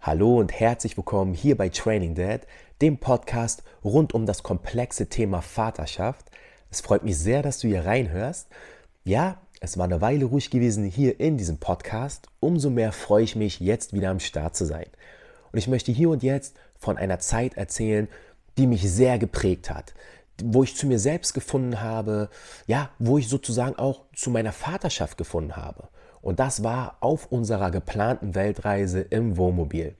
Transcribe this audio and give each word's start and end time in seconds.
Hallo 0.00 0.38
und 0.38 0.52
herzlich 0.52 0.96
willkommen 0.96 1.34
hier 1.34 1.56
bei 1.56 1.68
Training 1.68 2.14
Dad, 2.14 2.46
dem 2.80 2.96
Podcast 2.98 3.62
rund 3.84 4.14
um 4.14 4.24
das 4.24 4.42
komplexe 4.42 5.08
Thema 5.08 5.42
Vaterschaft. 5.42 6.30
Es 6.70 6.80
freut 6.80 7.04
mich 7.04 7.18
sehr, 7.18 7.42
dass 7.42 7.58
du 7.58 7.68
hier 7.68 7.84
reinhörst. 7.84 8.48
Ja, 9.04 9.42
es 9.60 9.76
war 9.76 9.84
eine 9.84 10.00
Weile 10.00 10.24
ruhig 10.24 10.50
gewesen 10.50 10.84
hier 10.84 11.20
in 11.20 11.36
diesem 11.36 11.58
Podcast. 11.58 12.26
Umso 12.40 12.70
mehr 12.70 12.92
freue 12.92 13.24
ich 13.24 13.36
mich, 13.36 13.60
jetzt 13.60 13.92
wieder 13.92 14.08
am 14.10 14.20
Start 14.20 14.56
zu 14.56 14.64
sein. 14.64 14.86
Und 15.52 15.58
ich 15.58 15.68
möchte 15.68 15.92
hier 15.92 16.08
und 16.08 16.22
jetzt 16.22 16.56
von 16.78 16.96
einer 16.96 17.18
Zeit 17.18 17.58
erzählen, 17.58 18.08
die 18.56 18.66
mich 18.66 18.90
sehr 18.90 19.18
geprägt 19.18 19.70
hat, 19.70 19.92
wo 20.42 20.62
ich 20.62 20.76
zu 20.76 20.86
mir 20.86 20.98
selbst 20.98 21.34
gefunden 21.34 21.80
habe, 21.80 22.30
ja, 22.66 22.90
wo 22.98 23.18
ich 23.18 23.28
sozusagen 23.28 23.76
auch 23.76 24.04
zu 24.14 24.30
meiner 24.30 24.52
Vaterschaft 24.52 25.18
gefunden 25.18 25.56
habe. 25.56 25.88
Und 26.20 26.40
das 26.40 26.62
war 26.62 26.96
auf 27.00 27.26
unserer 27.30 27.70
geplanten 27.70 28.34
Weltreise 28.34 29.00
im 29.00 29.36
Wohnmobil. 29.36 29.94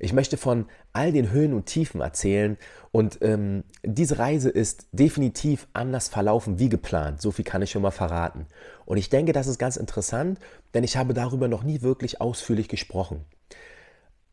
Ich 0.00 0.12
möchte 0.12 0.36
von 0.36 0.66
all 0.92 1.12
den 1.12 1.32
Höhen 1.32 1.52
und 1.52 1.66
Tiefen 1.66 2.00
erzählen 2.00 2.56
und 2.92 3.18
ähm, 3.20 3.64
diese 3.82 4.18
Reise 4.18 4.48
ist 4.48 4.86
definitiv 4.92 5.66
anders 5.72 6.08
verlaufen 6.08 6.58
wie 6.58 6.68
geplant. 6.68 7.20
So 7.20 7.32
viel 7.32 7.44
kann 7.44 7.62
ich 7.62 7.70
schon 7.70 7.82
mal 7.82 7.90
verraten. 7.90 8.46
Und 8.84 8.96
ich 8.96 9.10
denke, 9.10 9.32
das 9.32 9.48
ist 9.48 9.58
ganz 9.58 9.76
interessant, 9.76 10.38
denn 10.74 10.84
ich 10.84 10.96
habe 10.96 11.14
darüber 11.14 11.48
noch 11.48 11.64
nie 11.64 11.82
wirklich 11.82 12.20
ausführlich 12.20 12.68
gesprochen. 12.68 13.24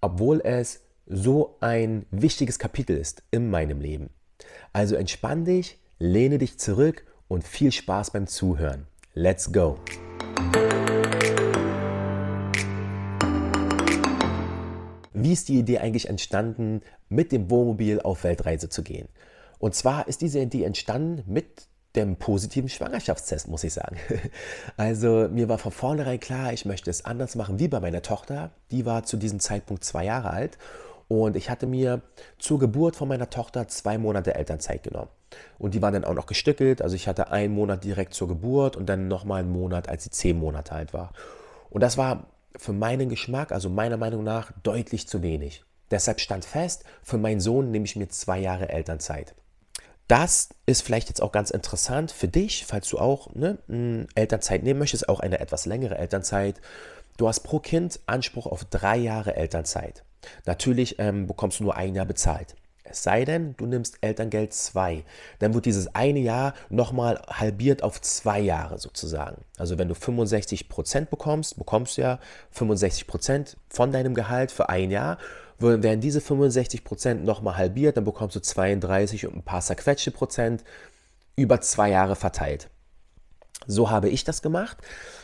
Obwohl 0.02 0.42
es 0.42 0.82
so 1.08 1.58
ein 1.62 2.06
wichtiges 2.12 2.60
Kapitel 2.60 2.98
ist 2.98 3.24
in 3.32 3.50
meinem 3.50 3.82
Leben. 3.82 4.10
Also 4.74 4.96
entspann 4.96 5.46
dich, 5.46 5.80
lehne 6.00 6.38
dich 6.38 6.60
zurück 6.60 7.06
und 7.28 7.48
viel 7.48 7.72
Spaß 7.72 8.12
beim 8.12 8.28
Zuhören. 8.28 8.88
Let's 9.14 9.52
go! 9.52 9.80
Wie 15.14 15.32
ist 15.32 15.48
die 15.48 15.58
Idee 15.58 15.80
eigentlich 15.80 16.10
entstanden, 16.10 16.82
mit 17.10 17.32
dem 17.32 17.50
Wohnmobil 17.50 18.02
auf 18.02 18.24
Weltreise 18.24 18.70
zu 18.70 18.84
gehen? 18.84 19.08
Und 19.60 19.74
zwar 19.74 20.08
ist 20.08 20.22
diese 20.22 20.40
Idee 20.40 20.64
entstanden 20.64 21.24
mit 21.26 21.68
dem 21.96 22.18
positiven 22.18 22.70
Schwangerschaftstest, 22.70 23.48
muss 23.48 23.64
ich 23.64 23.74
sagen. 23.74 23.98
Also 24.78 25.30
mir 25.32 25.48
war 25.48 25.58
von 25.58 25.72
vornherein 25.72 26.20
klar, 26.20 26.52
ich 26.52 26.66
möchte 26.66 26.90
es 26.90 27.06
anders 27.06 27.36
machen 27.36 27.60
wie 27.60 27.70
bei 27.70 27.80
meiner 27.80 28.02
Tochter. 28.02 28.52
Die 28.72 28.86
war 28.86 29.04
zu 29.04 29.16
diesem 29.18 29.40
Zeitpunkt 29.40 29.84
zwei 29.84 30.06
Jahre 30.06 30.32
alt 30.32 30.58
und 31.08 31.36
ich 31.36 31.50
hatte 31.50 31.68
mir 31.68 32.02
zur 32.40 32.60
Geburt 32.60 32.96
von 32.96 33.08
meiner 33.08 33.30
Tochter 33.30 33.68
zwei 33.68 33.98
Monate 33.98 34.36
Elternzeit 34.36 34.84
genommen. 34.84 35.10
Und 35.60 35.74
die 35.74 35.82
waren 35.82 35.94
dann 35.94 36.06
auch 36.06 36.14
noch 36.14 36.26
gestückelt. 36.26 36.82
Also 36.82 36.96
ich 36.96 37.08
hatte 37.08 37.32
einen 37.32 37.54
Monat 37.54 37.84
direkt 37.84 38.14
zur 38.14 38.28
Geburt 38.28 38.76
und 38.76 38.88
dann 38.88 39.08
nochmal 39.08 39.42
einen 39.42 39.52
Monat, 39.52 39.90
als 39.90 40.06
sie 40.06 40.10
zehn 40.10 40.38
Monate 40.38 40.72
alt 40.74 40.94
war. 40.94 41.12
Und 41.70 41.82
das 41.82 41.98
war 41.98 42.28
für 42.58 42.74
meinen 42.74 43.10
Geschmack, 43.10 43.52
also 43.52 43.70
meiner 43.70 43.98
Meinung 43.98 44.24
nach, 44.24 44.52
deutlich 44.64 45.08
zu 45.08 45.22
wenig. 45.22 45.64
Deshalb 45.92 46.20
stand 46.20 46.46
fest, 46.46 46.84
für 47.04 47.18
meinen 47.18 47.40
Sohn 47.40 47.70
nehme 47.70 47.86
ich 47.86 47.96
mir 47.96 48.10
zwei 48.10 48.40
Jahre 48.40 48.70
Elternzeit. 48.70 49.36
Das 50.08 50.50
ist 50.66 50.82
vielleicht 50.82 51.10
jetzt 51.10 51.22
auch 51.22 51.32
ganz 51.32 51.50
interessant 51.50 52.12
für 52.12 52.28
dich, 52.28 52.66
falls 52.66 52.90
du 52.90 53.00
auch 53.00 53.34
ne, 53.34 53.58
Elternzeit 54.16 54.64
nehmen 54.64 54.80
möchtest, 54.80 55.10
auch 55.10 55.20
eine 55.20 55.40
etwas 55.40 55.66
längere 55.66 55.98
Elternzeit. 55.98 56.62
Du 57.18 57.28
hast 57.28 57.42
pro 57.42 57.60
Kind 57.60 58.00
Anspruch 58.06 58.46
auf 58.46 58.66
drei 58.66 58.98
Jahre 58.98 59.36
Elternzeit. 59.36 60.04
Natürlich 60.46 61.00
ähm, 61.00 61.28
bekommst 61.28 61.60
du 61.60 61.64
nur 61.64 61.76
ein 61.76 61.96
Jahr 61.96 62.06
bezahlt. 62.06 62.56
Es 62.88 63.02
sei 63.02 63.26
denn, 63.26 63.56
du 63.58 63.66
nimmst 63.66 63.98
Elterngeld 64.02 64.54
2. 64.54 65.04
Dann 65.40 65.56
wird 65.56 65.66
dieses 65.66 65.94
eine 65.96 66.20
Jahr 66.20 66.54
nochmal 66.70 67.20
halbiert 67.28 67.82
auf 67.82 68.00
zwei 68.00 68.40
Jahre 68.40 68.78
sozusagen. 68.78 69.44
Also 69.58 69.80
wenn 69.80 69.88
du 69.88 69.96
65 69.96 70.70
Prozent 70.70 71.10
bekommst, 71.10 71.58
bekommst 71.58 71.98
du 71.98 72.02
ja 72.02 72.20
65 72.52 73.08
Prozent 73.08 73.58
von 73.70 73.92
deinem 73.92 74.14
Gehalt 74.14 74.52
für 74.52 74.70
ein 74.70 74.92
Jahr. 74.92 75.18
Werden 75.58 76.02
diese 76.02 76.22
65 76.22 76.84
Prozent 76.84 77.26
nochmal 77.26 77.58
halbiert, 77.58 77.98
dann 77.98 78.04
bekommst 78.04 78.36
du 78.36 78.40
32 78.40 79.26
und 79.26 79.36
ein 79.36 79.44
paar 79.44 79.62
zerquetschte 79.62 80.12
Prozent 80.12 80.64
über 81.36 81.62
zwei 81.62 81.90
Jahre 81.90 82.16
verteilt. 82.16 82.70
So 83.66 83.90
habe 83.90 84.10
ich 84.10 84.24
das 84.24 84.42
gemacht. 84.42 84.78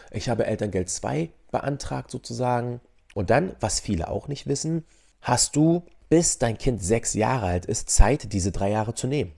Ich 0.09 0.29
habe 0.29 0.45
Elterngeld 0.45 0.89
2 0.89 1.29
beantragt 1.51 2.09
sozusagen. 2.09 2.81
Und 3.13 3.29
dann, 3.29 3.55
was 3.59 3.79
viele 3.79 4.09
auch 4.09 4.27
nicht 4.27 4.47
wissen, 4.47 4.85
hast 5.21 5.55
du 5.55 5.83
bis 6.09 6.37
dein 6.37 6.57
Kind 6.57 6.83
sechs 6.83 7.13
Jahre 7.13 7.45
alt 7.45 7.65
ist, 7.65 7.89
Zeit, 7.89 8.33
diese 8.33 8.51
drei 8.51 8.71
Jahre 8.71 8.93
zu 8.93 9.07
nehmen. 9.07 9.33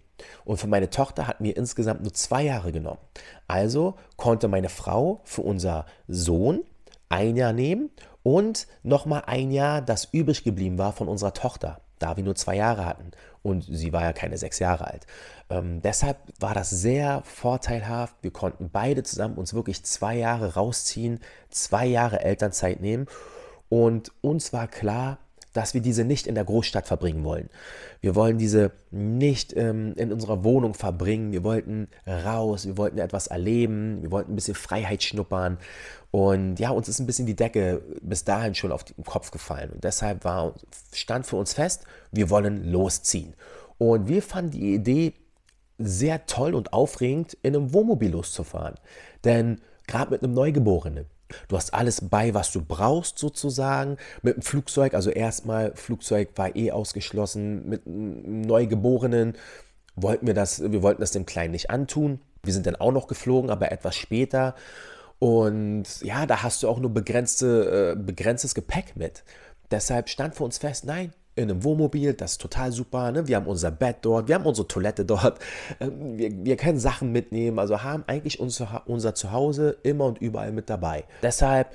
Und 0.45 0.57
für 0.57 0.67
meine 0.67 0.89
Tochter 0.89 1.27
hat 1.27 1.41
mir 1.41 1.55
insgesamt 1.57 2.01
nur 2.01 2.13
zwei 2.13 2.43
Jahre 2.43 2.71
genommen. 2.71 2.99
Also 3.47 3.95
konnte 4.15 4.47
meine 4.47 4.69
Frau 4.69 5.21
für 5.23 5.41
unser 5.41 5.85
Sohn 6.07 6.63
ein 7.09 7.35
Jahr 7.35 7.53
nehmen 7.53 7.89
und 8.23 8.67
nochmal 8.83 9.23
ein 9.27 9.51
Jahr, 9.51 9.81
das 9.81 10.05
übrig 10.11 10.43
geblieben 10.43 10.77
war 10.77 10.93
von 10.93 11.07
unserer 11.07 11.33
Tochter, 11.33 11.81
da 11.99 12.15
wir 12.17 12.23
nur 12.23 12.35
zwei 12.35 12.55
Jahre 12.55 12.85
hatten. 12.85 13.11
Und 13.41 13.65
sie 13.69 13.91
war 13.91 14.03
ja 14.03 14.13
keine 14.13 14.37
sechs 14.37 14.59
Jahre 14.59 14.87
alt. 14.87 15.05
Ähm, 15.49 15.81
deshalb 15.81 16.17
war 16.39 16.53
das 16.53 16.69
sehr 16.69 17.21
vorteilhaft. 17.25 18.15
Wir 18.21 18.31
konnten 18.31 18.69
beide 18.71 19.03
zusammen 19.03 19.35
uns 19.35 19.53
wirklich 19.53 19.83
zwei 19.83 20.15
Jahre 20.15 20.53
rausziehen, 20.53 21.19
zwei 21.49 21.85
Jahre 21.85 22.21
Elternzeit 22.21 22.79
nehmen. 22.79 23.07
Und 23.73 24.11
uns 24.21 24.53
war 24.53 24.67
klar, 24.67 25.17
dass 25.51 25.73
wir 25.73 25.81
diese 25.81 26.03
nicht 26.03 26.27
in 26.27 26.35
der 26.35 26.45
Großstadt 26.45 26.85
verbringen 26.85 27.23
wollen. 27.23 27.49
Wir 28.01 28.13
wollen 28.13 28.37
diese 28.37 28.69
nicht 28.91 29.51
ähm, 29.57 29.95
in 29.95 30.13
unserer 30.13 30.43
Wohnung 30.43 30.75
verbringen. 30.75 31.31
Wir 31.31 31.43
wollten 31.43 31.87
raus, 32.05 32.67
wir 32.67 32.77
wollten 32.77 32.99
etwas 32.99 33.25
erleben, 33.25 34.03
wir 34.03 34.11
wollten 34.11 34.33
ein 34.33 34.35
bisschen 34.35 34.53
Freiheit 34.53 35.01
schnuppern. 35.01 35.57
Und 36.11 36.59
ja, 36.59 36.69
uns 36.69 36.87
ist 36.87 36.99
ein 36.99 37.07
bisschen 37.07 37.25
die 37.25 37.35
Decke 37.35 37.81
bis 38.03 38.23
dahin 38.23 38.53
schon 38.53 38.71
auf 38.71 38.83
den 38.83 39.03
Kopf 39.05 39.31
gefallen. 39.31 39.71
Und 39.71 39.83
deshalb 39.83 40.23
war, 40.23 40.53
stand 40.93 41.25
für 41.25 41.37
uns 41.37 41.53
fest, 41.53 41.85
wir 42.11 42.29
wollen 42.29 42.71
losziehen. 42.71 43.33
Und 43.79 44.07
wir 44.07 44.21
fanden 44.21 44.51
die 44.51 44.75
Idee 44.75 45.13
sehr 45.79 46.27
toll 46.27 46.53
und 46.53 46.73
aufregend, 46.73 47.35
in 47.41 47.55
einem 47.55 47.73
Wohnmobil 47.73 48.11
loszufahren. 48.11 48.75
Denn 49.23 49.61
gerade 49.87 50.11
mit 50.11 50.21
einem 50.21 50.33
Neugeborenen, 50.35 51.07
Du 51.47 51.57
hast 51.57 51.73
alles 51.73 52.01
bei, 52.09 52.33
was 52.33 52.51
du 52.51 52.61
brauchst 52.61 53.17
sozusagen. 53.17 53.97
Mit 54.21 54.35
dem 54.35 54.41
Flugzeug, 54.41 54.93
also 54.93 55.09
erstmal, 55.09 55.75
Flugzeug 55.75 56.29
war 56.35 56.55
eh 56.55 56.71
ausgeschlossen. 56.71 57.67
Mit 57.67 57.85
einem 57.85 58.41
Neugeborenen 58.41 59.35
wollten 59.95 60.27
wir 60.27 60.33
das, 60.33 60.61
wir 60.71 60.81
wollten 60.81 61.01
das 61.01 61.11
dem 61.11 61.25
Kleinen 61.25 61.51
nicht 61.51 61.69
antun. 61.69 62.19
Wir 62.43 62.53
sind 62.53 62.65
dann 62.65 62.75
auch 62.75 62.91
noch 62.91 63.07
geflogen, 63.07 63.49
aber 63.49 63.71
etwas 63.71 63.95
später. 63.95 64.55
Und 65.19 66.01
ja, 66.01 66.25
da 66.25 66.43
hast 66.43 66.63
du 66.63 66.67
auch 66.67 66.79
nur 66.79 66.93
begrenzte, 66.93 67.93
äh, 67.93 68.01
begrenztes 68.01 68.55
Gepäck 68.55 68.95
mit. 68.95 69.23
Deshalb 69.71 70.09
stand 70.09 70.35
für 70.35 70.43
uns 70.43 70.57
fest, 70.57 70.85
nein, 70.85 71.13
in 71.35 71.49
einem 71.49 71.63
Wohnmobil, 71.63 72.13
das 72.13 72.33
ist 72.33 72.41
total 72.41 72.71
super. 72.71 73.11
Ne? 73.11 73.27
Wir 73.27 73.37
haben 73.37 73.47
unser 73.47 73.71
Bett 73.71 73.97
dort, 74.01 74.27
wir 74.27 74.35
haben 74.35 74.45
unsere 74.45 74.67
Toilette 74.67 75.05
dort, 75.05 75.39
ähm, 75.79 76.17
wir, 76.17 76.31
wir 76.45 76.57
können 76.57 76.79
Sachen 76.79 77.11
mitnehmen, 77.11 77.59
also 77.59 77.83
haben 77.83 78.03
eigentlich 78.07 78.39
unser, 78.39 78.83
unser 78.85 79.15
Zuhause 79.15 79.77
immer 79.83 80.05
und 80.05 80.19
überall 80.19 80.51
mit 80.51 80.69
dabei. 80.69 81.05
Deshalb, 81.21 81.71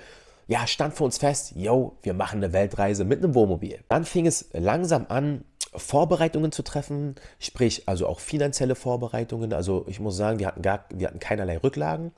ja, 0.46 0.66
stand 0.66 0.94
für 0.94 1.04
uns 1.04 1.18
fest, 1.18 1.52
yo, 1.56 1.96
wir 2.02 2.14
machen 2.14 2.42
eine 2.42 2.52
Weltreise 2.52 3.04
mit 3.04 3.22
einem 3.22 3.34
Wohnmobil. 3.34 3.80
Dann 3.88 4.04
fing 4.04 4.26
es 4.26 4.48
langsam 4.52 5.06
an, 5.08 5.44
Vorbereitungen 5.74 6.50
zu 6.50 6.62
treffen, 6.62 7.16
sprich 7.38 7.82
also 7.86 8.06
auch 8.06 8.20
finanzielle 8.20 8.74
Vorbereitungen. 8.74 9.52
Also 9.52 9.84
ich 9.86 10.00
muss 10.00 10.16
sagen, 10.16 10.38
wir 10.38 10.46
hatten, 10.46 10.62
gar, 10.62 10.86
wir 10.90 11.08
hatten 11.08 11.18
keinerlei 11.18 11.58
Rücklagen. 11.58 12.12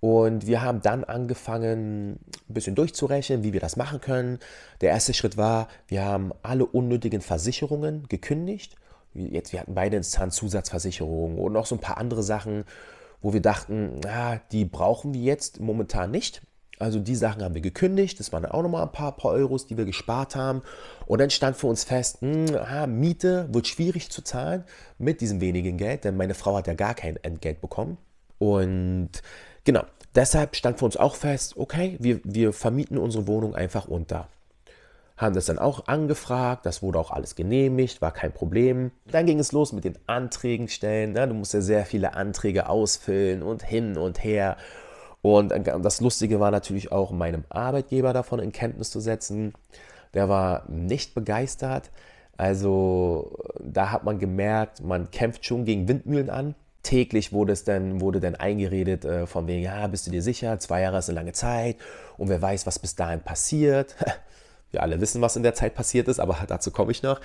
Und 0.00 0.46
wir 0.46 0.62
haben 0.62 0.80
dann 0.80 1.04
angefangen, 1.04 2.20
ein 2.48 2.54
bisschen 2.54 2.74
durchzurechnen, 2.74 3.42
wie 3.42 3.52
wir 3.52 3.60
das 3.60 3.76
machen 3.76 4.00
können. 4.00 4.38
Der 4.80 4.90
erste 4.90 5.12
Schritt 5.12 5.36
war, 5.36 5.68
wir 5.88 6.04
haben 6.04 6.32
alle 6.42 6.66
unnötigen 6.66 7.20
Versicherungen 7.20 8.06
gekündigt. 8.08 8.76
Jetzt, 9.14 9.52
wir 9.52 9.60
hatten 9.60 9.74
beide 9.74 9.96
Instanzzusatzversicherungen 9.96 11.38
und 11.38 11.52
noch 11.52 11.66
so 11.66 11.74
ein 11.74 11.80
paar 11.80 11.98
andere 11.98 12.22
Sachen, 12.22 12.64
wo 13.20 13.32
wir 13.32 13.42
dachten, 13.42 14.00
na, 14.04 14.40
die 14.52 14.64
brauchen 14.64 15.14
wir 15.14 15.20
jetzt 15.20 15.58
momentan 15.58 16.12
nicht. 16.12 16.42
Also 16.78 17.00
die 17.00 17.16
Sachen 17.16 17.42
haben 17.42 17.54
wir 17.54 17.60
gekündigt. 17.60 18.20
Das 18.20 18.32
waren 18.32 18.46
auch 18.46 18.62
nochmal 18.62 18.84
ein 18.84 18.92
paar, 18.92 19.16
paar 19.16 19.32
Euros, 19.32 19.66
die 19.66 19.76
wir 19.76 19.84
gespart 19.84 20.36
haben. 20.36 20.62
Und 21.06 21.20
dann 21.20 21.30
stand 21.30 21.56
für 21.56 21.66
uns 21.66 21.82
fest, 21.82 22.22
mh, 22.22 22.50
hm, 22.50 22.56
ah, 22.56 22.86
Miete 22.86 23.48
wird 23.52 23.66
schwierig 23.66 24.10
zu 24.10 24.22
zahlen 24.22 24.62
mit 24.98 25.20
diesem 25.20 25.40
wenigen 25.40 25.76
Geld, 25.76 26.04
denn 26.04 26.16
meine 26.16 26.34
Frau 26.34 26.56
hat 26.56 26.68
ja 26.68 26.74
gar 26.74 26.94
kein 26.94 27.16
Entgelt 27.16 27.60
bekommen. 27.60 27.98
Und 28.38 29.10
Genau, 29.68 29.84
deshalb 30.14 30.56
stand 30.56 30.78
für 30.78 30.86
uns 30.86 30.96
auch 30.96 31.14
fest, 31.14 31.58
okay, 31.58 31.98
wir, 32.00 32.20
wir 32.24 32.54
vermieten 32.54 32.96
unsere 32.96 33.26
Wohnung 33.26 33.54
einfach 33.54 33.86
unter. 33.86 34.26
Haben 35.18 35.34
das 35.34 35.44
dann 35.44 35.58
auch 35.58 35.88
angefragt, 35.88 36.64
das 36.64 36.82
wurde 36.82 36.98
auch 36.98 37.10
alles 37.10 37.34
genehmigt, 37.34 38.00
war 38.00 38.12
kein 38.12 38.32
Problem. 38.32 38.92
Dann 39.10 39.26
ging 39.26 39.38
es 39.38 39.52
los 39.52 39.74
mit 39.74 39.84
den 39.84 39.98
Anträgen 40.06 40.68
stellen. 40.68 41.12
Ne? 41.12 41.28
Du 41.28 41.34
musst 41.34 41.52
ja 41.52 41.60
sehr 41.60 41.84
viele 41.84 42.14
Anträge 42.14 42.66
ausfüllen 42.66 43.42
und 43.42 43.62
hin 43.62 43.98
und 43.98 44.24
her. 44.24 44.56
Und 45.20 45.52
das 45.82 46.00
Lustige 46.00 46.40
war 46.40 46.50
natürlich 46.50 46.90
auch, 46.90 47.10
meinem 47.10 47.44
Arbeitgeber 47.50 48.14
davon 48.14 48.38
in 48.38 48.52
Kenntnis 48.52 48.90
zu 48.90 49.00
setzen. 49.00 49.52
Der 50.14 50.30
war 50.30 50.64
nicht 50.70 51.14
begeistert. 51.14 51.90
Also 52.38 53.36
da 53.60 53.92
hat 53.92 54.04
man 54.04 54.18
gemerkt, 54.18 54.82
man 54.82 55.10
kämpft 55.10 55.44
schon 55.44 55.66
gegen 55.66 55.88
Windmühlen 55.88 56.30
an. 56.30 56.54
Täglich 56.82 57.32
wurde 57.32 57.52
es 57.52 57.64
dann, 57.64 58.00
wurde 58.00 58.20
dann 58.20 58.34
eingeredet 58.34 59.04
äh, 59.04 59.26
von 59.26 59.46
wegen, 59.46 59.62
ja, 59.62 59.86
bist 59.86 60.06
du 60.06 60.10
dir 60.10 60.22
sicher, 60.22 60.58
zwei 60.58 60.82
Jahre 60.82 60.98
ist 60.98 61.08
eine 61.08 61.18
lange 61.18 61.32
Zeit 61.32 61.76
und 62.16 62.28
wer 62.28 62.40
weiß, 62.40 62.66
was 62.66 62.78
bis 62.78 62.94
dahin 62.94 63.20
passiert. 63.20 63.94
Wir 64.70 64.82
alle 64.82 65.00
wissen, 65.00 65.22
was 65.22 65.34
in 65.34 65.42
der 65.42 65.54
Zeit 65.54 65.74
passiert 65.74 66.08
ist, 66.08 66.20
aber 66.20 66.36
dazu 66.46 66.70
komme 66.70 66.92
ich 66.92 67.02
noch. 67.02 67.20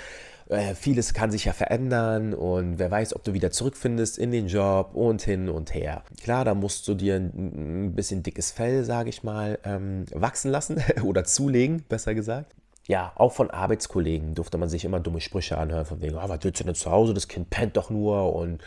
Äh, 0.47 0.75
vieles 0.75 1.13
kann 1.13 1.29
sich 1.29 1.45
ja 1.45 1.53
verändern 1.53 2.33
und 2.33 2.79
wer 2.79 2.89
weiß, 2.89 3.15
ob 3.15 3.23
du 3.23 3.33
wieder 3.33 3.51
zurückfindest 3.51 4.17
in 4.17 4.31
den 4.31 4.47
Job 4.47 4.91
und 4.93 5.21
hin 5.21 5.49
und 5.49 5.73
her. 5.73 6.03
Klar, 6.21 6.45
da 6.45 6.53
musst 6.53 6.87
du 6.87 6.93
dir 6.93 7.15
ein, 7.15 7.85
ein 7.87 7.95
bisschen 7.95 8.23
dickes 8.23 8.51
Fell, 8.51 8.85
sage 8.85 9.09
ich 9.09 9.23
mal, 9.23 9.59
ähm, 9.65 10.05
wachsen 10.13 10.51
lassen 10.51 10.81
oder 11.03 11.25
zulegen, 11.25 11.83
besser 11.89 12.13
gesagt 12.13 12.53
ja, 12.87 13.13
auch 13.15 13.31
von 13.31 13.49
Arbeitskollegen 13.49 14.35
durfte 14.35 14.57
man 14.57 14.69
sich 14.69 14.83
immer 14.83 14.99
dumme 14.99 15.21
Sprüche 15.21 15.57
anhören, 15.57 15.85
von 15.85 16.01
wegen, 16.01 16.15
oh, 16.15 16.27
was 16.27 16.39
willst 16.41 16.59
du 16.59 16.65
denn 16.65 16.75
zu 16.75 16.91
Hause, 16.91 17.13
das 17.13 17.27
Kind 17.27 17.49
pennt 17.49 17.77
doch 17.77 17.89
nur 17.89 18.35
und 18.35 18.61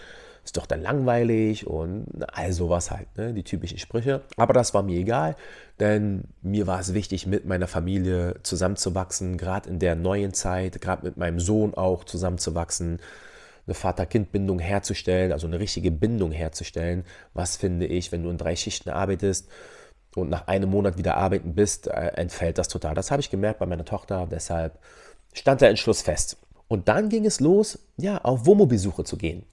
ist 0.46 0.56
doch 0.56 0.66
dann 0.66 0.80
langweilig 0.80 1.66
und 1.66 2.06
all 2.32 2.52
sowas 2.52 2.92
halt, 2.92 3.08
ne? 3.16 3.34
die 3.34 3.42
typischen 3.42 3.78
Sprüche. 3.78 4.22
Aber 4.36 4.52
das 4.52 4.74
war 4.74 4.84
mir 4.84 4.98
egal, 4.98 5.36
denn 5.80 6.24
mir 6.40 6.68
war 6.68 6.78
es 6.78 6.94
wichtig, 6.94 7.26
mit 7.26 7.44
meiner 7.44 7.66
Familie 7.66 8.36
zusammenzuwachsen, 8.44 9.38
gerade 9.38 9.68
in 9.68 9.80
der 9.80 9.96
neuen 9.96 10.32
Zeit, 10.32 10.80
gerade 10.80 11.04
mit 11.04 11.16
meinem 11.16 11.40
Sohn 11.40 11.74
auch 11.74 12.04
zusammenzuwachsen, 12.04 13.00
eine 13.66 13.74
Vater-Kind-Bindung 13.74 14.60
herzustellen, 14.60 15.32
also 15.32 15.48
eine 15.48 15.58
richtige 15.58 15.90
Bindung 15.90 16.30
herzustellen. 16.30 17.04
Was 17.34 17.56
finde 17.56 17.86
ich, 17.86 18.12
wenn 18.12 18.22
du 18.22 18.30
in 18.30 18.38
drei 18.38 18.54
Schichten 18.54 18.90
arbeitest 18.90 19.48
und 20.14 20.30
nach 20.30 20.46
einem 20.46 20.70
Monat 20.70 20.96
wieder 20.96 21.16
arbeiten 21.16 21.56
bist, 21.56 21.88
äh, 21.88 22.12
entfällt 22.14 22.58
das 22.58 22.68
total. 22.68 22.94
Das 22.94 23.10
habe 23.10 23.20
ich 23.20 23.30
gemerkt 23.30 23.58
bei 23.58 23.66
meiner 23.66 23.84
Tochter, 23.84 24.28
deshalb 24.30 24.78
stand 25.32 25.60
der 25.60 25.70
Entschluss 25.70 26.02
fest. 26.02 26.36
Und 26.68 26.86
dann 26.86 27.08
ging 27.08 27.26
es 27.26 27.40
los, 27.40 27.80
ja, 27.96 28.18
auf 28.18 28.46
Wohnmobilsuche 28.46 29.02
zu 29.02 29.16
gehen. 29.16 29.44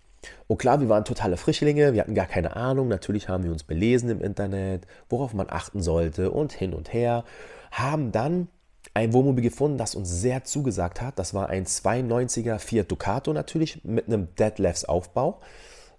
Und 0.47 0.57
klar, 0.57 0.79
wir 0.81 0.89
waren 0.89 1.05
totale 1.05 1.37
Frischlinge, 1.37 1.93
wir 1.93 2.01
hatten 2.01 2.15
gar 2.15 2.25
keine 2.25 2.55
Ahnung. 2.55 2.87
Natürlich 2.87 3.29
haben 3.29 3.43
wir 3.43 3.51
uns 3.51 3.63
belesen 3.63 4.09
im 4.09 4.21
Internet, 4.21 4.87
worauf 5.09 5.33
man 5.33 5.47
achten 5.49 5.81
sollte 5.81 6.31
und 6.31 6.53
hin 6.53 6.73
und 6.73 6.93
her. 6.93 7.23
Haben 7.71 8.11
dann 8.11 8.47
ein 8.93 9.13
Wohnmobil 9.13 9.43
gefunden, 9.43 9.77
das 9.77 9.95
uns 9.95 10.09
sehr 10.09 10.43
zugesagt 10.43 11.01
hat. 11.01 11.17
Das 11.17 11.33
war 11.33 11.49
ein 11.49 11.65
92er 11.65 12.59
Fiat 12.59 12.91
Ducato 12.91 13.33
natürlich 13.33 13.83
mit 13.83 14.07
einem 14.07 14.33
Deadlifts 14.35 14.85
Aufbau. 14.85 15.41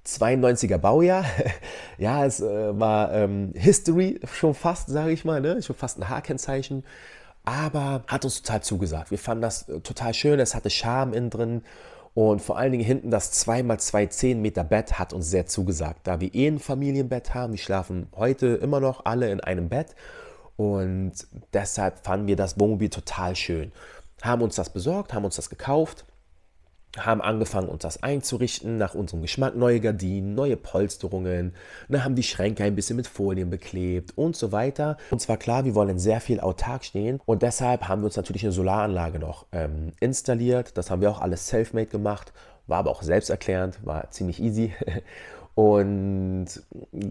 92er 0.07 0.79
Baujahr. 0.79 1.25
ja, 1.99 2.25
es 2.25 2.41
äh, 2.41 2.79
war 2.79 3.13
ähm, 3.13 3.53
History 3.55 4.21
schon 4.33 4.55
fast, 4.55 4.89
sage 4.89 5.13
ich 5.13 5.25
mal, 5.25 5.41
ne? 5.41 5.63
schon 5.63 5.77
fast 5.77 5.99
ein 5.99 6.09
H-Kennzeichen. 6.09 6.85
Aber 7.45 8.05
hat 8.07 8.25
uns 8.25 8.43
total 8.43 8.63
zugesagt. 8.63 9.11
Wir 9.11 9.19
fanden 9.19 9.43
das 9.43 9.69
äh, 9.69 9.81
total 9.81 10.15
schön. 10.15 10.39
Es 10.41 10.55
hatte 10.55 10.71
Charme 10.71 11.15
innen 11.15 11.31
drin 11.31 11.63
und 12.15 12.41
vor 12.41 12.57
allen 12.57 12.73
Dingen 12.73 12.85
hinten 12.85 13.11
das 13.11 13.33
2x2 13.45 14.09
10 14.09 14.41
Meter 14.41 14.63
Bett 14.63 14.99
hat 14.99 15.13
uns 15.13 15.29
sehr 15.29 15.47
zugesagt. 15.47 16.07
Da 16.07 16.21
wir 16.21 16.33
eh 16.35 16.47
ein 16.47 16.61
Familienbett 16.61 17.35
haben, 17.35 17.53
wir 17.53 17.59
schlafen 17.59 18.07
heute 18.17 18.47
immer 18.47 18.79
noch 18.79 19.05
alle 19.05 19.31
in 19.31 19.41
einem 19.41 19.69
Bett. 19.69 19.97
Und 20.57 21.13
deshalb 21.53 22.05
fanden 22.05 22.29
wir 22.29 22.37
das 22.37 22.59
Wohnmobil 22.61 22.89
total 22.89 23.35
schön. 23.35 23.73
Haben 24.23 24.43
uns 24.43 24.55
das 24.55 24.71
besorgt, 24.71 25.13
haben 25.13 25.25
uns 25.25 25.35
das 25.35 25.51
gekauft 25.51 26.05
haben 26.99 27.21
angefangen, 27.21 27.69
uns 27.69 27.83
das 27.83 28.03
einzurichten, 28.03 28.77
nach 28.77 28.95
unserem 28.95 29.23
Geschmack 29.23 29.57
neue 29.57 29.81
Gardinen, 29.81 30.35
neue 30.35 30.57
Polsterungen, 30.57 31.55
dann 31.89 32.05
haben 32.05 32.15
die 32.15 32.23
Schränke 32.23 32.65
ein 32.65 32.75
bisschen 32.75 32.97
mit 32.97 33.07
Folien 33.07 33.51
beklebt 33.51 34.17
und 34.17 34.37
so 34.37 34.53
weiter. 34.53 34.97
Und 35.11 35.21
zwar 35.21 35.37
klar, 35.37 35.65
wir 35.65 35.75
wollen 35.75 35.99
sehr 35.99 36.21
viel 36.21 36.41
autark 36.41 36.85
stehen 36.85 37.21
und 37.27 37.43
deshalb 37.43 37.89
haben 37.89 38.03
wir 38.03 38.07
uns 38.07 38.17
natürlich 38.17 38.45
eine 38.45 38.53
Solaranlage 38.53 39.19
noch 39.19 39.47
ähm, 39.53 39.93
installiert. 40.01 40.77
Das 40.77 40.91
haben 40.91 41.01
wir 41.01 41.11
auch 41.11 41.21
alles 41.21 41.49
self-made 41.49 41.87
gemacht, 41.87 42.33
war 42.67 42.79
aber 42.79 42.91
auch 42.91 43.03
selbsterklärend, 43.03 43.85
war 43.85 44.11
ziemlich 44.11 44.41
easy. 44.41 44.73
Und 45.55 46.47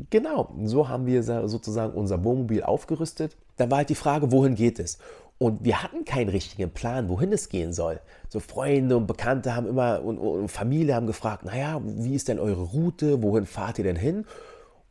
genau, 0.09 0.53
so 0.63 0.89
haben 0.89 1.05
wir 1.05 1.23
sozusagen 1.23 1.93
unser 1.93 2.25
Wohnmobil 2.25 2.61
aufgerüstet. 2.61 3.37
Dann 3.55 3.71
war 3.71 3.77
halt 3.79 3.89
die 3.89 3.95
Frage, 3.95 4.31
wohin 4.33 4.55
geht 4.55 4.79
es? 4.79 4.97
Und 5.37 5.65
wir 5.65 5.83
hatten 5.83 6.05
keinen 6.05 6.29
richtigen 6.29 6.71
Plan, 6.71 7.09
wohin 7.09 7.33
es 7.33 7.49
gehen 7.49 7.73
soll. 7.73 7.99
So 8.29 8.39
Freunde 8.39 8.95
und 8.95 9.07
Bekannte 9.07 9.55
haben 9.55 9.67
immer 9.67 10.01
und, 10.01 10.17
und 10.17 10.47
Familie 10.49 10.95
haben 10.95 11.07
gefragt, 11.07 11.43
naja, 11.43 11.81
wie 11.83 12.15
ist 12.15 12.27
denn 12.27 12.39
eure 12.39 12.61
Route, 12.61 13.21
wohin 13.21 13.45
fahrt 13.45 13.77
ihr 13.77 13.83
denn 13.83 13.95
hin? 13.95 14.25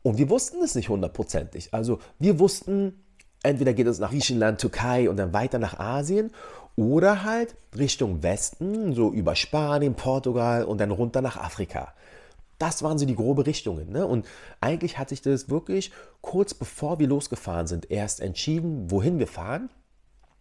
Und 0.03 0.17
wir 0.17 0.29
wussten 0.29 0.61
es 0.61 0.75
nicht 0.75 0.89
hundertprozentig. 0.89 1.73
Also 1.73 1.99
wir 2.19 2.37
wussten, 2.39 3.03
entweder 3.41 3.73
geht 3.73 3.87
es 3.87 3.99
nach 3.99 4.11
Griechenland, 4.11 4.59
Türkei 4.59 5.09
und 5.09 5.17
dann 5.17 5.33
weiter 5.33 5.59
nach 5.59 5.79
Asien 5.79 6.31
oder 6.75 7.23
halt 7.23 7.55
Richtung 7.77 8.21
Westen, 8.21 8.93
so 8.93 9.11
über 9.11 9.35
Spanien, 9.35 9.95
Portugal 9.95 10.65
und 10.65 10.79
dann 10.79 10.91
runter 10.91 11.21
nach 11.21 11.37
Afrika. 11.37 11.93
Das 12.59 12.83
waren 12.83 12.97
so 12.97 13.05
die 13.05 13.15
grobe 13.15 13.45
Richtungen. 13.45 13.91
Ne? 13.91 14.05
Und 14.05 14.25
eigentlich 14.61 14.97
hat 14.97 15.09
sich 15.09 15.21
das 15.21 15.49
wirklich 15.49 15.91
kurz 16.21 16.53
bevor 16.53 16.99
wir 16.99 17.07
losgefahren 17.07 17.67
sind 17.67 17.89
erst 17.91 18.19
entschieden, 18.19 18.91
wohin 18.91 19.19
wir 19.19 19.27
fahren. 19.27 19.69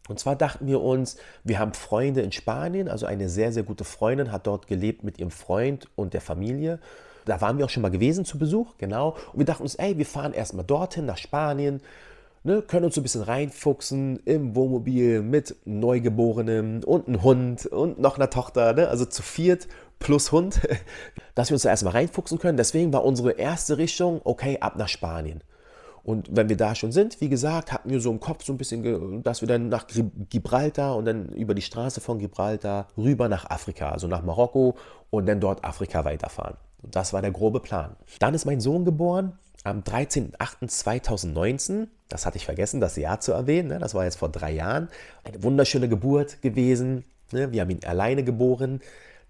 Und 0.08 0.18
zwar 0.18 0.36
dachten 0.36 0.66
wir 0.66 0.80
uns, 0.80 1.16
wir 1.44 1.58
haben 1.58 1.74
Freunde 1.74 2.22
in 2.22 2.32
Spanien, 2.32 2.88
also 2.88 3.06
eine 3.06 3.28
sehr, 3.28 3.52
sehr 3.52 3.62
gute 3.62 3.84
Freundin 3.84 4.32
hat 4.32 4.46
dort 4.46 4.66
gelebt 4.66 5.04
mit 5.04 5.18
ihrem 5.18 5.30
Freund 5.30 5.88
und 5.94 6.12
der 6.12 6.20
Familie. 6.20 6.80
Da 7.24 7.40
waren 7.40 7.58
wir 7.58 7.64
auch 7.64 7.70
schon 7.70 7.82
mal 7.82 7.90
gewesen 7.90 8.24
zu 8.24 8.38
Besuch, 8.38 8.74
genau. 8.78 9.16
Und 9.32 9.38
wir 9.38 9.46
dachten 9.46 9.62
uns, 9.62 9.76
ey, 9.76 9.96
wir 9.96 10.06
fahren 10.06 10.32
erstmal 10.32 10.64
dorthin 10.64 11.06
nach 11.06 11.18
Spanien, 11.18 11.80
ne, 12.42 12.62
können 12.62 12.84
uns 12.84 12.96
so 12.96 13.00
ein 13.00 13.04
bisschen 13.04 13.22
reinfuchsen 13.22 14.20
im 14.24 14.56
Wohnmobil 14.56 15.22
mit 15.22 15.54
Neugeborenem 15.64 16.82
und 16.84 17.06
einem 17.06 17.22
Hund 17.22 17.66
und 17.66 18.00
noch 18.00 18.16
einer 18.16 18.30
Tochter, 18.30 18.72
ne, 18.72 18.88
also 18.88 19.04
zu 19.04 19.22
viert 19.22 19.68
plus 20.00 20.32
Hund, 20.32 20.60
dass 21.34 21.50
wir 21.50 21.54
uns 21.54 21.62
da 21.62 21.70
erstmal 21.70 21.92
reinfuchsen 21.92 22.38
können. 22.38 22.56
Deswegen 22.56 22.92
war 22.92 23.04
unsere 23.04 23.32
erste 23.32 23.78
Richtung, 23.78 24.20
okay, 24.24 24.58
ab 24.60 24.76
nach 24.76 24.88
Spanien. 24.88 25.42
Und 26.04 26.34
wenn 26.34 26.48
wir 26.48 26.56
da 26.56 26.74
schon 26.74 26.90
sind, 26.90 27.20
wie 27.20 27.28
gesagt, 27.28 27.72
hatten 27.72 27.90
wir 27.90 28.00
so 28.00 28.10
im 28.10 28.18
Kopf 28.18 28.44
so 28.44 28.52
ein 28.52 28.58
bisschen, 28.58 29.22
dass 29.22 29.40
wir 29.40 29.48
dann 29.48 29.68
nach 29.68 29.86
Gibraltar 30.30 30.96
und 30.96 31.04
dann 31.04 31.28
über 31.28 31.54
die 31.54 31.62
Straße 31.62 32.00
von 32.00 32.18
Gibraltar 32.18 32.88
rüber 32.96 33.28
nach 33.28 33.50
Afrika, 33.50 33.90
also 33.90 34.08
nach 34.08 34.22
Marokko 34.22 34.76
und 35.10 35.26
dann 35.26 35.40
dort 35.40 35.64
Afrika 35.64 36.04
weiterfahren. 36.04 36.56
Das 36.82 37.12
war 37.12 37.22
der 37.22 37.30
grobe 37.30 37.60
Plan. 37.60 37.94
Dann 38.18 38.34
ist 38.34 38.44
mein 38.44 38.60
Sohn 38.60 38.84
geboren 38.84 39.38
am 39.64 39.80
13.08.2019. 39.80 41.88
Das 42.08 42.26
hatte 42.26 42.36
ich 42.36 42.44
vergessen, 42.44 42.80
das 42.80 42.96
Jahr 42.96 43.20
zu 43.20 43.32
erwähnen. 43.32 43.68
Ne? 43.68 43.78
Das 43.78 43.94
war 43.94 44.04
jetzt 44.04 44.16
vor 44.16 44.28
drei 44.28 44.52
Jahren. 44.52 44.88
Eine 45.24 45.42
wunderschöne 45.42 45.88
Geburt 45.88 46.42
gewesen. 46.42 47.04
Ne? 47.30 47.52
Wir 47.52 47.62
haben 47.62 47.70
ihn 47.70 47.84
alleine 47.84 48.24
geboren. 48.24 48.80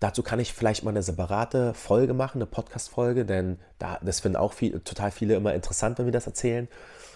Dazu 0.02 0.25
kann 0.25 0.40
ich 0.40 0.52
vielleicht 0.52 0.82
mal 0.82 0.90
eine 0.90 1.04
separate 1.04 1.75
Folge 1.75 2.12
machen, 2.12 2.38
eine 2.38 2.46
Podcast-Folge, 2.46 3.25
denn 3.25 3.60
da, 3.78 4.00
das 4.02 4.19
finden 4.19 4.34
auch 4.34 4.52
viel, 4.52 4.81
total 4.81 5.12
viele 5.12 5.37
immer 5.37 5.54
interessant, 5.54 5.96
wenn 5.96 6.06
wir 6.06 6.12
das 6.12 6.26
erzählen. 6.26 6.66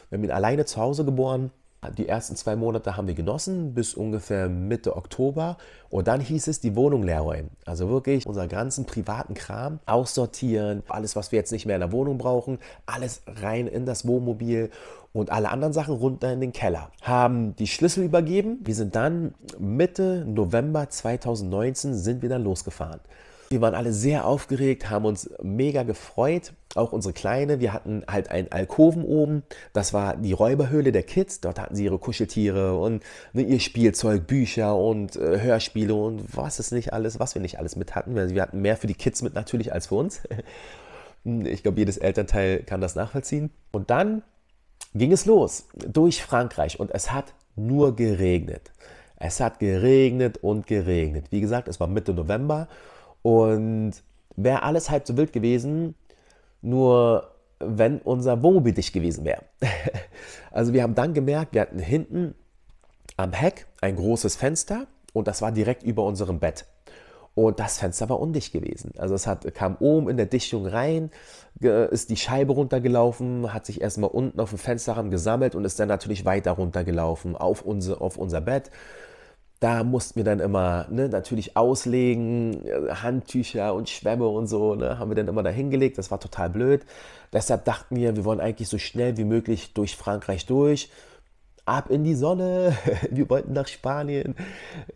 Wir 0.09 0.19
haben 0.19 0.25
ihn 0.25 0.31
alleine 0.31 0.67
zu 0.67 0.81
Hause 0.81 1.05
geboren. 1.05 1.51
Die 1.91 2.09
ersten 2.09 2.37
zwei 2.37 2.57
Monate 2.57 2.97
haben 2.97 3.07
wir 3.07 3.15
genossen, 3.15 3.75
bis 3.75 3.95
ungefähr 3.95 4.49
Mitte 4.49 4.97
Oktober. 4.97 5.57
Und 5.89 6.09
dann 6.09 6.21
hieß 6.21 6.49
es, 6.49 6.61
die 6.61 6.77
Wohnung 6.77 7.03
leer 7.03 7.21
räumen. 7.21 7.51
Also 7.65 7.89
wirklich 7.89 8.27
unseren 8.27 8.49
ganzen 8.49 8.85
privaten 8.85 9.35
Kram 9.35 9.79
aussortieren. 9.87 10.83
Alles, 10.89 11.17
was 11.17 11.33
wir 11.33 11.39
jetzt 11.39 11.53
nicht 11.53 11.67
mehr 11.67 11.77
in 11.77 11.81
der 11.81 11.93
Wohnung 11.93 12.19
brauchen, 12.19 12.59
alles 12.87 13.23
rein 13.27 13.67
in 13.67 13.87
das 13.87 14.07
Wohnmobil 14.07 14.71
und 15.13 15.31
alle 15.31 15.51
anderen 15.51 15.73
Sachen 15.73 15.95
runter 15.95 16.33
in 16.33 16.41
den 16.41 16.53
Keller. 16.53 16.91
Haben 17.03 17.57
die 17.57 17.67
Schlüssel 17.67 18.05
übergeben. 18.05 18.61
Wir 18.65 18.75
sind 18.75 18.95
dann 18.95 19.35
Mitte 19.59 20.25
November 20.27 20.91
2019 20.91 21.95
sind 21.95 22.23
wir 22.23 22.29
dann 22.29 22.45
losgefahren. 22.45 23.01
Wir 23.49 23.61
waren 23.61 23.75
alle 23.75 23.93
sehr 23.93 24.27
aufgeregt, 24.27 24.91
haben 24.91 25.05
uns 25.05 25.31
mega 25.43 25.85
gefreut. 25.85 26.53
Auch 26.75 26.93
unsere 26.93 27.15
Kleine, 27.15 27.61
wir 27.61 27.73
hatten 27.73 28.03
halt 28.09 28.31
einen 28.31 28.51
Alkoven 28.51 29.05
oben. 29.05 29.45
Das 29.73 29.95
war 29.95 30.17
die 30.17 30.33
Räuberhöhle 30.33 30.93
der 30.93 31.05
Kids. 31.05 31.41
Dort 31.41 31.59
hatten 31.59 31.77
sie 31.77 31.85
ihre 31.85 31.99
Kuscheltiere 31.99 32.79
und 32.79 33.03
ne, 33.33 33.43
ihr 33.43 33.61
Spielzeug, 33.61 34.27
Bücher 34.27 34.77
und 34.77 35.17
äh, 35.17 35.41
Hörspiele 35.41 35.95
und 35.95 36.37
was 36.37 36.59
ist 36.59 36.73
nicht 36.73 36.93
alles, 36.93 37.19
was 37.19 37.35
wir 37.35 37.43
nicht 37.43 37.59
alles 37.59 37.77
mit 37.77 37.95
hatten. 37.95 38.15
Wir 38.15 38.43
hatten 38.43 38.61
mehr 38.61 38.77
für 38.77 38.89
die 38.89 38.95
Kids 38.95 39.23
mit 39.23 39.35
natürlich 39.35 39.73
als 39.73 39.89
für 39.89 39.97
uns. 39.97 40.23
Ich 41.29 41.65
glaube, 41.65 41.81
jedes 41.81 41.97
Elternteil 41.97 42.61
kann 42.61 42.81
das 42.81 42.95
nachvollziehen. 42.95 43.51
Und 43.73 43.91
dann 43.91 44.23
ging 44.95 45.11
es 45.11 45.27
los 45.27 45.67
durch 45.75 46.23
Frankreich 46.23 46.79
und 46.79 46.95
es 46.95 47.11
hat 47.11 47.35
nur 47.57 47.97
geregnet. 47.97 48.71
Es 49.19 49.41
hat 49.41 49.59
geregnet 49.59 50.39
und 50.39 50.67
geregnet. 50.67 51.27
Wie 51.31 51.41
gesagt, 51.41 51.69
es 51.69 51.81
war 51.81 51.89
Mitte 51.89 52.15
November 52.15 52.69
und 53.27 53.93
wäre 54.37 54.63
alles 54.63 54.89
halb 54.89 55.05
so 55.05 55.17
wild 55.17 55.33
gewesen, 55.33 55.97
nur 56.63 57.33
wenn 57.59 57.99
unser 57.99 58.41
Wohnmobil 58.41 58.73
dicht 58.73 58.93
gewesen 58.93 59.25
wäre. 59.25 59.43
also 60.53 60.73
wir 60.73 60.85
haben 60.85 60.95
dann 60.95 61.13
gemerkt, 61.13 61.53
wir 61.53 61.63
hatten 61.63 61.81
hinten 61.81 62.37
am 63.17 63.33
Heck 63.33 63.67
ein 63.81 63.97
großes 63.97 64.37
Fenster 64.37 64.87
und 65.13 65.27
das 65.27 65.43
war 65.43 65.51
direkt 65.51 65.83
über 65.83 66.05
unserem 66.05 66.39
Bett. 66.39 66.67
Und 67.35 67.59
das 67.59 67.81
Fenster 67.81 68.09
war 68.09 68.21
undicht 68.21 68.53
gewesen. 68.53 68.93
Also 68.97 69.17
es 69.17 69.27
hat, 69.27 69.53
kam 69.55 69.77
oben 69.81 70.09
in 70.09 70.17
der 70.17 70.27
Dichtung 70.27 70.65
rein, 70.65 71.11
ist 71.59 72.11
die 72.11 72.17
Scheibe 72.17 72.53
runtergelaufen, 72.53 73.53
hat 73.53 73.67
sich 73.67 73.81
erstmal 73.81 74.11
unten 74.11 74.39
auf 74.39 74.51
dem 74.51 74.59
Fensterrahmen 74.59 75.11
gesammelt 75.11 75.57
und 75.57 75.65
ist 75.65 75.81
dann 75.81 75.89
natürlich 75.89 76.25
weiter 76.25 76.53
runtergelaufen 76.53 77.35
auf 77.35 77.63
unser, 77.63 78.01
auf 78.01 78.19
unser 78.19 78.41
Bett. 78.41 78.71
Da 79.61 79.85
mussten 79.85 80.17
wir 80.17 80.25
dann 80.25 80.41
immer 80.41 80.87
ne, 80.91 81.09
natürlich 81.09 81.57
auslegen, 81.57 82.67
äh, 82.67 82.91
Handtücher 82.95 83.75
und 83.75 83.89
Schwämme 83.89 84.29
und 84.29 84.47
so, 84.47 84.75
ne, 84.75 84.99
haben 84.99 85.11
wir 85.11 85.15
dann 85.15 85.29
immer 85.29 85.43
da 85.43 85.51
hingelegt. 85.51 85.99
Das 85.99 86.11
war 86.11 86.21
total 86.21 86.51
blöd. 86.51 86.85
Deshalb 87.33 87.65
dachten 87.65 87.97
wir, 87.97 88.17
wir 88.17 88.25
wollen 88.25 88.41
eigentlich 88.41 88.69
so 88.69 88.79
schnell 88.79 89.17
wie 89.17 89.25
möglich 89.25 89.73
durch 89.75 89.97
Frankreich 89.97 90.47
durch. 90.47 90.91
Ab 91.65 91.91
in 91.91 92.05
die 92.05 92.15
Sonne. 92.15 92.77
Wir 93.11 93.29
wollten 93.29 93.53
nach 93.53 93.67
Spanien. 93.67 94.37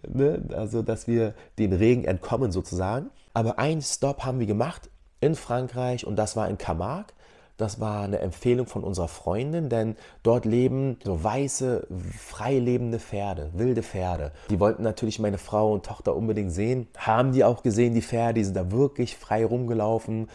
Ne? 0.06 0.40
Also, 0.52 0.82
dass 0.82 1.08
wir 1.08 1.34
den 1.58 1.72
Regen 1.72 2.04
entkommen 2.04 2.52
sozusagen. 2.52 3.10
Aber 3.34 3.58
einen 3.58 3.82
Stop 3.82 4.24
haben 4.24 4.38
wir 4.38 4.46
gemacht 4.46 4.88
in 5.20 5.34
Frankreich 5.34 6.06
und 6.06 6.14
das 6.14 6.36
war 6.36 6.48
in 6.48 6.58
Camargue. 6.58 7.12
Das 7.60 7.78
war 7.78 8.04
eine 8.04 8.20
Empfehlung 8.20 8.66
von 8.66 8.82
unserer 8.82 9.08
Freundin, 9.08 9.68
denn 9.68 9.96
dort 10.22 10.46
leben 10.46 10.96
so 11.04 11.22
weiße, 11.22 11.88
frei 12.18 12.58
lebende 12.58 12.98
Pferde, 12.98 13.50
wilde 13.52 13.82
Pferde. 13.82 14.32
Die 14.48 14.58
wollten 14.58 14.82
natürlich 14.82 15.18
meine 15.18 15.36
Frau 15.36 15.70
und 15.70 15.84
Tochter 15.84 16.16
unbedingt 16.16 16.52
sehen. 16.52 16.88
Haben 16.96 17.32
die 17.32 17.44
auch 17.44 17.62
gesehen, 17.62 17.92
die 17.92 18.00
Pferde, 18.00 18.34
die 18.34 18.44
sind 18.44 18.56
da 18.56 18.70
wirklich 18.70 19.14
frei 19.18 19.44
rumgelaufen. 19.44 20.30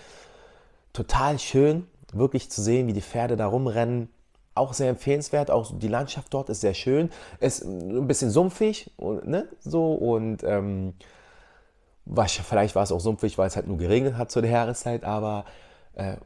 Total 0.93 1.39
schön, 1.39 1.87
wirklich 2.13 2.51
zu 2.51 2.61
sehen, 2.61 2.85
wie 2.85 2.93
die 2.93 3.01
Pferde 3.01 3.35
da 3.37 3.47
rumrennen. 3.47 4.09
Auch 4.53 4.73
sehr 4.73 4.89
empfehlenswert, 4.89 5.49
auch 5.49 5.71
die 5.75 5.87
Landschaft 5.87 6.31
dort 6.31 6.49
ist 6.49 6.61
sehr 6.61 6.75
schön. 6.75 7.09
Ist 7.39 7.65
ein 7.65 8.05
bisschen 8.05 8.29
sumpfig, 8.29 8.91
ne? 8.99 9.47
so 9.61 9.93
und 9.93 10.43
ähm, 10.43 10.93
vielleicht 12.05 12.75
war 12.75 12.83
es 12.83 12.91
auch 12.91 12.99
sumpfig, 12.99 13.39
weil 13.39 13.47
es 13.47 13.55
halt 13.55 13.65
nur 13.65 13.77
geregnet 13.77 14.15
hat 14.15 14.29
zu 14.29 14.41
der 14.41 14.51
Jahreszeit, 14.51 15.03
aber 15.03 15.45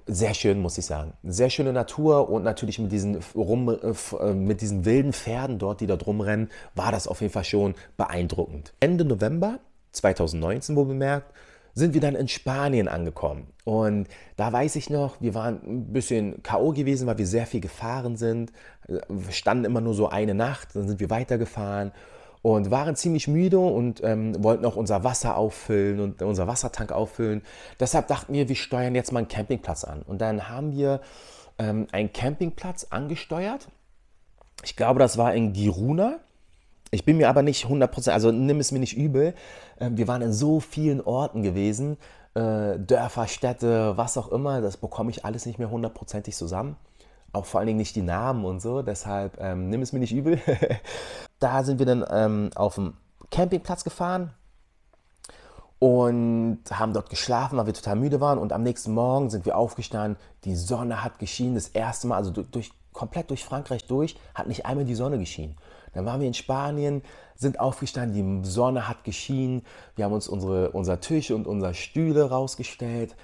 sehr 0.08 0.34
schön, 0.34 0.62
muss 0.62 0.78
ich 0.78 0.86
sagen. 0.86 1.14
Sehr 1.24 1.50
schöne 1.50 1.74
Natur 1.74 2.30
und 2.30 2.44
natürlich 2.44 2.80
mit 2.80 2.92
diesen, 2.92 3.20
rum, 3.36 3.70
äh, 3.70 4.16
äh, 4.18 4.34
mit 4.34 4.62
diesen 4.62 4.84
wilden 4.86 5.14
Pferden 5.14 5.60
dort, 5.60 5.82
die 5.82 5.88
da 5.88 5.96
drum 5.96 6.22
rennen, 6.22 6.50
war 6.74 6.92
das 6.92 7.08
auf 7.08 7.22
jeden 7.22 7.34
Fall 7.34 7.44
schon 7.44 7.76
beeindruckend. 7.96 8.74
Ende 8.80 9.06
November 9.06 9.60
2019, 9.92 10.76
wo 10.76 10.86
bemerkt, 10.86 11.32
sind 11.76 11.94
wir 11.94 12.02
dann 12.02 12.16
in 12.16 12.28
Spanien 12.28 12.88
angekommen. 12.88 13.48
Und 13.64 14.08
da 14.38 14.52
weiß 14.52 14.76
ich 14.76 14.90
noch, 14.90 15.22
wir 15.22 15.36
waren 15.36 15.62
ein 15.64 15.94
bisschen 15.94 16.42
K.O. 16.42 16.72
gewesen, 16.72 17.06
weil 17.08 17.20
wir 17.20 17.28
sehr 17.28 17.46
viel 17.46 17.62
gefahren 17.62 18.18
sind. 18.18 18.52
Wir 18.88 19.32
standen 19.32 19.66
immer 19.66 19.82
nur 19.82 19.94
so 19.94 20.10
eine 20.10 20.34
Nacht, 20.34 20.70
dann 20.76 20.88
sind 20.88 21.00
wir 21.00 21.12
weitergefahren 21.12 21.92
und 22.41 22.72
waren 22.72 22.96
ziemlich 22.96 23.27
müde 23.27 23.60
und 23.60 24.01
ähm, 24.03 24.41
wollten 24.43 24.65
auch 24.65 24.75
unser 24.75 25.03
Wasser 25.03 25.36
auffüllen 25.36 26.00
und 26.00 26.22
unser 26.22 26.48
Wassertank 26.48 26.91
auffüllen. 26.91 27.41
Deshalb 27.79 28.08
dachten 28.08 28.34
wir, 28.34 28.48
wir 28.48 28.55
steuern 28.55 28.96
jetzt 28.96 29.12
mal 29.12 29.19
einen 29.19 29.27
Campingplatz 29.27 29.84
an. 29.84 30.01
Und 30.03 30.22
dann 30.22 30.48
haben 30.48 30.72
wir 30.72 31.01
ähm, 31.58 31.88
einen 31.91 32.13
Campingplatz 32.13 32.88
angesteuert. 32.89 33.67
Ich 34.63 34.75
glaube, 34.75 35.00
das 35.00 35.17
war 35.17 35.34
in 35.34 35.53
Giruna. 35.53 36.19
Ich 36.91 37.05
bin 37.05 37.17
mir 37.17 37.29
aber 37.29 37.43
nicht 37.43 37.65
100%, 37.65 38.10
also 38.10 38.31
nimm 38.31 38.60
es 38.60 38.72
mir 38.72 38.79
nicht 38.79 38.98
übel. 38.98 39.34
Ähm, 39.79 39.98
wir 39.98 40.08
waren 40.08 40.22
in 40.22 40.34
so 40.34 40.62
vielen 40.62 41.01
Orten 41.01 41.43
gewesen, 41.43 41.98
äh, 42.36 42.79
Dörfer, 42.79 43.27
Städte, 43.27 43.98
was 43.98 44.17
auch 44.17 44.31
immer. 44.31 44.62
Das 44.62 44.77
bekomme 44.77 45.12
ich 45.12 45.25
alles 45.25 45.46
nicht 45.46 45.60
mehr 45.60 45.69
hundertprozentig 45.69 46.36
zusammen 46.36 46.77
auch 47.34 47.46
vor 47.46 47.60
allen 47.60 47.68
Dingen 47.68 47.80
nicht 47.80 47.96
die 47.96 48.02
Namen 48.02 48.46
und 48.46 48.62
so, 48.62 48.82
deshalb 48.82 49.40
ähm, 49.40 49.70
nimm 49.70 49.82
es 49.82 49.94
mir 49.94 50.00
nicht 50.00 50.14
übel. 50.14 50.40
da 51.40 51.64
sind 51.64 51.80
wir 51.80 51.86
dann 51.86 52.06
ähm, 52.10 52.50
auf 52.56 52.76
dem 52.76 52.94
Campingplatz 53.32 53.84
gefahren 53.84 54.34
und 55.80 56.60
haben 56.72 56.94
dort 56.94 57.10
geschlafen, 57.10 57.58
weil 57.58 57.66
wir 57.66 57.74
total 57.74 57.96
müde 57.96 58.20
waren. 58.20 58.38
Und 58.38 58.52
am 58.52 58.64
nächsten 58.64 58.94
Morgen 58.94 59.30
sind 59.30 59.46
wir 59.46 59.58
aufgestanden, 59.58 60.22
die 60.44 60.56
Sonne 60.56 61.04
hat 61.04 61.20
geschienen, 61.20 61.56
das 61.56 61.70
erste 61.70 62.08
Mal, 62.08 62.18
also 62.18 62.32
durch, 62.32 62.72
komplett 62.92 63.30
durch 63.30 63.46
Frankreich 63.46 63.86
durch, 63.88 64.18
hat 64.36 64.48
nicht 64.48 64.66
einmal 64.66 64.86
die 64.86 64.96
Sonne 64.96 65.18
geschienen. 65.18 65.56
Dann 65.94 66.06
waren 66.06 66.20
wir 66.20 66.28
in 66.28 66.34
Spanien, 66.34 67.02
sind 67.36 67.60
aufgestanden, 67.60 68.44
die 68.44 68.50
Sonne 68.50 68.88
hat 68.88 69.04
geschienen, 69.04 69.64
wir 69.96 70.06
haben 70.06 70.14
uns 70.14 70.28
unsere, 70.28 70.72
unser 70.72 71.00
Tisch 71.00 71.32
und 71.32 71.48
unsere 71.48 71.74
Stühle 71.74 72.30
rausgestellt 72.30 73.16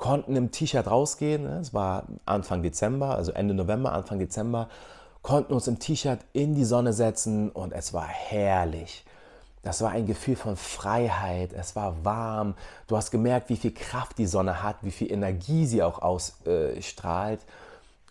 konnten 0.00 0.34
im 0.34 0.50
T-Shirt 0.50 0.86
rausgehen. 0.86 1.44
Ne? 1.44 1.58
Es 1.60 1.72
war 1.72 2.04
Anfang 2.24 2.62
Dezember, 2.62 3.14
also 3.14 3.32
Ende 3.32 3.54
November, 3.54 3.92
Anfang 3.92 4.18
Dezember, 4.18 4.68
konnten 5.22 5.52
uns 5.52 5.68
im 5.68 5.78
T-Shirt 5.78 6.20
in 6.32 6.54
die 6.54 6.64
Sonne 6.64 6.92
setzen 6.94 7.50
und 7.50 7.72
es 7.72 7.92
war 7.92 8.08
herrlich. 8.08 9.04
Das 9.62 9.82
war 9.82 9.90
ein 9.90 10.06
Gefühl 10.06 10.36
von 10.36 10.56
Freiheit, 10.56 11.52
es 11.52 11.76
war 11.76 12.02
warm. 12.02 12.54
Du 12.86 12.96
hast 12.96 13.10
gemerkt, 13.10 13.50
wie 13.50 13.56
viel 13.56 13.74
Kraft 13.74 14.16
die 14.16 14.26
Sonne 14.26 14.62
hat, 14.62 14.76
wie 14.80 14.90
viel 14.90 15.12
Energie 15.12 15.66
sie 15.66 15.82
auch 15.82 16.00
ausstrahlt. 16.00 17.40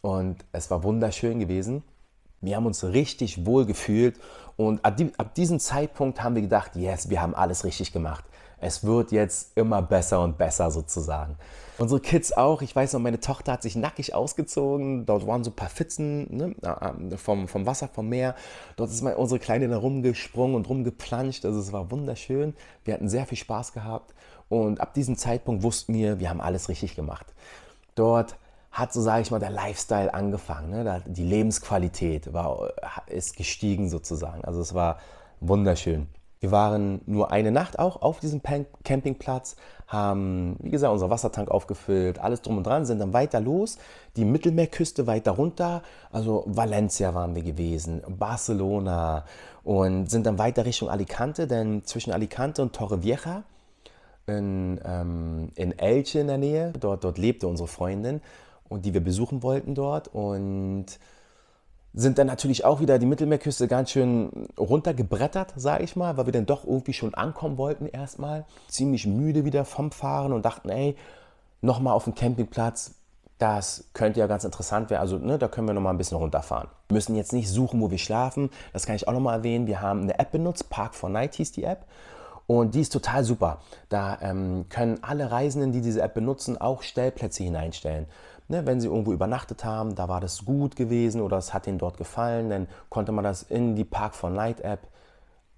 Und 0.01 0.37
es 0.51 0.69
war 0.69 0.83
wunderschön 0.83 1.39
gewesen. 1.39 1.83
Wir 2.39 2.55
haben 2.55 2.67
uns 2.67 2.83
richtig 2.83 3.47
wohl 3.47 3.65
gefühlt 3.65 4.17
und 4.57 4.85
ab, 4.85 5.33
diesem 5.33 5.59
Zeitpunkt 5.59 6.23
haben 6.23 6.35
wir 6.35 6.43
gedacht, 6.43 6.75
yes, 6.75 7.09
wir 7.09 7.21
haben 7.21 7.33
alles 7.33 7.65
richtig 7.65 7.91
gemacht 7.91 8.23
es 8.61 8.83
wird 8.83 9.11
jetzt 9.11 9.51
immer 9.55 9.81
besser 9.81 10.21
und 10.21 10.37
besser 10.37 10.69
sozusagen. 10.71 11.35
Unsere 11.79 12.01
Kids 12.01 12.33
auch. 12.33 12.61
Ich 12.61 12.75
weiß 12.75 12.93
noch, 12.93 12.99
meine 12.99 13.21
Tochter 13.21 13.53
hat 13.53 13.61
sich 13.61 13.75
nackig 13.75 14.13
ausgezogen. 14.13 15.05
Dort 15.05 15.25
waren 15.25 15.45
so 15.45 15.51
ein 15.51 15.55
paar 15.55 15.69
Pfützen 15.69 16.27
ne, 16.35 16.55
äh, 16.61 17.17
vom, 17.17 17.47
vom 17.47 17.65
Wasser, 17.65 17.87
vom 17.87 18.09
Meer. 18.09 18.35
Dort 18.75 18.91
ist 18.91 19.01
unsere 19.01 19.39
Kleine 19.39 19.69
da 19.69 19.77
rumgesprungen 19.77 20.55
und 20.55 20.67
rumgeplanscht. 20.67 21.45
Also 21.45 21.59
es 21.59 21.71
war 21.71 21.89
wunderschön. 21.89 22.53
Wir 22.83 22.93
hatten 22.93 23.07
sehr 23.07 23.25
viel 23.25 23.37
Spaß 23.37 23.71
gehabt. 23.71 24.13
Und 24.49 24.81
ab 24.81 24.93
diesem 24.93 25.15
Zeitpunkt 25.15 25.63
wussten 25.63 25.93
wir, 25.93 26.19
wir 26.19 26.29
haben 26.29 26.41
alles 26.41 26.67
richtig 26.67 26.95
gemacht. 26.95 27.27
Dort 27.95 28.35
hat, 28.71 28.91
so 28.91 29.01
sage 29.01 29.21
ich 29.21 29.31
mal, 29.31 29.39
der 29.39 29.49
Lifestyle 29.49 30.13
angefangen. 30.13 30.69
Ne? 30.71 31.01
Die 31.07 31.23
Lebensqualität 31.23 32.33
war, 32.33 32.73
ist 33.07 33.37
gestiegen 33.37 33.89
sozusagen. 33.89 34.43
Also 34.43 34.59
es 34.59 34.73
war 34.73 34.99
wunderschön. 35.39 36.07
Wir 36.39 36.51
waren 36.51 37.01
nur 37.05 37.31
eine 37.31 37.51
Nacht 37.51 37.79
auch 37.79 38.01
auf 38.01 38.21
diesem 38.21 38.41
Campingplatz, 38.83 39.57
haben, 39.87 40.55
wie 40.61 40.69
gesagt, 40.69 40.93
unser 40.93 41.09
Wassertank 41.09 41.49
aufgefüllt, 41.49 42.19
alles 42.19 42.41
drum 42.41 42.57
und 42.57 42.63
dran, 42.65 42.85
sind 42.85 42.99
dann 42.99 43.11
weiter 43.11 43.41
los, 43.41 43.77
die 44.15 44.23
Mittelmeerküste 44.23 45.05
weiter 45.05 45.31
runter, 45.31 45.81
also 46.11 46.43
Valencia 46.47 47.13
waren 47.13 47.35
wir 47.35 47.43
gewesen, 47.43 48.01
Barcelona 48.07 49.25
und 49.63 50.09
sind 50.09 50.25
dann 50.25 50.37
weiter 50.37 50.63
Richtung 50.63 50.89
Alicante, 50.89 51.45
denn 51.47 51.83
zwischen 51.83 52.13
Alicante 52.13 52.61
und 52.61 52.73
Torrevieja 52.73 53.43
in, 54.27 54.79
ähm, 54.85 55.51
in 55.55 55.77
Elche 55.77 56.19
in 56.19 56.27
der 56.27 56.37
Nähe, 56.37 56.71
dort, 56.79 57.03
dort 57.03 57.17
lebte 57.17 57.47
unsere 57.47 57.67
Freundin 57.67 58.21
und 58.69 58.85
die 58.85 58.93
wir 58.93 59.03
besuchen 59.03 59.43
wollten 59.43 59.75
dort 59.75 60.07
und 60.07 60.85
sind 61.93 62.17
dann 62.17 62.27
natürlich 62.27 62.65
auch 62.65 62.79
wieder 62.79 62.99
die 62.99 63.05
Mittelmeerküste 63.05 63.67
ganz 63.67 63.91
schön 63.91 64.47
runtergebrettert, 64.57 65.53
sage 65.55 65.83
ich 65.83 65.95
mal, 65.95 66.17
weil 66.17 66.27
wir 66.27 66.33
dann 66.33 66.45
doch 66.45 66.63
irgendwie 66.63 66.93
schon 66.93 67.15
ankommen 67.15 67.57
wollten 67.57 67.87
erstmal. 67.87 68.45
Ziemlich 68.67 69.07
müde 69.07 69.45
wieder 69.45 69.65
vom 69.65 69.91
Fahren 69.91 70.33
und 70.33 70.45
dachten, 70.45 70.69
ey, 70.69 70.95
nochmal 71.61 71.93
auf 71.93 72.03
dem 72.03 72.15
Campingplatz, 72.15 72.95
das 73.39 73.85
könnte 73.93 74.19
ja 74.19 74.27
ganz 74.27 74.43
interessant 74.43 74.89
werden. 74.89 75.01
Also 75.01 75.17
ne, 75.17 75.37
da 75.37 75.47
können 75.47 75.67
wir 75.67 75.73
nochmal 75.73 75.93
ein 75.93 75.97
bisschen 75.97 76.17
runterfahren. 76.17 76.67
Wir 76.89 76.95
müssen 76.95 77.15
jetzt 77.15 77.33
nicht 77.33 77.49
suchen, 77.49 77.81
wo 77.81 77.89
wir 77.89 77.97
schlafen. 77.97 78.49
Das 78.73 78.85
kann 78.85 78.95
ich 78.95 79.07
auch 79.07 79.13
nochmal 79.13 79.37
erwähnen. 79.37 79.65
Wir 79.65 79.81
haben 79.81 80.01
eine 80.01 80.19
App 80.19 80.31
benutzt, 80.31 80.69
Park 80.69 80.93
for 80.93 81.09
Night 81.09 81.35
hieß 81.35 81.53
die 81.53 81.63
App. 81.63 81.85
Und 82.47 82.75
die 82.75 82.81
ist 82.81 82.91
total 82.91 83.23
super. 83.23 83.61
Da 83.89 84.17
ähm, 84.21 84.65
können 84.69 85.03
alle 85.03 85.31
Reisenden, 85.31 85.71
die 85.71 85.81
diese 85.81 86.01
App 86.01 86.15
benutzen, 86.15 86.57
auch 86.57 86.81
Stellplätze 86.81 87.43
hineinstellen. 87.43 88.07
Ne, 88.51 88.65
wenn 88.65 88.81
sie 88.81 88.87
irgendwo 88.87 89.13
übernachtet 89.13 89.63
haben, 89.63 89.93
da 89.93 90.09
war 90.09 90.19
das 90.19 90.43
gut 90.43 90.75
gewesen 90.75 91.21
oder 91.21 91.37
es 91.37 91.53
hat 91.53 91.67
ihnen 91.67 91.77
dort 91.77 91.97
gefallen, 91.97 92.49
dann 92.49 92.67
konnte 92.89 93.11
man 93.11 93.23
das 93.23 93.43
in 93.43 93.75
die 93.75 93.85
Park 93.85 94.15
for 94.15 94.31
Night 94.31 94.61
App 94.61 94.87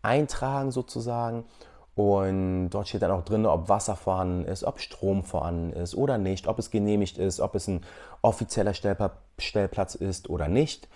eintragen 0.02 0.72
sozusagen. 0.72 1.46
Und 1.96 2.70
dort 2.70 2.90
steht 2.90 3.02
dann 3.02 3.12
auch 3.12 3.24
drin, 3.24 3.46
ob 3.46 3.70
Wasser 3.70 3.96
vorhanden 3.96 4.44
ist, 4.44 4.66
ob 4.66 4.82
Strom 4.82 5.24
vorhanden 5.24 5.72
ist 5.72 5.96
oder 5.96 6.18
nicht, 6.18 6.48
ob 6.48 6.60
es 6.60 6.70
genehmigt 6.70 7.18
ist, 7.18 7.40
ob 7.40 7.56
es 7.56 7.68
ein 7.68 7.82
offizieller 8.22 8.74
Stellplatz 8.74 9.96
ist 9.96 10.30
oder 10.30 10.50
nicht. 10.50 10.90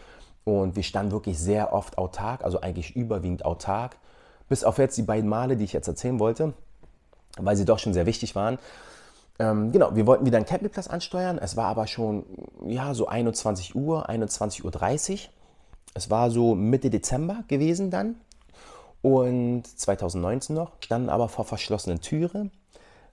Und 0.44 0.76
wir 0.76 0.84
standen 0.84 1.14
wirklich 1.14 1.40
sehr 1.40 1.72
oft 1.72 1.98
autark, 1.98 2.44
also 2.44 2.60
eigentlich 2.60 2.96
überwiegend 2.96 3.46
autark. 3.46 3.96
Bis 4.50 4.66
auf 4.66 4.80
jetzt 4.80 4.98
die 4.98 5.04
beiden 5.04 5.30
Male, 5.30 5.56
die 5.56 5.64
ich 5.64 5.74
jetzt 5.74 5.88
erzählen 5.88 6.20
wollte, 6.20 6.54
weil 7.38 7.56
sie 7.56 7.66
doch 7.66 7.80
schon 7.80 7.94
sehr 7.94 8.06
wichtig 8.06 8.36
waren. 8.36 8.60
Ähm, 9.38 9.72
genau, 9.72 9.96
wir 9.96 10.08
wollten 10.08 10.26
wieder 10.26 10.38
einen 10.38 10.46
Campingplatz 10.46 10.88
ansteuern. 10.88 11.38
Es 11.38 11.58
war 11.58 11.66
aber 11.66 11.88
schon 11.88 12.26
ja, 12.66 12.94
so 12.94 13.08
21 13.08 13.76
Uhr, 13.76 14.10
21.30 14.10 14.64
Uhr. 15.14 15.20
Es 15.94 16.10
war 16.10 16.30
so 16.30 16.56
Mitte 16.56 16.90
Dezember 16.90 17.44
gewesen 17.48 17.92
dann. 17.92 18.16
Und 19.02 19.68
2019 19.68 20.56
noch. 20.56 20.72
Standen 20.80 21.10
aber 21.10 21.30
vor 21.30 21.46
verschlossenen 21.46 22.02
Türen, 22.02 22.52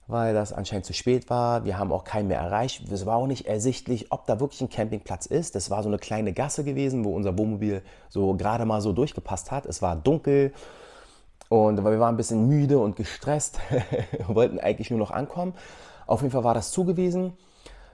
weil 0.07 0.33
das 0.33 0.51
anscheinend 0.53 0.85
zu 0.85 0.93
spät 0.93 1.29
war. 1.29 1.65
Wir 1.65 1.77
haben 1.77 1.91
auch 1.91 2.03
keinen 2.03 2.29
mehr 2.29 2.39
erreicht. 2.39 2.89
Es 2.91 3.05
war 3.05 3.17
auch 3.17 3.27
nicht 3.27 3.45
ersichtlich, 3.45 4.11
ob 4.11 4.25
da 4.25 4.39
wirklich 4.39 4.61
ein 4.61 4.69
Campingplatz 4.69 5.25
ist. 5.25 5.55
Das 5.55 5.69
war 5.69 5.83
so 5.83 5.89
eine 5.89 5.99
kleine 5.99 6.33
Gasse 6.33 6.63
gewesen, 6.63 7.05
wo 7.05 7.13
unser 7.13 7.37
Wohnmobil 7.37 7.83
so 8.09 8.33
gerade 8.33 8.65
mal 8.65 8.81
so 8.81 8.91
durchgepasst 8.91 9.51
hat. 9.51 9.65
Es 9.65 9.81
war 9.81 9.95
dunkel. 9.95 10.53
Und 11.49 11.77
wir 11.77 11.99
waren 11.99 12.15
ein 12.15 12.17
bisschen 12.17 12.47
müde 12.47 12.79
und 12.79 12.95
gestresst, 12.95 13.59
wollten 14.27 14.59
eigentlich 14.59 14.89
nur 14.89 14.99
noch 14.99 15.11
ankommen. 15.11 15.53
Auf 16.07 16.21
jeden 16.21 16.31
Fall 16.31 16.43
war 16.43 16.53
das 16.53 16.71
zugewiesen. 16.71 17.33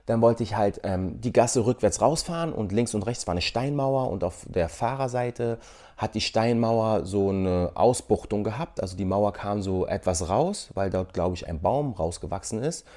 Dann 0.06 0.22
wollte 0.22 0.42
ich 0.42 0.56
halt 0.56 0.82
ähm, 0.84 1.22
die 1.22 1.32
Gasse 1.32 1.66
rückwärts 1.66 2.02
rausfahren 2.02 2.52
und 2.52 2.72
links 2.72 2.96
und 2.96 3.04
rechts 3.04 3.28
war 3.28 3.34
eine 3.34 3.42
Steinmauer 3.42 4.10
und 4.10 4.24
auf 4.24 4.46
der 4.48 4.68
Fahrerseite 4.68 5.60
hat 5.98 6.16
die 6.16 6.22
Steinmauer 6.22 7.06
so 7.06 7.30
eine 7.30 7.72
Ausbuchtung 7.76 8.44
gehabt. 8.44 8.82
Also 8.82 8.98
die 8.98 9.06
Mauer 9.06 9.34
kam 9.34 9.62
so 9.62 9.86
etwas 9.86 10.28
raus, 10.28 10.70
weil 10.74 10.90
dort, 10.90 11.14
glaube 11.14 11.36
ich, 11.36 11.48
ein 11.48 11.62
Baum 11.62 11.94
rausgewachsen 11.94 12.64
ist. 12.64 12.88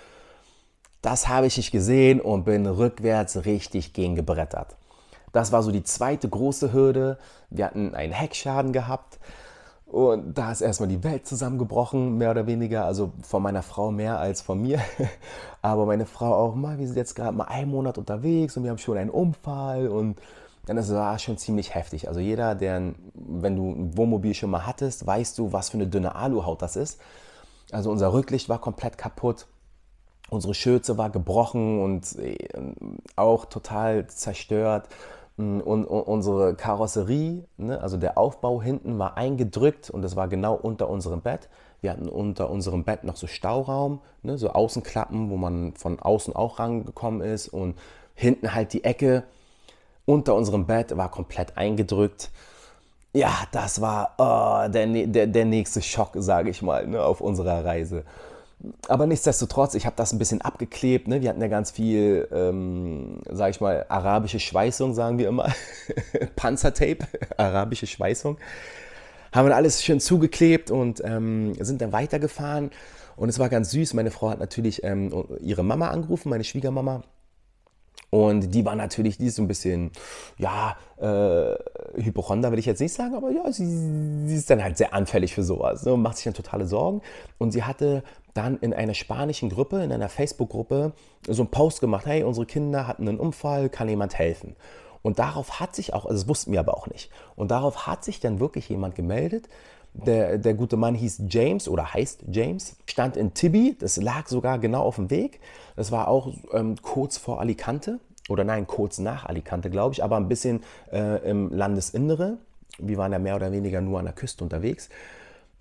Das 1.03 1.29
habe 1.29 1.49
ich 1.49 1.57
nicht 1.57 1.73
gesehen 1.73 2.21
und 2.21 2.45
bin 2.45 2.65
rückwärts 2.65 3.45
richtig 3.45 3.93
gegen 3.93 4.15
gebrettert. 4.15 4.77
Das 5.33 5.51
war 5.51 5.63
so 5.63 5.73
die 5.73 5.83
zweite 5.83 6.29
große 6.29 6.73
Hürde. 6.73 7.19
Wir 7.51 7.67
hatten 7.67 7.95
einen 7.95 8.13
Heckschaden 8.13 8.73
gehabt. 8.73 9.19
Und 9.93 10.39
da 10.39 10.51
ist 10.51 10.63
erstmal 10.63 10.89
die 10.89 11.05
Welt 11.05 11.27
zusammengebrochen, 11.27 12.17
mehr 12.17 12.31
oder 12.31 12.47
weniger. 12.47 12.87
Also 12.87 13.13
von 13.23 13.43
meiner 13.43 13.63
Frau 13.63 13.91
mehr 13.91 14.19
als 14.19 14.41
von 14.41 14.61
mir. 14.61 14.81
Aber 15.63 15.85
meine 15.85 16.07
Frau 16.07 16.35
auch 16.35 16.55
mal, 16.55 16.79
wir 16.79 16.87
sind 16.87 16.97
jetzt 16.97 17.15
gerade 17.15 17.37
mal 17.37 17.45
einen 17.45 17.71
Monat 17.71 17.99
unterwegs 17.99 18.57
und 18.57 18.63
wir 18.63 18.71
haben 18.71 18.79
schon 18.79 18.97
einen 18.97 19.11
Unfall. 19.11 19.89
Und 19.89 20.19
dann 20.65 20.79
ist 20.79 20.89
es 20.89 21.23
schon 21.23 21.37
ziemlich 21.37 21.75
heftig. 21.75 22.09
Also 22.09 22.21
jeder, 22.21 22.55
der, 22.55 22.95
wenn 23.13 23.55
du 23.55 23.71
ein 23.71 23.95
Wohnmobil 23.95 24.33
schon 24.33 24.49
mal 24.49 24.65
hattest, 24.67 25.07
weißt 25.07 25.37
du, 25.37 25.53
was 25.53 25.69
für 25.69 25.77
eine 25.77 25.87
dünne 25.87 26.15
Aluhaut 26.15 26.63
das 26.63 26.77
ist. 26.77 26.99
Also 27.71 27.91
unser 27.91 28.15
Rücklicht 28.15 28.49
war 28.49 28.63
komplett 28.63 28.97
kaputt. 28.97 29.47
Unsere 30.31 30.55
Schürze 30.55 30.97
war 30.97 31.11
gebrochen 31.11 31.83
und 31.83 32.19
äh, 32.19 32.39
auch 33.17 33.45
total 33.45 34.07
zerstört. 34.07 34.89
Mm, 35.37 35.61
und, 35.61 35.85
unsere 35.87 36.55
Karosserie, 36.55 37.45
ne, 37.57 37.81
also 37.81 37.97
der 37.97 38.19
Aufbau 38.19 38.61
hinten 38.61 38.99
war 38.99 39.17
eingedrückt 39.17 39.91
und 39.91 40.03
das 40.03 40.17
war 40.17 40.29
genau 40.29 40.55
unter 40.55 40.91
unserem 40.91 41.21
Bett. 41.21 41.49
Wir 41.81 41.91
hatten 41.91 42.09
unter 42.09 42.51
unserem 42.51 42.85
Bett 42.85 43.05
noch 43.05 43.17
so 43.17 43.27
Stauraum, 43.27 44.01
ne, 44.23 44.37
so 44.39 44.51
Außenklappen, 44.51 45.31
wo 45.31 45.37
man 45.37 45.73
von 45.75 45.99
außen 45.99 46.37
auch 46.37 46.59
rangekommen 46.59 47.23
ist 47.23 47.49
und 47.49 47.77
hinten 48.15 48.55
halt 48.55 48.73
die 48.73 48.85
Ecke 48.85 49.25
unter 50.05 50.35
unserem 50.35 50.67
Bett 50.67 50.97
war 50.97 51.11
komplett 51.11 51.57
eingedrückt. 51.57 52.31
Ja, 53.15 53.33
das 53.53 53.81
war 53.81 54.15
oh, 54.19 54.71
der, 54.71 54.87
der, 55.07 55.27
der 55.27 55.45
nächste 55.45 55.83
Schock, 55.83 56.11
sage 56.15 56.51
ich 56.51 56.63
mal, 56.63 56.87
ne, 56.87 57.03
auf 57.03 57.21
unserer 57.21 57.65
Reise 57.65 58.05
aber 58.89 59.07
nichtsdestotrotz, 59.07 59.75
ich 59.75 59.87
habe 59.87 59.97
das 59.97 60.13
ein 60.13 60.19
bisschen 60.19 60.41
abgeklebt. 60.41 61.09
Ne? 61.09 61.21
Wir 61.21 61.31
hatten 61.31 61.41
ja 61.41 61.49
ganz 61.49 61.71
viel, 61.71 62.29
ähm, 62.33 63.21
sage 63.31 63.51
ich 63.51 63.61
mal, 63.61 63.87
arabische 63.89 64.41
Schweißung, 64.41 64.95
sagen 64.95 65.19
wir 65.19 65.29
immer. 65.29 65.53
Panzertape, 66.37 67.07
arabische 67.37 67.87
Schweißung. 67.87 68.39
Haben 69.33 69.49
wir 69.49 69.57
alles 69.57 69.83
schön 69.83 69.99
zugeklebt 69.99 70.71
und 70.71 71.03
ähm, 71.05 71.55
sind 71.59 71.81
dann 71.81 71.93
weitergefahren. 71.93 72.71
Und 73.17 73.29
es 73.29 73.39
war 73.39 73.49
ganz 73.49 73.71
süß. 73.71 73.95
Meine 73.95 74.11
Frau 74.11 74.31
hat 74.31 74.41
natürlich 74.41 74.85
ähm, 74.85 75.25
ihre 75.41 75.65
Mama 75.65 75.89
angerufen, 75.89 76.29
meine 76.29 76.45
Schwiegermama. 76.45 77.03
Und 78.15 78.51
die 78.51 78.67
war 78.67 78.77
natürlich, 78.77 79.17
die 79.17 79.29
ist 79.29 79.37
so 79.37 79.43
ein 79.43 79.49
bisschen, 79.49 79.91
ja, 80.37 80.77
äh, 80.99 81.55
Hypochonder 81.95 82.53
will 82.53 82.59
ich 82.59 82.67
jetzt 82.67 82.81
nicht 82.81 82.93
sagen, 82.93 83.15
aber 83.15 83.31
ja, 83.31 83.51
sie, 83.51 83.65
sie 84.29 84.37
ist 84.37 84.51
dann 84.51 84.63
halt 84.63 84.77
sehr 84.77 84.93
anfällig 84.93 85.35
für 85.35 85.43
sowas 85.43 85.87
ne, 85.87 85.95
und 85.95 86.03
macht 86.03 86.17
sich 86.17 86.25
dann 86.25 86.35
totale 86.35 86.67
Sorgen. 86.67 87.01
Und 87.39 87.53
sie 87.53 87.63
hatte 87.63 88.05
dann 88.35 88.59
in 88.59 88.75
einer 88.75 88.93
spanischen 88.93 89.49
Gruppe, 89.49 89.83
in 89.83 89.93
einer 89.93 90.11
Facebook-Gruppe, 90.11 90.93
so 91.27 91.41
einen 91.41 91.51
Post 91.51 91.81
gemacht, 91.81 92.05
hey, 92.05 92.23
unsere 92.23 92.45
Kinder 92.45 92.87
hatten 92.87 93.09
einen 93.09 93.19
Unfall, 93.19 93.71
kann 93.71 93.89
jemand 93.89 94.19
helfen? 94.19 94.57
Und 95.01 95.19
darauf 95.19 95.59
hat 95.59 95.75
sich 95.75 95.95
auch, 95.95 96.05
also 96.05 96.19
das 96.19 96.29
wussten 96.29 96.53
wir 96.53 96.61
aber 96.61 96.77
auch 96.77 96.89
nicht, 96.89 97.11
und 97.35 97.51
darauf 97.51 97.87
hat 97.87 98.05
sich 98.05 98.21
dann 98.21 98.41
wirklich 98.41 98.69
jemand 98.69 98.95
gemeldet. 98.95 99.49
Der, 99.95 100.39
der 100.39 100.55
gute 100.55 100.77
Mann 100.77 100.95
hieß 100.95 101.25
James 101.29 101.69
oder 101.69 101.93
heißt 101.93 102.25
James, 102.31 102.77
stand 102.87 103.17
in 103.17 103.35
Tibi, 103.35 103.77
das 103.79 103.99
lag 103.99 104.27
sogar 104.27 104.59
genau 104.59 104.83
auf 104.83 104.97
dem 104.97 105.11
Weg. 105.11 105.41
Das 105.77 105.93
war 105.93 106.09
auch 106.09 106.33
ähm, 106.53 106.77
kurz 106.81 107.19
vor 107.19 107.41
Alicante, 107.41 108.01
oder 108.29 108.45
nein, 108.45 108.67
kurz 108.67 108.99
nach 108.99 109.27
Alicante, 109.27 109.69
glaube 109.69 109.95
ich, 109.95 110.03
aber 110.03 110.17
ein 110.17 110.29
bisschen 110.29 110.63
äh, 110.91 111.29
im 111.29 111.51
Landesinnere. 111.51 112.39
Wir 112.79 112.97
waren 112.97 113.13
ja 113.13 113.19
mehr 113.19 113.37
oder 113.37 113.53
weniger 113.53 113.81
nur 113.81 113.99
an 113.99 114.07
der 114.07 114.15
Küste 114.15 114.43
unterwegs. 114.43 114.89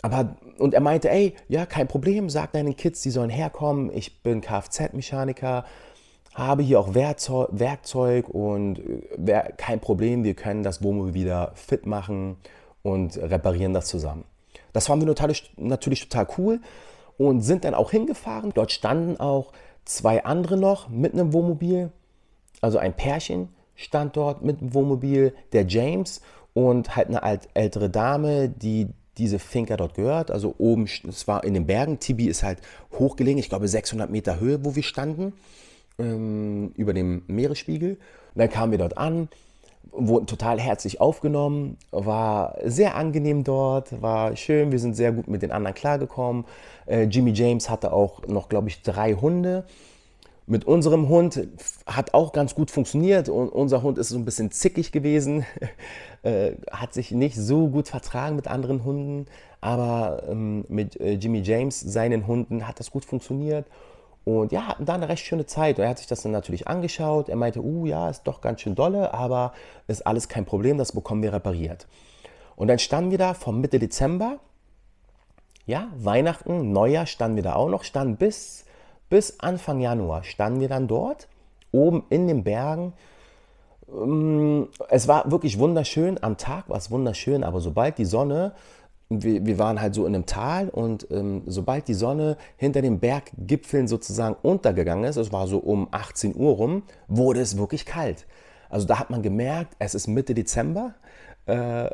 Aber, 0.01 0.35
und 0.57 0.73
er 0.73 0.81
meinte, 0.81 1.09
ey, 1.09 1.35
ja, 1.47 1.65
kein 1.65 1.87
Problem, 1.87 2.29
sag 2.29 2.53
deinen 2.53 2.75
Kids, 2.75 3.01
die 3.01 3.11
sollen 3.11 3.29
herkommen. 3.29 3.91
Ich 3.93 4.23
bin 4.23 4.41
Kfz-Mechaniker, 4.41 5.65
habe 6.33 6.63
hier 6.63 6.79
auch 6.79 6.93
Werkzeug, 6.93 8.29
und 8.29 8.79
äh, 9.27 9.51
kein 9.57 9.79
Problem, 9.79 10.23
wir 10.23 10.33
können 10.35 10.63
das 10.63 10.81
Wohnmobil 10.81 11.13
wieder 11.13 11.51
fit 11.55 11.85
machen 11.85 12.37
und 12.83 13.17
reparieren 13.17 13.73
das 13.73 13.87
zusammen. 13.87 14.25
Das 14.73 14.87
fanden 14.87 15.05
wir 15.05 15.09
natürlich, 15.09 15.51
natürlich 15.57 16.07
total 16.07 16.27
cool 16.37 16.59
und 17.17 17.41
sind 17.41 17.65
dann 17.65 17.73
auch 17.73 17.91
hingefahren. 17.91 18.51
Dort 18.53 18.71
standen 18.71 19.19
auch 19.19 19.51
zwei 19.85 20.23
andere 20.23 20.57
noch 20.57 20.89
mit 20.89 21.13
einem 21.13 21.33
Wohnmobil. 21.33 21.91
Also 22.61 22.77
ein 22.77 22.93
Pärchen 22.93 23.49
stand 23.75 24.15
dort 24.15 24.43
mit 24.43 24.61
einem 24.61 24.73
Wohnmobil, 24.73 25.33
der 25.53 25.65
James 25.67 26.21
und 26.53 26.95
halt 26.95 27.09
eine 27.09 27.39
ältere 27.53 27.89
Dame, 27.89 28.49
die 28.49 28.87
diese 29.17 29.39
Finca 29.39 29.77
dort 29.77 29.95
gehört. 29.95 30.31
Also 30.31 30.55
oben, 30.57 30.85
es 30.85 31.27
war 31.27 31.43
in 31.43 31.53
den 31.53 31.65
Bergen. 31.65 31.99
Tibi 31.99 32.27
ist 32.27 32.43
halt 32.43 32.59
hochgelegen, 32.97 33.39
ich 33.39 33.49
glaube 33.49 33.67
600 33.67 34.09
Meter 34.09 34.39
Höhe, 34.39 34.63
wo 34.63 34.75
wir 34.75 34.83
standen, 34.83 35.33
ähm, 35.99 36.71
über 36.75 36.93
dem 36.93 37.23
Meeresspiegel. 37.27 37.91
Und 37.91 38.39
dann 38.39 38.49
kamen 38.49 38.71
wir 38.71 38.79
dort 38.79 38.97
an, 38.97 39.27
wurden 39.91 40.25
total 40.25 40.59
herzlich 40.59 41.01
aufgenommen, 41.01 41.77
war 41.91 42.55
sehr 42.63 42.95
angenehm 42.95 43.43
dort, 43.43 44.01
war 44.01 44.35
schön, 44.35 44.71
wir 44.71 44.79
sind 44.79 44.95
sehr 44.95 45.11
gut 45.11 45.27
mit 45.27 45.41
den 45.41 45.51
anderen 45.51 45.75
klargekommen. 45.75 46.45
Äh, 46.85 47.03
Jimmy 47.03 47.31
James 47.31 47.69
hatte 47.69 47.91
auch 47.91 48.25
noch, 48.27 48.49
glaube 48.49 48.69
ich, 48.69 48.81
drei 48.81 49.13
Hunde. 49.13 49.65
Mit 50.47 50.65
unserem 50.65 51.07
Hund 51.07 51.47
hat 51.85 52.13
auch 52.13 52.33
ganz 52.33 52.55
gut 52.55 52.71
funktioniert 52.71 53.29
und 53.29 53.49
unser 53.49 53.83
Hund 53.83 53.97
ist 53.97 54.09
so 54.09 54.17
ein 54.17 54.25
bisschen 54.25 54.51
zickig 54.51 54.91
gewesen, 54.91 55.45
äh, 56.23 56.53
hat 56.71 56.93
sich 56.93 57.11
nicht 57.11 57.35
so 57.35 57.67
gut 57.67 57.87
vertragen 57.87 58.35
mit 58.35 58.47
anderen 58.47 58.83
Hunden, 58.83 59.27
aber 59.59 60.23
ähm, 60.29 60.65
mit 60.67 60.99
äh, 60.99 61.13
Jimmy 61.13 61.41
James, 61.41 61.79
seinen 61.79 62.27
Hunden, 62.27 62.67
hat 62.67 62.79
das 62.79 62.91
gut 62.91 63.05
funktioniert 63.05 63.65
und 64.23 64.51
ja, 64.51 64.67
hatten 64.67 64.85
da 64.85 64.93
eine 64.93 65.09
recht 65.09 65.25
schöne 65.25 65.45
Zeit. 65.45 65.79
Er 65.79 65.89
hat 65.89 65.97
sich 65.97 66.07
das 66.07 66.21
dann 66.21 66.31
natürlich 66.31 66.67
angeschaut. 66.67 67.27
Er 67.27 67.35
meinte, 67.35 67.61
uh, 67.61 67.85
ja, 67.85 68.09
ist 68.09 68.23
doch 68.23 68.41
ganz 68.41 68.61
schön 68.61 68.75
dolle, 68.75 69.13
aber 69.13 69.53
ist 69.87 70.05
alles 70.05 70.29
kein 70.29 70.45
Problem, 70.45 70.77
das 70.77 70.91
bekommen 70.91 71.23
wir 71.23 71.33
repariert. 71.33 71.87
Und 72.55 72.67
dann 72.67 72.79
standen 72.79 73.11
wir 73.11 73.17
da 73.17 73.33
vom 73.33 73.61
Mitte 73.61 73.79
Dezember. 73.79 74.37
Ja, 75.65 75.87
Weihnachten, 75.95 76.71
Neujahr 76.71 77.05
standen 77.05 77.37
wir 77.37 77.43
da 77.43 77.55
auch 77.55 77.69
noch, 77.69 77.83
standen 77.83 78.17
bis 78.17 78.65
bis 79.11 79.41
Anfang 79.41 79.81
Januar 79.81 80.23
standen 80.23 80.61
wir 80.61 80.69
dann 80.69 80.87
dort, 80.87 81.27
oben 81.73 82.05
in 82.09 82.27
den 82.29 82.45
Bergen. 82.45 82.93
Ähm, 83.93 84.69
es 84.87 85.09
war 85.09 85.29
wirklich 85.29 85.59
wunderschön. 85.59 86.17
Am 86.23 86.37
Tag 86.37 86.69
war 86.69 86.77
es 86.77 86.89
wunderschön, 86.89 87.43
aber 87.43 87.59
sobald 87.59 87.97
die 87.97 88.05
Sonne, 88.05 88.53
wir, 89.11 89.45
wir 89.45 89.59
waren 89.59 89.81
halt 89.81 89.93
so 89.93 90.05
in 90.05 90.15
einem 90.15 90.25
Tal 90.25 90.69
und 90.69 91.07
ähm, 91.11 91.43
sobald 91.45 91.87
die 91.87 91.93
Sonne 91.93 92.37
hinter 92.55 92.81
den 92.81 92.99
Berggipfeln 92.99 93.87
sozusagen 93.87 94.35
untergegangen 94.41 95.03
ist, 95.03 95.17
es 95.17 95.33
war 95.33 95.47
so 95.47 95.57
um 95.57 95.89
18 95.91 96.35
Uhr 96.35 96.53
rum, 96.53 96.83
wurde 97.07 97.41
es 97.41 97.57
wirklich 97.57 97.85
kalt. 97.85 98.25
Also 98.69 98.87
da 98.87 98.99
hat 98.99 99.09
man 99.09 99.21
gemerkt, 99.21 99.75
es 99.79 99.95
ist 99.95 100.07
Mitte 100.07 100.33
Dezember. 100.33 100.93
Äh, 101.45 101.89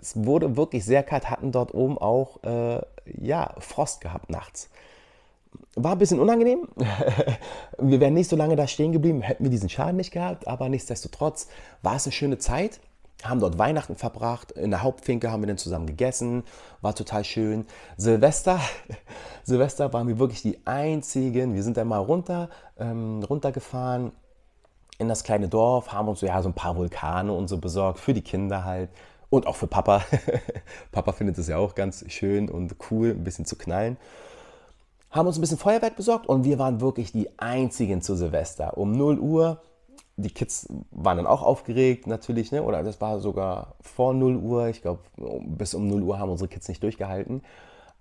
es 0.00 0.16
wurde 0.16 0.56
wirklich 0.56 0.84
sehr 0.84 1.02
kalt, 1.02 1.28
hatten 1.28 1.52
dort 1.52 1.74
oben 1.74 1.98
auch 1.98 2.42
äh, 2.42 2.80
ja, 3.20 3.54
Frost 3.58 4.00
gehabt 4.00 4.30
nachts. 4.30 4.70
War 5.74 5.92
ein 5.92 5.98
bisschen 5.98 6.20
unangenehm. 6.20 6.68
wir 7.78 8.00
wären 8.00 8.14
nicht 8.14 8.30
so 8.30 8.36
lange 8.36 8.56
da 8.56 8.66
stehen 8.66 8.92
geblieben, 8.92 9.20
hätten 9.20 9.44
wir 9.44 9.50
diesen 9.50 9.68
Schaden 9.68 9.96
nicht 9.96 10.10
gehabt, 10.10 10.48
aber 10.48 10.70
nichtsdestotrotz 10.70 11.48
war 11.82 11.96
es 11.96 12.06
eine 12.06 12.12
schöne 12.12 12.38
Zeit. 12.38 12.80
Haben 13.22 13.40
dort 13.40 13.58
Weihnachten 13.58 13.96
verbracht. 13.96 14.52
In 14.52 14.70
der 14.70 14.82
Hauptfinke 14.82 15.30
haben 15.30 15.42
wir 15.42 15.46
dann 15.46 15.58
zusammen 15.58 15.86
gegessen. 15.86 16.42
War 16.80 16.94
total 16.94 17.24
schön. 17.24 17.66
Silvester, 17.96 18.60
Silvester 19.44 19.92
waren 19.92 20.08
wir 20.08 20.18
wirklich 20.18 20.42
die 20.42 20.58
einzigen. 20.66 21.54
Wir 21.54 21.62
sind 21.62 21.76
dann 21.76 21.88
mal 21.88 21.98
runter, 21.98 22.48
ähm, 22.78 23.22
runtergefahren 23.22 24.12
in 24.98 25.08
das 25.08 25.24
kleine 25.24 25.48
Dorf, 25.48 25.92
haben 25.92 26.08
uns 26.08 26.20
so, 26.20 26.26
ja, 26.26 26.40
so 26.42 26.48
ein 26.48 26.54
paar 26.54 26.76
Vulkane 26.76 27.32
und 27.32 27.48
so 27.48 27.58
besorgt 27.58 27.98
für 27.98 28.14
die 28.14 28.22
Kinder 28.22 28.64
halt 28.64 28.90
und 29.30 29.46
auch 29.46 29.56
für 29.56 29.66
Papa. 29.66 30.02
Papa 30.92 31.12
findet 31.12 31.38
es 31.38 31.48
ja 31.48 31.56
auch 31.56 31.74
ganz 31.74 32.04
schön 32.08 32.48
und 32.48 32.76
cool, 32.90 33.10
ein 33.10 33.24
bisschen 33.24 33.44
zu 33.44 33.56
knallen 33.56 33.96
haben 35.12 35.26
uns 35.26 35.36
ein 35.36 35.42
bisschen 35.42 35.58
Feuerwerk 35.58 35.94
besorgt 35.94 36.26
und 36.26 36.44
wir 36.44 36.58
waren 36.58 36.80
wirklich 36.80 37.12
die 37.12 37.28
einzigen 37.38 38.00
zu 38.00 38.16
Silvester. 38.16 38.78
Um 38.78 38.92
0 38.92 39.18
Uhr, 39.18 39.60
die 40.22 40.30
Kids 40.30 40.68
waren 40.90 41.16
dann 41.18 41.26
auch 41.26 41.42
aufgeregt 41.42 42.06
natürlich, 42.06 42.52
ne? 42.52 42.62
oder 42.62 42.82
das 42.82 43.00
war 43.00 43.20
sogar 43.20 43.74
vor 43.80 44.14
0 44.14 44.36
Uhr. 44.36 44.68
Ich 44.68 44.82
glaube, 44.82 45.00
bis 45.46 45.74
um 45.74 45.88
0 45.88 46.02
Uhr 46.02 46.18
haben 46.18 46.30
unsere 46.30 46.48
Kids 46.48 46.68
nicht 46.68 46.82
durchgehalten. 46.82 47.42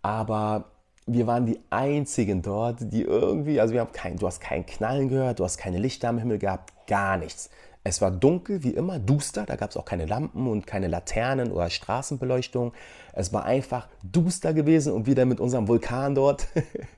Aber 0.02 0.66
wir 1.08 1.28
waren 1.28 1.46
die 1.46 1.60
einzigen 1.70 2.42
dort, 2.42 2.78
die 2.80 3.02
irgendwie, 3.02 3.60
also 3.60 3.74
wir 3.74 3.82
haben 3.82 3.92
kein, 3.92 4.18
du 4.18 4.28
hast 4.28 4.40
keinen 4.40 4.66
Knallen 4.66 5.10
gehört, 5.10 5.40
du 5.40 5.44
hast 5.44 5.58
keine 5.58 5.80
Lichter 5.80 6.10
am 6.10 6.18
Himmel 6.18 6.38
gehabt, 6.38 6.74
gar 6.88 7.18
nichts. 7.18 7.50
Es 7.84 8.00
war 8.00 8.12
dunkel 8.12 8.64
wie 8.64 8.76
immer, 8.76 9.00
duster, 9.00 9.46
da 9.48 9.56
gab 9.56 9.72
es 9.72 9.78
auch 9.78 9.86
keine 9.86 10.06
Lampen 10.06 10.48
und 10.48 10.68
keine 10.68 10.88
Laternen 10.88 11.52
oder 11.52 11.70
Straßenbeleuchtung. 11.70 12.74
Es 13.14 13.34
war 13.34 13.46
einfach 13.46 13.88
duster 14.04 14.54
gewesen 14.54 14.94
und 14.94 15.08
wieder 15.08 15.26
mit 15.26 15.40
unserem 15.40 15.68
Vulkan 15.68 16.14
dort, 16.14 16.48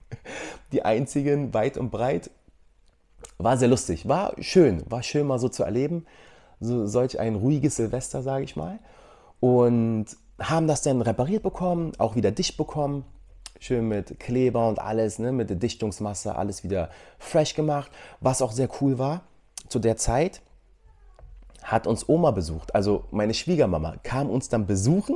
die 0.73 0.83
einzigen 0.83 1.53
weit 1.53 1.77
und 1.77 1.89
breit. 1.89 2.29
War 3.37 3.57
sehr 3.57 3.67
lustig, 3.67 4.07
war 4.07 4.33
schön, 4.39 4.83
war 4.89 5.03
schön 5.03 5.27
mal 5.27 5.39
so 5.39 5.49
zu 5.49 5.63
erleben. 5.63 6.05
So, 6.59 6.85
solch 6.85 7.19
ein 7.19 7.35
ruhiges 7.35 7.75
Silvester, 7.75 8.21
sage 8.21 8.45
ich 8.45 8.55
mal. 8.55 8.79
Und 9.39 10.05
haben 10.39 10.67
das 10.67 10.81
dann 10.81 11.01
repariert 11.01 11.43
bekommen, 11.43 11.91
auch 11.97 12.15
wieder 12.15 12.31
dicht 12.31 12.57
bekommen. 12.57 13.05
Schön 13.59 13.87
mit 13.87 14.19
Kleber 14.19 14.67
und 14.67 14.79
alles, 14.79 15.19
ne, 15.19 15.31
mit 15.31 15.49
der 15.49 15.57
Dichtungsmasse, 15.57 16.35
alles 16.35 16.63
wieder 16.63 16.89
fresh 17.17 17.53
gemacht. 17.53 17.91
Was 18.19 18.41
auch 18.41 18.51
sehr 18.51 18.69
cool 18.81 18.97
war, 18.97 19.21
zu 19.67 19.79
der 19.79 19.97
Zeit 19.97 20.41
hat 21.63 21.87
uns 21.87 22.07
Oma 22.07 22.31
besucht. 22.31 22.75
Also 22.75 23.05
meine 23.11 23.33
Schwiegermama 23.33 23.95
kam 24.03 24.29
uns 24.29 24.49
dann 24.49 24.67
besuchen. 24.67 25.15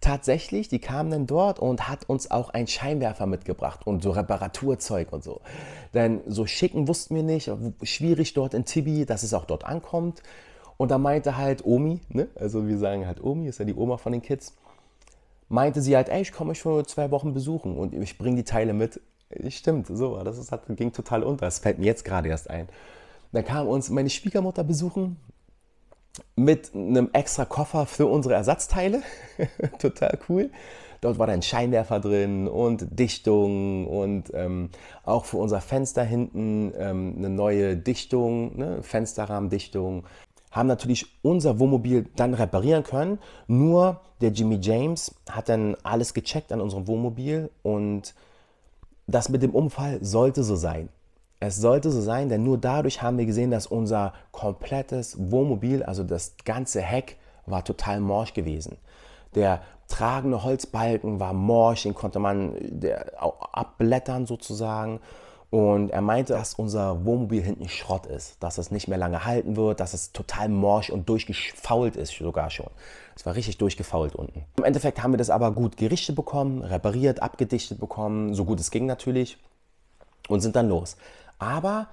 Tatsächlich, 0.00 0.68
die 0.68 0.78
kam 0.78 1.10
dann 1.10 1.26
dort 1.26 1.58
und 1.58 1.88
hat 1.88 2.08
uns 2.08 2.30
auch 2.30 2.50
einen 2.50 2.66
Scheinwerfer 2.66 3.26
mitgebracht 3.26 3.86
und 3.86 4.02
so 4.02 4.10
Reparaturzeug 4.10 5.12
und 5.12 5.24
so. 5.24 5.40
Denn 5.94 6.20
so 6.26 6.46
schicken 6.46 6.86
wussten 6.86 7.14
wir 7.14 7.22
nicht, 7.22 7.50
schwierig 7.82 8.34
dort 8.34 8.52
in 8.52 8.66
Tibi, 8.66 9.06
dass 9.06 9.22
es 9.22 9.32
auch 9.32 9.46
dort 9.46 9.64
ankommt. 9.64 10.22
Und 10.76 10.90
da 10.90 10.98
meinte 10.98 11.38
halt 11.38 11.64
Omi, 11.64 12.00
ne? 12.10 12.28
also 12.34 12.68
wir 12.68 12.76
sagen 12.76 13.06
halt 13.06 13.24
Omi, 13.24 13.48
ist 13.48 13.58
ja 13.58 13.64
die 13.64 13.74
Oma 13.74 13.96
von 13.96 14.12
den 14.12 14.20
Kids, 14.20 14.54
meinte 15.48 15.80
sie 15.80 15.96
halt, 15.96 16.10
ey, 16.10 16.20
ich 16.20 16.32
komme 16.32 16.50
euch 16.50 16.58
schon 16.58 16.84
zwei 16.86 17.10
Wochen 17.10 17.32
besuchen 17.32 17.76
und 17.78 17.94
ich 17.94 18.18
bringe 18.18 18.36
die 18.36 18.44
Teile 18.44 18.74
mit. 18.74 19.00
Stimmt, 19.48 19.86
so, 19.88 20.22
das 20.22 20.36
ist, 20.38 20.52
das 20.52 20.60
ging 20.68 20.92
total 20.92 21.22
unter. 21.22 21.46
Das 21.46 21.58
fällt 21.58 21.78
mir 21.78 21.86
jetzt 21.86 22.04
gerade 22.04 22.28
erst 22.28 22.50
ein. 22.50 22.68
Dann 23.32 23.44
kam 23.44 23.66
uns 23.66 23.88
meine 23.90 24.10
Schwiegermutter 24.10 24.62
besuchen 24.62 25.16
mit 26.36 26.74
einem 26.74 27.10
extra 27.12 27.44
Koffer 27.44 27.86
für 27.86 28.06
unsere 28.06 28.34
Ersatzteile. 28.34 29.02
total 29.78 30.18
cool. 30.28 30.50
Dort 31.00 31.18
war 31.18 31.26
dann 31.26 31.42
Scheinwerfer 31.42 32.00
drin 32.00 32.48
und 32.48 32.98
Dichtung 32.98 33.86
und 33.86 34.32
ähm, 34.34 34.70
auch 35.04 35.24
für 35.24 35.36
unser 35.36 35.60
Fenster 35.60 36.02
hinten 36.02 36.72
ähm, 36.76 37.14
eine 37.18 37.28
neue 37.28 37.76
Dichtung, 37.76 38.56
ne? 38.56 38.82
Fensterrahmendichtung, 38.82 40.04
haben 40.50 40.66
natürlich 40.68 41.06
unser 41.22 41.58
Wohnmobil 41.58 42.06
dann 42.16 42.34
reparieren 42.34 42.82
können. 42.82 43.18
Nur 43.46 44.00
der 44.20 44.30
Jimmy 44.30 44.58
James 44.60 45.14
hat 45.30 45.48
dann 45.48 45.76
alles 45.82 46.14
gecheckt 46.14 46.50
an 46.50 46.60
unserem 46.60 46.86
Wohnmobil 46.86 47.50
und 47.62 48.14
das 49.06 49.28
mit 49.28 49.42
dem 49.42 49.54
Unfall 49.54 50.02
sollte 50.02 50.42
so 50.42 50.56
sein. 50.56 50.88
Es 51.38 51.56
sollte 51.56 51.90
so 51.90 52.00
sein, 52.00 52.28
denn 52.28 52.44
nur 52.44 52.58
dadurch 52.58 53.02
haben 53.02 53.18
wir 53.18 53.26
gesehen, 53.26 53.50
dass 53.50 53.66
unser 53.66 54.14
komplettes 54.32 55.16
Wohnmobil, 55.30 55.82
also 55.82 56.02
das 56.02 56.34
ganze 56.44 56.80
Heck, 56.80 57.18
war 57.44 57.62
total 57.62 58.00
morsch 58.00 58.32
gewesen. 58.32 58.78
Der 59.34 59.60
tragende 59.88 60.42
Holzbalken 60.42 61.20
war 61.20 61.34
morsch, 61.34 61.82
den 61.82 61.94
konnte 61.94 62.18
man 62.18 62.56
abblättern 63.52 64.26
sozusagen. 64.26 65.00
Und 65.50 65.90
er 65.90 66.00
meinte, 66.00 66.32
dass 66.32 66.54
unser 66.54 67.04
Wohnmobil 67.04 67.40
hinten 67.40 67.68
Schrott 67.68 68.06
ist, 68.06 68.42
dass 68.42 68.58
es 68.58 68.70
nicht 68.70 68.88
mehr 68.88 68.98
lange 68.98 69.24
halten 69.24 69.56
wird, 69.56 69.78
dass 69.78 69.94
es 69.94 70.12
total 70.12 70.48
morsch 70.48 70.90
und 70.90 71.08
durchgefault 71.08 71.96
ist 71.96 72.16
sogar 72.16 72.50
schon. 72.50 72.66
Es 73.14 73.24
war 73.24 73.36
richtig 73.36 73.58
durchgefault 73.58 74.16
unten. 74.16 74.44
Im 74.56 74.64
Endeffekt 74.64 75.02
haben 75.02 75.12
wir 75.12 75.18
das 75.18 75.30
aber 75.30 75.52
gut 75.52 75.76
gerichtet 75.76 76.16
bekommen, 76.16 76.62
repariert, 76.62 77.22
abgedichtet 77.22 77.78
bekommen, 77.78 78.34
so 78.34 78.44
gut 78.44 78.58
es 78.58 78.70
ging 78.72 78.86
natürlich 78.86 79.38
und 80.28 80.40
sind 80.40 80.56
dann 80.56 80.68
los. 80.68 80.96
Aber 81.38 81.88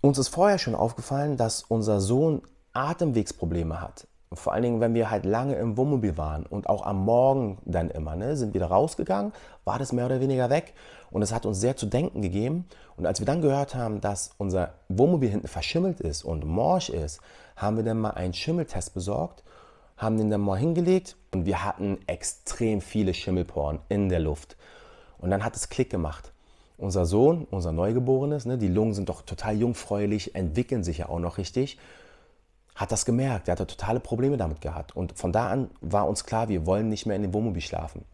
uns 0.00 0.18
ist 0.18 0.28
vorher 0.28 0.58
schon 0.58 0.74
aufgefallen, 0.74 1.36
dass 1.36 1.62
unser 1.62 2.00
Sohn 2.00 2.42
Atemwegsprobleme 2.72 3.80
hat. 3.80 4.06
Vor 4.32 4.52
allen 4.52 4.62
Dingen, 4.62 4.80
wenn 4.80 4.94
wir 4.94 5.10
halt 5.10 5.24
lange 5.24 5.54
im 5.54 5.76
Wohnmobil 5.76 6.16
waren 6.18 6.44
und 6.44 6.68
auch 6.68 6.84
am 6.84 7.04
Morgen 7.04 7.58
dann 7.64 7.90
immer, 7.90 8.16
ne, 8.16 8.36
sind 8.36 8.52
wieder 8.52 8.66
rausgegangen, 8.66 9.32
war 9.64 9.78
das 9.78 9.92
mehr 9.92 10.06
oder 10.06 10.20
weniger 10.20 10.50
weg 10.50 10.74
und 11.10 11.22
es 11.22 11.32
hat 11.32 11.46
uns 11.46 11.60
sehr 11.60 11.76
zu 11.76 11.86
denken 11.86 12.20
gegeben. 12.20 12.66
Und 12.96 13.06
als 13.06 13.20
wir 13.20 13.26
dann 13.26 13.42
gehört 13.42 13.74
haben, 13.74 14.00
dass 14.00 14.32
unser 14.36 14.74
Wohnmobil 14.88 15.30
hinten 15.30 15.48
verschimmelt 15.48 16.00
ist 16.00 16.24
und 16.24 16.44
morsch 16.44 16.90
ist, 16.90 17.20
haben 17.56 17.76
wir 17.76 17.84
dann 17.84 18.00
mal 18.00 18.10
einen 18.10 18.34
Schimmeltest 18.34 18.94
besorgt, 18.94 19.44
haben 19.96 20.18
den 20.18 20.30
dann 20.30 20.40
mal 20.40 20.58
hingelegt 20.58 21.16
und 21.32 21.46
wir 21.46 21.64
hatten 21.64 21.98
extrem 22.08 22.80
viele 22.80 23.14
Schimmelporen 23.14 23.78
in 23.88 24.08
der 24.08 24.20
Luft. 24.20 24.56
Und 25.18 25.30
dann 25.30 25.44
hat 25.44 25.54
es 25.54 25.68
Klick 25.68 25.88
gemacht. 25.88 26.33
Unser 26.76 27.06
Sohn, 27.06 27.46
unser 27.50 27.72
Neugeborenes, 27.72 28.46
ne, 28.46 28.58
die 28.58 28.68
Lungen 28.68 28.94
sind 28.94 29.08
doch 29.08 29.22
total 29.22 29.56
jungfräulich, 29.56 30.34
entwickeln 30.34 30.82
sich 30.82 30.98
ja 30.98 31.08
auch 31.08 31.20
noch 31.20 31.38
richtig 31.38 31.78
hat 32.74 32.90
das 32.90 33.04
gemerkt. 33.04 33.48
Er 33.48 33.52
hatte 33.52 33.66
totale 33.66 34.00
Probleme 34.00 34.36
damit 34.36 34.60
gehabt. 34.60 34.96
Und 34.96 35.16
von 35.16 35.32
da 35.32 35.48
an 35.48 35.70
war 35.80 36.08
uns 36.08 36.24
klar, 36.24 36.48
wir 36.48 36.66
wollen 36.66 36.88
nicht 36.88 37.06
mehr 37.06 37.16
in 37.16 37.22
dem 37.22 37.32
Wohnmobil 37.32 37.62
schlafen. 37.62 38.04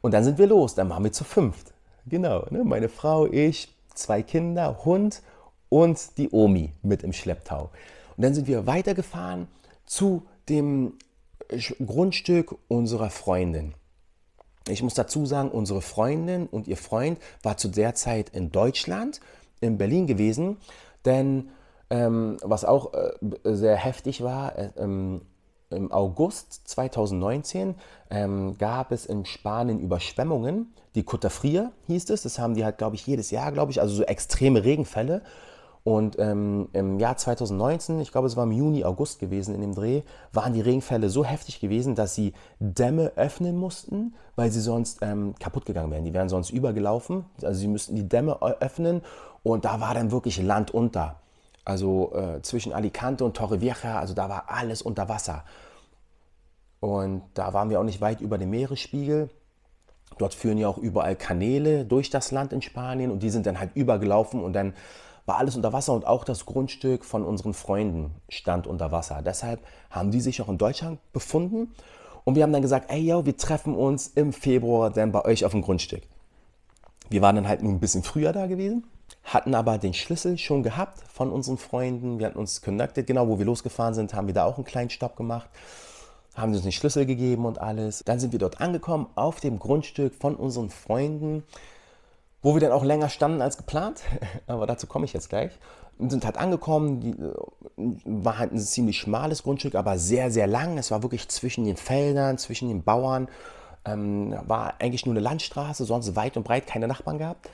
Und 0.00 0.12
dann 0.12 0.24
sind 0.24 0.38
wir 0.38 0.46
los. 0.46 0.74
Dann 0.74 0.88
waren 0.88 1.04
wir 1.04 1.12
zu 1.12 1.24
fünft. 1.24 1.72
Genau. 2.06 2.46
Ne? 2.50 2.64
Meine 2.64 2.88
Frau, 2.88 3.26
ich, 3.26 3.74
zwei 3.94 4.22
Kinder, 4.22 4.84
Hund 4.84 5.22
und 5.68 6.18
die 6.18 6.30
Omi 6.30 6.72
mit 6.82 7.02
im 7.02 7.12
Schlepptau. 7.12 7.70
Und 8.16 8.24
dann 8.24 8.34
sind 8.34 8.46
wir 8.46 8.66
weitergefahren 8.66 9.48
zu 9.86 10.22
dem 10.48 10.94
Grundstück 11.84 12.56
unserer 12.68 13.10
Freundin. 13.10 13.74
Ich 14.68 14.82
muss 14.82 14.94
dazu 14.94 15.26
sagen, 15.26 15.50
unsere 15.50 15.82
Freundin 15.82 16.46
und 16.46 16.68
ihr 16.68 16.76
Freund 16.76 17.18
war 17.42 17.56
zu 17.56 17.68
der 17.68 17.94
Zeit 17.94 18.30
in 18.30 18.50
Deutschland, 18.50 19.20
in 19.60 19.76
Berlin 19.76 20.06
gewesen, 20.06 20.56
denn 21.04 21.50
ähm, 21.90 22.38
was 22.42 22.64
auch 22.64 22.92
äh, 22.94 23.12
sehr 23.44 23.76
heftig 23.76 24.22
war, 24.22 24.58
äh, 24.58 24.70
ähm, 24.78 25.20
im 25.70 25.92
August 25.92 26.68
2019 26.68 27.74
ähm, 28.10 28.56
gab 28.58 28.92
es 28.92 29.06
in 29.06 29.24
Spanien 29.24 29.80
Überschwemmungen. 29.80 30.72
Die 30.94 31.02
Côte 31.02 31.30
Fria 31.30 31.72
hieß 31.86 32.10
es. 32.10 32.22
Das 32.22 32.38
haben 32.38 32.54
die 32.54 32.64
halt, 32.64 32.78
glaube 32.78 32.96
ich, 32.96 33.06
jedes 33.06 33.30
Jahr, 33.30 33.50
glaube 33.52 33.72
ich, 33.72 33.80
also 33.80 33.94
so 33.94 34.02
extreme 34.04 34.64
Regenfälle. 34.64 35.22
Und 35.84 36.18
ähm, 36.18 36.70
im 36.72 36.98
Jahr 36.98 37.16
2019, 37.16 38.00
ich 38.00 38.10
glaube, 38.10 38.26
es 38.26 38.36
war 38.36 38.44
im 38.44 38.52
Juni, 38.52 38.84
August 38.84 39.20
gewesen 39.20 39.54
in 39.54 39.60
dem 39.60 39.74
Dreh, 39.74 40.02
waren 40.32 40.54
die 40.54 40.62
Regenfälle 40.62 41.10
so 41.10 41.24
heftig 41.24 41.60
gewesen, 41.60 41.94
dass 41.94 42.14
sie 42.14 42.32
Dämme 42.58 43.12
öffnen 43.16 43.56
mussten, 43.56 44.14
weil 44.34 44.50
sie 44.50 44.60
sonst 44.60 45.00
ähm, 45.02 45.34
kaputt 45.38 45.66
gegangen 45.66 45.90
wären. 45.90 46.04
Die 46.04 46.14
wären 46.14 46.30
sonst 46.30 46.50
übergelaufen. 46.50 47.26
Also 47.42 47.60
sie 47.60 47.68
müssten 47.68 47.96
die 47.96 48.08
Dämme 48.08 48.40
öffnen 48.40 49.02
und 49.42 49.66
da 49.66 49.78
war 49.80 49.92
dann 49.92 50.10
wirklich 50.10 50.42
Land 50.42 50.72
unter 50.72 51.16
also 51.64 52.12
äh, 52.14 52.42
zwischen 52.42 52.72
Alicante 52.72 53.24
und 53.24 53.36
Torrevieja, 53.36 53.98
also 53.98 54.14
da 54.14 54.28
war 54.28 54.44
alles 54.48 54.82
unter 54.82 55.08
Wasser. 55.08 55.44
Und 56.80 57.22
da 57.34 57.54
waren 57.54 57.70
wir 57.70 57.80
auch 57.80 57.84
nicht 57.84 58.02
weit 58.02 58.20
über 58.20 58.36
dem 58.36 58.50
Meeresspiegel. 58.50 59.30
Dort 60.18 60.34
führen 60.34 60.58
ja 60.58 60.68
auch 60.68 60.76
überall 60.76 61.16
Kanäle 61.16 61.86
durch 61.86 62.10
das 62.10 62.30
Land 62.30 62.52
in 62.52 62.60
Spanien 62.60 63.10
und 63.10 63.22
die 63.22 63.30
sind 63.30 63.46
dann 63.46 63.58
halt 63.58 63.70
übergelaufen 63.74 64.44
und 64.44 64.52
dann 64.52 64.74
war 65.26 65.38
alles 65.38 65.56
unter 65.56 65.72
Wasser 65.72 65.92
und 65.92 66.06
auch 66.06 66.24
das 66.24 66.46
Grundstück 66.46 67.04
von 67.04 67.24
unseren 67.24 67.54
Freunden 67.54 68.14
stand 68.28 68.66
unter 68.66 68.92
Wasser. 68.92 69.22
Deshalb 69.24 69.60
haben 69.90 70.10
die 70.10 70.20
sich 70.20 70.42
auch 70.42 70.48
in 70.48 70.58
Deutschland 70.58 71.00
befunden 71.12 71.74
und 72.24 72.34
wir 72.34 72.42
haben 72.42 72.52
dann 72.52 72.62
gesagt, 72.62 72.90
ey 72.90 73.00
yo, 73.00 73.24
wir 73.24 73.36
treffen 73.36 73.74
uns 73.74 74.08
im 74.08 74.32
Februar 74.32 74.90
dann 74.90 75.12
bei 75.12 75.24
euch 75.24 75.44
auf 75.44 75.52
dem 75.52 75.62
Grundstück. 75.62 76.02
Wir 77.10 77.22
waren 77.22 77.36
dann 77.36 77.48
halt 77.48 77.62
nur 77.62 77.72
ein 77.72 77.80
bisschen 77.80 78.02
früher 78.02 78.32
da 78.32 78.46
gewesen 78.46 78.84
hatten 79.24 79.54
aber 79.54 79.78
den 79.78 79.94
Schlüssel 79.94 80.38
schon 80.38 80.62
gehabt 80.62 81.00
von 81.08 81.30
unseren 81.30 81.56
Freunden. 81.56 82.18
Wir 82.18 82.26
hatten 82.26 82.38
uns 82.38 82.62
connected, 82.62 83.06
genau 83.06 83.28
wo 83.28 83.38
wir 83.38 83.46
losgefahren 83.46 83.94
sind, 83.94 84.14
haben 84.14 84.26
wir 84.26 84.34
da 84.34 84.44
auch 84.44 84.56
einen 84.56 84.64
kleinen 84.64 84.90
Stopp 84.90 85.16
gemacht, 85.16 85.48
haben 86.34 86.52
uns 86.52 86.62
den 86.62 86.72
Schlüssel 86.72 87.06
gegeben 87.06 87.46
und 87.46 87.60
alles. 87.60 88.02
Dann 88.04 88.20
sind 88.20 88.32
wir 88.32 88.38
dort 88.38 88.60
angekommen 88.60 89.06
auf 89.14 89.40
dem 89.40 89.58
Grundstück 89.58 90.14
von 90.14 90.36
unseren 90.36 90.70
Freunden, 90.70 91.44
wo 92.44 92.54
wir 92.54 92.60
dann 92.60 92.72
auch 92.72 92.84
länger 92.84 93.08
standen 93.08 93.42
als 93.42 93.56
geplant, 93.56 94.02
aber 94.46 94.66
dazu 94.66 94.86
komme 94.86 95.06
ich 95.06 95.12
jetzt 95.12 95.30
gleich. 95.30 95.50
Und 95.98 96.10
sind 96.10 96.24
halt 96.24 96.36
angekommen, 96.36 97.00
die, 97.00 97.10
äh, 97.10 97.34
war 98.04 98.38
halt 98.38 98.52
ein 98.52 98.58
ziemlich 98.58 98.98
schmales 98.98 99.42
Grundstück, 99.42 99.74
aber 99.74 99.98
sehr, 99.98 100.30
sehr 100.30 100.46
lang. 100.46 100.76
Es 100.76 100.90
war 100.90 101.02
wirklich 101.02 101.28
zwischen 101.28 101.64
den 101.64 101.76
Feldern, 101.76 102.36
zwischen 102.36 102.68
den 102.68 102.82
Bauern. 102.82 103.28
Ähm, 103.86 104.36
war 104.46 104.74
eigentlich 104.78 105.06
nur 105.06 105.14
eine 105.14 105.20
Landstraße, 105.20 105.84
sonst 105.84 106.16
weit 106.16 106.36
und 106.36 106.42
breit 106.42 106.66
keine 106.66 106.86
Nachbarn 106.86 107.18
gehabt. 107.18 107.48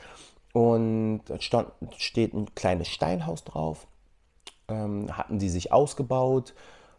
Und 0.53 1.22
da 1.26 1.38
steht 1.38 2.35
ein 2.35 2.55
kleines 2.55 2.88
Steinhaus 2.88 3.44
drauf. 3.44 3.87
Ähm, 4.68 5.16
hatten 5.16 5.38
die 5.38 5.50
sich 5.50 5.72
ausgebaut. 5.72 6.55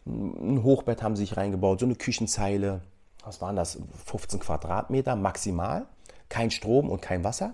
Ein 0.06 0.64
Hochbett 0.64 1.04
haben 1.04 1.16
sie 1.16 1.24
sich 1.24 1.36
reingebaut, 1.36 1.80
so 1.82 1.86
eine 1.86 1.96
Küchenzeile. 1.96 2.82
Was 3.26 3.42
waren 3.42 3.56
das? 3.56 3.80
15 4.06 4.40
Quadratmeter 4.40 5.16
maximal. 5.16 5.86
Kein 6.30 6.52
Strom 6.52 6.90
und 6.90 7.02
kein 7.02 7.24
Wasser. 7.24 7.54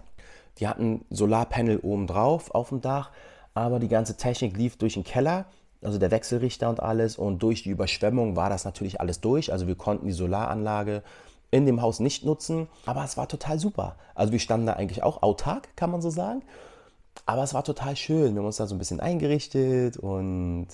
Die 0.60 0.68
hatten 0.68 1.06
Solarpanel 1.10 1.80
oben 1.80 2.08
drauf 2.08 2.54
auf 2.54 2.70
dem 2.70 2.82
Dach, 2.82 3.12
aber 3.54 3.80
die 3.80 3.88
ganze 3.88 4.18
Technik 4.18 4.58
lief 4.58 4.78
durch 4.78 4.94
den 4.96 5.04
Keller, 5.04 5.46
also 5.82 5.98
der 5.98 6.12
Wechselrichter 6.12 6.70
und 6.70 6.82
alles. 6.82 7.18
Und 7.18 7.44
durch 7.44 7.64
die 7.64 7.70
Überschwemmung 7.70 8.36
war 8.36 8.50
das 8.50 8.66
natürlich 8.66 9.00
alles 9.00 9.22
durch. 9.22 9.52
Also 9.52 9.68
wir 9.68 9.76
konnten 9.76 10.08
die 10.08 10.14
Solaranlage 10.14 11.04
in 11.50 11.66
dem 11.66 11.82
Haus 11.82 12.00
nicht 12.00 12.26
nutzen, 12.26 12.68
aber 12.86 13.04
es 13.04 13.16
war 13.16 13.28
total 13.28 13.58
super. 13.58 13.96
Also 14.16 14.34
wir 14.34 14.40
standen 14.40 14.66
da 14.68 14.74
eigentlich 14.74 15.04
auch 15.04 15.24
autark, 15.24 15.70
kann 15.76 15.92
man 15.92 16.02
so 16.02 16.10
sagen. 16.10 16.42
Aber 17.26 17.44
es 17.44 17.54
war 17.54 17.64
total 17.64 17.96
schön. 17.96 18.34
Wir 18.34 18.40
haben 18.40 18.46
uns 18.46 18.58
da 18.58 18.68
so 18.68 18.76
ein 18.76 18.80
bisschen 18.80 19.00
eingerichtet 19.00 19.98
und 19.98 20.68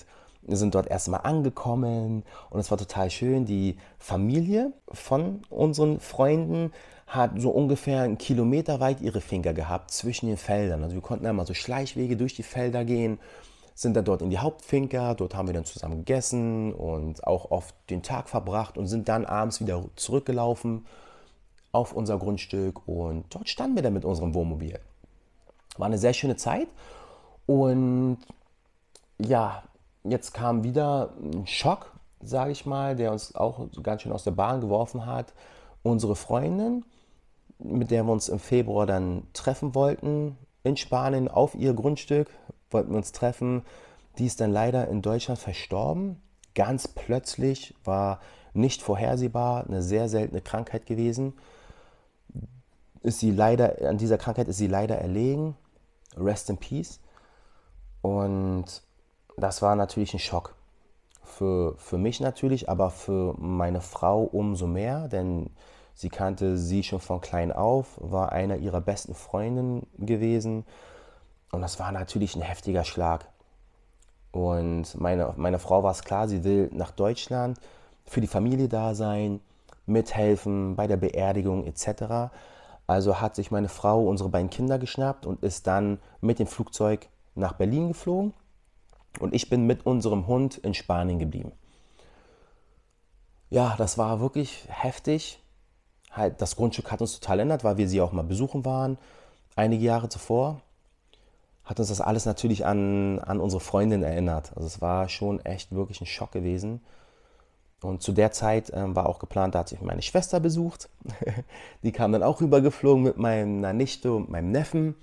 Wir 0.46 0.56
sind 0.56 0.74
dort 0.74 0.88
erstmal 0.88 1.20
angekommen 1.22 2.22
und 2.50 2.60
es 2.60 2.70
war 2.70 2.76
total 2.76 3.10
schön. 3.10 3.46
Die 3.46 3.76
Familie 3.98 4.72
von 4.92 5.42
unseren 5.48 6.00
Freunden 6.00 6.72
hat 7.06 7.32
so 7.36 7.50
ungefähr 7.50 8.02
einen 8.02 8.18
Kilometer 8.18 8.80
weit 8.80 9.00
ihre 9.00 9.20
Finger 9.20 9.52
gehabt 9.52 9.90
zwischen 9.90 10.26
den 10.26 10.36
Feldern. 10.36 10.82
Also 10.82 10.94
wir 10.94 11.02
konnten 11.02 11.26
einmal 11.26 11.46
so 11.46 11.54
Schleichwege 11.54 12.16
durch 12.16 12.34
die 12.34 12.42
Felder 12.42 12.84
gehen, 12.84 13.18
sind 13.74 13.94
dann 13.96 14.04
dort 14.04 14.22
in 14.22 14.30
die 14.30 14.38
Hauptfinker, 14.38 15.14
dort 15.14 15.34
haben 15.34 15.48
wir 15.48 15.54
dann 15.54 15.64
zusammen 15.64 15.98
gegessen 15.98 16.72
und 16.72 17.26
auch 17.26 17.50
oft 17.50 17.74
den 17.90 18.02
Tag 18.02 18.28
verbracht 18.28 18.78
und 18.78 18.86
sind 18.86 19.08
dann 19.08 19.24
abends 19.26 19.60
wieder 19.60 19.84
zurückgelaufen 19.96 20.86
auf 21.72 21.92
unser 21.92 22.18
Grundstück 22.18 22.86
und 22.86 23.24
dort 23.34 23.48
standen 23.48 23.76
wir 23.76 23.82
dann 23.82 23.94
mit 23.94 24.04
unserem 24.04 24.32
Wohnmobil. 24.32 24.78
War 25.76 25.86
eine 25.86 25.98
sehr 25.98 26.14
schöne 26.14 26.36
Zeit 26.36 26.68
und 27.46 28.18
ja, 29.18 29.64
jetzt 30.04 30.32
kam 30.32 30.62
wieder 30.62 31.10
ein 31.20 31.46
Schock, 31.46 31.92
sage 32.22 32.52
ich 32.52 32.64
mal, 32.64 32.94
der 32.96 33.12
uns 33.12 33.34
auch 33.34 33.66
ganz 33.82 34.02
schön 34.02 34.12
aus 34.12 34.24
der 34.24 34.30
Bahn 34.30 34.60
geworfen 34.60 35.04
hat. 35.04 35.32
Unsere 35.84 36.16
Freundin, 36.16 36.84
mit 37.58 37.90
der 37.90 38.04
wir 38.04 38.12
uns 38.12 38.30
im 38.30 38.38
Februar 38.38 38.86
dann 38.86 39.28
treffen 39.34 39.74
wollten, 39.74 40.38
in 40.62 40.78
Spanien 40.78 41.28
auf 41.28 41.54
ihr 41.54 41.74
Grundstück, 41.74 42.30
wollten 42.70 42.90
wir 42.90 42.96
uns 42.96 43.12
treffen. 43.12 43.62
Die 44.18 44.24
ist 44.24 44.40
dann 44.40 44.50
leider 44.50 44.88
in 44.88 45.02
Deutschland 45.02 45.38
verstorben. 45.38 46.22
Ganz 46.54 46.88
plötzlich 46.88 47.74
war 47.84 48.20
nicht 48.54 48.80
vorhersehbar, 48.80 49.66
eine 49.66 49.82
sehr 49.82 50.08
seltene 50.08 50.40
Krankheit 50.40 50.86
gewesen. 50.86 51.34
Ist 53.02 53.20
sie 53.20 53.30
leider, 53.30 53.86
an 53.86 53.98
dieser 53.98 54.16
Krankheit 54.16 54.48
ist 54.48 54.56
sie 54.56 54.68
leider 54.68 54.96
erlegen. 54.96 55.54
Rest 56.16 56.48
in 56.48 56.56
Peace. 56.56 56.98
Und 58.00 58.64
das 59.36 59.60
war 59.60 59.76
natürlich 59.76 60.14
ein 60.14 60.20
Schock. 60.20 60.54
Für, 61.24 61.74
für 61.78 61.98
mich 61.98 62.20
natürlich, 62.20 62.68
aber 62.68 62.90
für 62.90 63.34
meine 63.38 63.80
Frau 63.80 64.22
umso 64.22 64.66
mehr, 64.66 65.08
denn 65.08 65.50
sie 65.94 66.08
kannte 66.08 66.56
sie 66.56 66.82
schon 66.82 67.00
von 67.00 67.20
klein 67.20 67.50
auf, 67.50 67.98
war 68.00 68.32
einer 68.32 68.56
ihrer 68.56 68.80
besten 68.80 69.14
Freundinnen 69.14 69.86
gewesen. 69.98 70.64
Und 71.50 71.62
das 71.62 71.80
war 71.80 71.92
natürlich 71.92 72.36
ein 72.36 72.42
heftiger 72.42 72.84
Schlag. 72.84 73.26
Und 74.32 75.00
meine, 75.00 75.32
meine 75.36 75.58
Frau 75.58 75.82
war 75.82 75.92
es 75.92 76.02
klar, 76.02 76.28
sie 76.28 76.44
will 76.44 76.70
nach 76.72 76.90
Deutschland 76.90 77.58
für 78.04 78.20
die 78.20 78.26
Familie 78.26 78.68
da 78.68 78.94
sein, 78.94 79.40
mithelfen 79.86 80.76
bei 80.76 80.86
der 80.86 80.96
Beerdigung 80.96 81.64
etc. 81.64 82.32
Also 82.86 83.20
hat 83.20 83.34
sich 83.34 83.50
meine 83.50 83.68
Frau 83.68 84.06
unsere 84.06 84.28
beiden 84.28 84.50
Kinder 84.50 84.78
geschnappt 84.78 85.26
und 85.26 85.42
ist 85.42 85.66
dann 85.66 85.98
mit 86.20 86.38
dem 86.38 86.46
Flugzeug 86.46 87.08
nach 87.34 87.54
Berlin 87.54 87.88
geflogen. 87.88 88.34
Und 89.20 89.34
ich 89.34 89.48
bin 89.48 89.66
mit 89.66 89.86
unserem 89.86 90.26
Hund 90.26 90.58
in 90.58 90.74
Spanien 90.74 91.18
geblieben. 91.18 91.52
Ja, 93.50 93.74
das 93.78 93.98
war 93.98 94.20
wirklich 94.20 94.64
heftig. 94.68 95.40
Halt, 96.10 96.40
das 96.40 96.56
Grundstück 96.56 96.90
hat 96.90 97.00
uns 97.00 97.18
total 97.18 97.40
ändert, 97.40 97.64
weil 97.64 97.76
wir 97.76 97.88
sie 97.88 98.00
auch 98.00 98.12
mal 98.12 98.22
besuchen 98.22 98.64
waren, 98.64 98.98
einige 99.56 99.84
Jahre 99.84 100.08
zuvor. 100.08 100.60
Hat 101.64 101.78
uns 101.78 101.88
das 101.88 102.00
alles 102.00 102.26
natürlich 102.26 102.66
an, 102.66 103.18
an 103.20 103.40
unsere 103.40 103.60
Freundin 103.60 104.02
erinnert. 104.02 104.52
Also 104.54 104.66
es 104.66 104.80
war 104.80 105.08
schon 105.08 105.44
echt 105.44 105.72
wirklich 105.72 106.00
ein 106.00 106.06
Schock 106.06 106.32
gewesen. 106.32 106.80
Und 107.80 108.02
zu 108.02 108.12
der 108.12 108.32
Zeit 108.32 108.72
ähm, 108.74 108.96
war 108.96 109.06
auch 109.08 109.18
geplant, 109.18 109.54
da 109.54 109.60
hat 109.60 109.68
sich 109.68 109.80
meine 109.80 110.02
Schwester 110.02 110.40
besucht. 110.40 110.88
Die 111.82 111.92
kam 111.92 112.12
dann 112.12 112.22
auch 112.22 112.40
rübergeflogen 112.40 113.02
mit 113.02 113.18
meiner 113.18 113.72
Nichte 113.72 114.12
und 114.12 114.30
meinem 114.30 114.50
Neffen. 114.50 114.94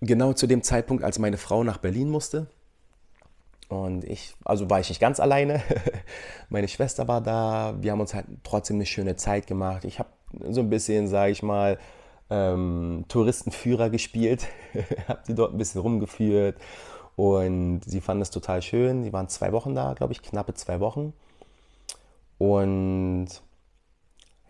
Genau 0.00 0.32
zu 0.32 0.46
dem 0.46 0.62
Zeitpunkt, 0.62 1.04
als 1.04 1.18
meine 1.18 1.38
Frau 1.38 1.64
nach 1.64 1.78
Berlin 1.78 2.08
musste. 2.08 2.46
Und 3.72 4.04
ich, 4.04 4.34
also 4.44 4.68
war 4.68 4.80
ich 4.80 4.90
nicht 4.90 5.00
ganz 5.00 5.18
alleine. 5.18 5.62
Meine 6.50 6.68
Schwester 6.68 7.08
war 7.08 7.22
da. 7.22 7.74
Wir 7.80 7.92
haben 7.92 8.00
uns 8.02 8.12
halt 8.12 8.26
trotzdem 8.44 8.76
eine 8.76 8.84
schöne 8.84 9.16
Zeit 9.16 9.46
gemacht. 9.46 9.86
Ich 9.86 9.98
habe 9.98 10.10
so 10.50 10.60
ein 10.60 10.68
bisschen, 10.68 11.08
sage 11.08 11.32
ich 11.32 11.42
mal, 11.42 11.78
ähm, 12.28 13.06
Touristenführer 13.08 13.88
gespielt. 13.88 14.46
habe 15.08 15.22
die 15.26 15.34
dort 15.34 15.54
ein 15.54 15.58
bisschen 15.58 15.80
rumgeführt. 15.80 16.58
Und 17.16 17.80
sie 17.86 18.02
fanden 18.02 18.20
es 18.20 18.30
total 18.30 18.60
schön. 18.60 19.04
Sie 19.04 19.12
waren 19.14 19.28
zwei 19.28 19.52
Wochen 19.52 19.74
da, 19.74 19.94
glaube 19.94 20.12
ich, 20.12 20.20
knappe 20.20 20.52
zwei 20.52 20.78
Wochen. 20.80 21.14
Und 22.36 23.28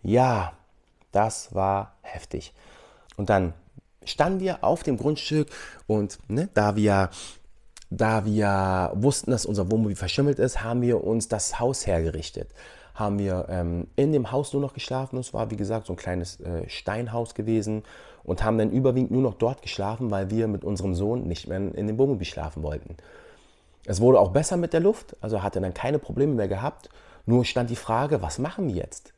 ja, 0.03 0.53
das 1.13 1.55
war 1.55 1.95
heftig. 2.03 2.55
Und 3.17 3.31
dann 3.31 3.55
standen 4.05 4.41
wir 4.41 4.65
auf 4.65 4.83
dem 4.83 4.97
Grundstück 4.97 5.49
und 5.87 6.19
ne, 6.29 6.49
da 6.55 6.75
wir 6.75 7.11
da 7.95 8.25
wir 8.25 8.91
wussten, 8.95 9.31
dass 9.31 9.45
unser 9.45 9.71
Wohnmobil 9.71 9.97
verschimmelt 9.97 10.39
ist, 10.39 10.63
haben 10.63 10.81
wir 10.81 11.05
uns 11.05 11.29
das 11.29 11.61
Haus 11.61 11.87
hergerichtet. 11.87 12.49
Haben 12.95 13.19
wir 13.19 13.47
ähm, 13.51 13.87
in 13.97 14.13
dem 14.13 14.33
Haus 14.33 14.53
nur 14.53 14.63
noch 14.63 14.73
geschlafen. 14.73 15.19
Es 15.19 15.35
war, 15.35 15.51
wie 15.51 15.57
gesagt, 15.57 15.87
so 15.87 15.93
ein 15.93 15.97
kleines 15.97 16.41
äh, 16.41 16.69
Steinhaus 16.69 17.35
gewesen 17.35 17.83
und 18.25 18.45
haben 18.45 18.57
dann 18.57 18.71
überwiegend 18.71 19.11
nur 19.11 19.23
noch 19.23 19.35
dort 19.35 19.61
geschlafen, 19.61 20.11
weil 20.11 20.31
wir 20.31 20.49
mit 20.49 20.65
unserem 20.65 20.95
Sohn 20.95 21.27
nicht 21.27 21.49
mehr 21.49 21.59
in 21.59 21.87
dem 21.87 21.99
Wohnmobil 21.99 22.27
schlafen 22.27 22.63
wollten. 22.63 22.97
Es 23.85 24.01
wurde 24.01 24.21
auch 24.21 24.31
besser 24.31 24.57
mit 24.57 24.73
der 24.73 24.81
Luft, 24.81 25.17
also 25.21 25.43
hatte 25.43 25.61
dann 25.61 25.75
keine 25.75 25.99
Probleme 25.99 26.35
mehr 26.35 26.49
gehabt. 26.49 26.89
Nur 27.27 27.45
stand 27.45 27.69
die 27.69 27.77
Frage, 27.77 28.23
was 28.23 28.39
machen 28.39 28.69
wir 28.69 28.77
jetzt? 28.77 29.13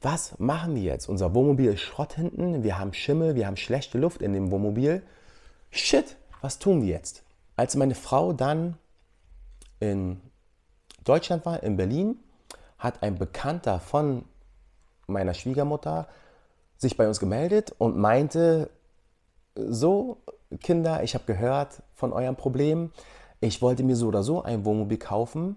Was 0.00 0.38
machen 0.38 0.74
wir 0.74 0.82
jetzt? 0.82 1.08
Unser 1.08 1.34
Wohnmobil 1.34 1.72
ist 1.72 1.80
Schrott 1.80 2.14
hinten, 2.14 2.62
wir 2.62 2.78
haben 2.78 2.94
Schimmel, 2.94 3.34
wir 3.34 3.46
haben 3.46 3.56
schlechte 3.56 3.98
Luft 3.98 4.22
in 4.22 4.32
dem 4.32 4.50
Wohnmobil. 4.50 5.02
Shit, 5.70 6.16
was 6.40 6.58
tun 6.58 6.82
wir 6.82 6.88
jetzt? 6.88 7.24
Als 7.60 7.76
meine 7.76 7.94
Frau 7.94 8.32
dann 8.32 8.78
in 9.80 10.18
Deutschland 11.04 11.44
war, 11.44 11.62
in 11.62 11.76
Berlin, 11.76 12.16
hat 12.78 13.02
ein 13.02 13.18
Bekannter 13.18 13.80
von 13.80 14.24
meiner 15.06 15.34
Schwiegermutter 15.34 16.08
sich 16.78 16.96
bei 16.96 17.06
uns 17.06 17.20
gemeldet 17.20 17.74
und 17.76 17.98
meinte, 17.98 18.70
so 19.54 20.22
Kinder, 20.62 21.02
ich 21.02 21.12
habe 21.12 21.24
gehört 21.26 21.82
von 21.92 22.14
eurem 22.14 22.34
Problem, 22.34 22.92
ich 23.40 23.60
wollte 23.60 23.82
mir 23.82 23.94
so 23.94 24.08
oder 24.08 24.22
so 24.22 24.42
ein 24.42 24.64
Wohnmobil 24.64 24.96
kaufen. 24.96 25.56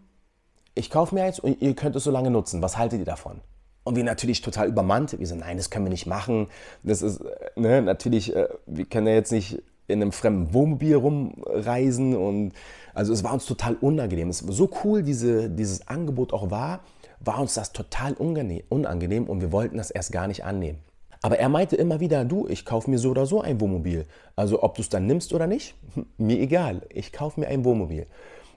Ich 0.76 0.90
kaufe 0.90 1.16
mir 1.16 1.24
eins 1.24 1.40
und 1.40 1.62
ihr 1.62 1.74
könnt 1.74 1.96
es 1.96 2.04
so 2.04 2.12
lange 2.12 2.32
nutzen. 2.32 2.62
Was 2.62 2.78
haltet 2.78 3.00
ihr 3.00 3.06
davon? 3.06 3.40
Und 3.86 3.96
wir 3.96 4.04
natürlich 4.04 4.42
total 4.42 4.68
übermannt. 4.68 5.18
Wir 5.18 5.26
so, 5.26 5.36
nein, 5.36 5.56
das 5.56 5.70
können 5.70 5.86
wir 5.86 5.90
nicht 5.90 6.06
machen. 6.06 6.50
Das 6.84 7.02
ist, 7.02 7.22
äh, 7.22 7.52
ne, 7.56 7.82
natürlich, 7.82 8.36
äh, 8.36 8.50
wir 8.66 8.84
können 8.84 9.08
ja 9.08 9.14
jetzt 9.14 9.32
nicht 9.32 9.64
in 9.88 10.02
einem 10.02 10.12
fremden 10.12 10.54
Wohnmobil 10.54 10.96
rumreisen 10.96 12.16
und 12.16 12.54
also 12.94 13.12
es 13.12 13.24
war 13.24 13.34
uns 13.34 13.46
total 13.46 13.76
unangenehm. 13.76 14.30
Es 14.30 14.40
so 14.40 14.70
cool, 14.84 15.04
diese, 15.04 15.50
dieses 15.50 15.88
Angebot 15.88 16.34
auch 16.34 16.52
war, 16.52 16.82
war 17.20 17.40
uns 17.40 17.54
das 17.54 17.74
total 17.74 18.14
unangenehm 18.14 19.26
und 19.26 19.42
wir 19.42 19.52
wollten 19.52 19.78
das 19.78 19.92
erst 19.92 20.12
gar 20.12 20.28
nicht 20.28 20.44
annehmen. 20.44 20.80
Aber 21.22 21.40
er 21.40 21.48
meinte 21.48 21.78
immer 21.78 22.02
wieder, 22.02 22.26
du, 22.26 22.48
ich 22.48 22.66
kaufe 22.66 22.90
mir 22.90 22.98
so 22.98 23.12
oder 23.12 23.26
so 23.26 23.42
ein 23.42 23.62
Wohnmobil. 23.62 24.06
Also 24.36 24.62
ob 24.62 24.76
du 24.76 24.82
es 24.82 24.90
dann 24.90 25.08
nimmst 25.08 25.34
oder 25.34 25.48
nicht, 25.48 25.76
mir 26.18 26.40
egal, 26.40 26.82
ich 26.90 27.14
kaufe 27.14 27.40
mir 27.40 27.48
ein 27.48 27.64
Wohnmobil. 27.64 28.08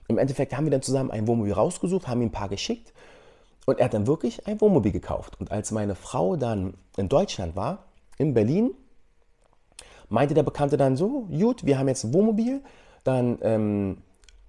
Im 0.09 0.17
Endeffekt 0.17 0.55
haben 0.55 0.65
wir 0.65 0.71
dann 0.71 0.81
zusammen 0.81 1.11
ein 1.11 1.27
Wohnmobil 1.27 1.53
rausgesucht, 1.53 2.07
haben 2.07 2.21
ihm 2.21 2.27
ein 2.27 2.31
paar 2.31 2.49
geschickt 2.49 2.93
und 3.65 3.79
er 3.79 3.85
hat 3.85 3.93
dann 3.93 4.07
wirklich 4.07 4.47
ein 4.47 4.59
Wohnmobil 4.59 4.91
gekauft. 4.91 5.39
Und 5.39 5.51
als 5.51 5.71
meine 5.71 5.95
Frau 5.95 6.35
dann 6.35 6.75
in 6.97 7.09
Deutschland 7.09 7.55
war, 7.55 7.85
in 8.17 8.33
Berlin, 8.33 8.71
meinte 10.09 10.33
der 10.33 10.43
Bekannte 10.43 10.77
dann 10.77 10.95
so, 10.95 11.27
gut, 11.29 11.65
wir 11.65 11.79
haben 11.79 11.87
jetzt 11.87 12.03
ein 12.03 12.13
Wohnmobil, 12.13 12.61
dann 13.03 13.39
ähm, 13.41 13.97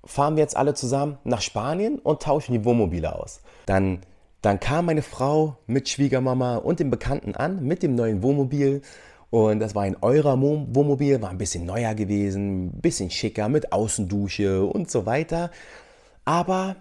fahren 0.05 0.37
wir 0.37 0.43
jetzt 0.43 0.57
alle 0.57 0.75
zusammen 0.75 1.19
nach 1.25 1.41
Spanien 1.41 1.99
und 1.99 2.23
tauschen 2.23 2.53
die 2.53 2.65
Wohnmobile 2.65 3.15
aus. 3.15 3.41
Dann, 3.67 4.01
dann 4.43 4.61
kam 4.61 4.87
meine 4.87 5.03
Frau 5.03 5.57
mit 5.67 5.89
Schwiegermama 5.89 6.57
und 6.57 6.81
dem 6.81 6.91
Bekannten 6.91 7.35
an 7.35 7.63
mit 7.63 7.83
dem 7.83 7.95
neuen 7.95 8.23
Wohnmobil 8.23 8.83
und 9.31 9.61
das 9.61 9.75
war 9.75 9.83
ein 9.83 9.97
eurer 10.01 10.41
Wohnmobil, 10.41 11.21
war 11.21 11.31
ein 11.31 11.39
bisschen 11.39 11.67
neuer 11.67 11.95
gewesen, 11.95 12.67
ein 12.67 12.81
bisschen 12.81 13.11
schicker 13.11 13.49
mit 13.49 13.73
Außendusche 13.73 14.65
und 14.65 14.91
so 14.91 15.05
weiter. 15.05 15.51
Aber 16.25 16.77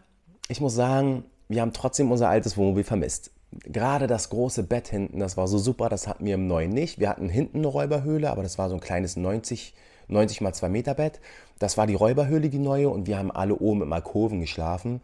ich 0.47 0.61
muss 0.61 0.73
sagen, 0.73 1.25
wir 1.49 1.61
haben 1.61 1.73
trotzdem 1.73 2.11
unser 2.11 2.29
altes 2.29 2.55
Wohnmobil 2.55 2.85
vermisst. 2.85 3.31
Gerade 3.51 4.07
das 4.07 4.29
große 4.29 4.63
Bett 4.63 4.89
hinten, 4.89 5.19
das 5.19 5.37
war 5.37 5.47
so 5.47 5.57
super, 5.57 5.89
das 5.89 6.07
hatten 6.07 6.25
wir 6.25 6.35
im 6.35 6.47
neuen 6.47 6.71
nicht. 6.71 6.99
Wir 6.99 7.09
hatten 7.09 7.29
hinten 7.29 7.59
eine 7.59 7.67
Räuberhöhle, 7.67 8.29
aber 8.29 8.43
das 8.43 8.57
war 8.57 8.69
so 8.69 8.75
ein 8.75 8.81
kleines 8.81 9.15
90, 9.15 9.73
90 10.09 10.41
mal 10.41 10.53
2 10.53 10.69
Meter 10.69 10.93
Bett. 10.93 11.19
Das 11.59 11.77
war 11.77 11.87
die 11.87 11.95
Räuberhöhle, 11.95 12.49
die 12.49 12.59
neue, 12.59 12.89
und 12.89 13.07
wir 13.07 13.17
haben 13.17 13.31
alle 13.31 13.55
oben 13.55 13.81
im 13.81 13.93
Alkoven 13.93 14.41
geschlafen. 14.41 15.01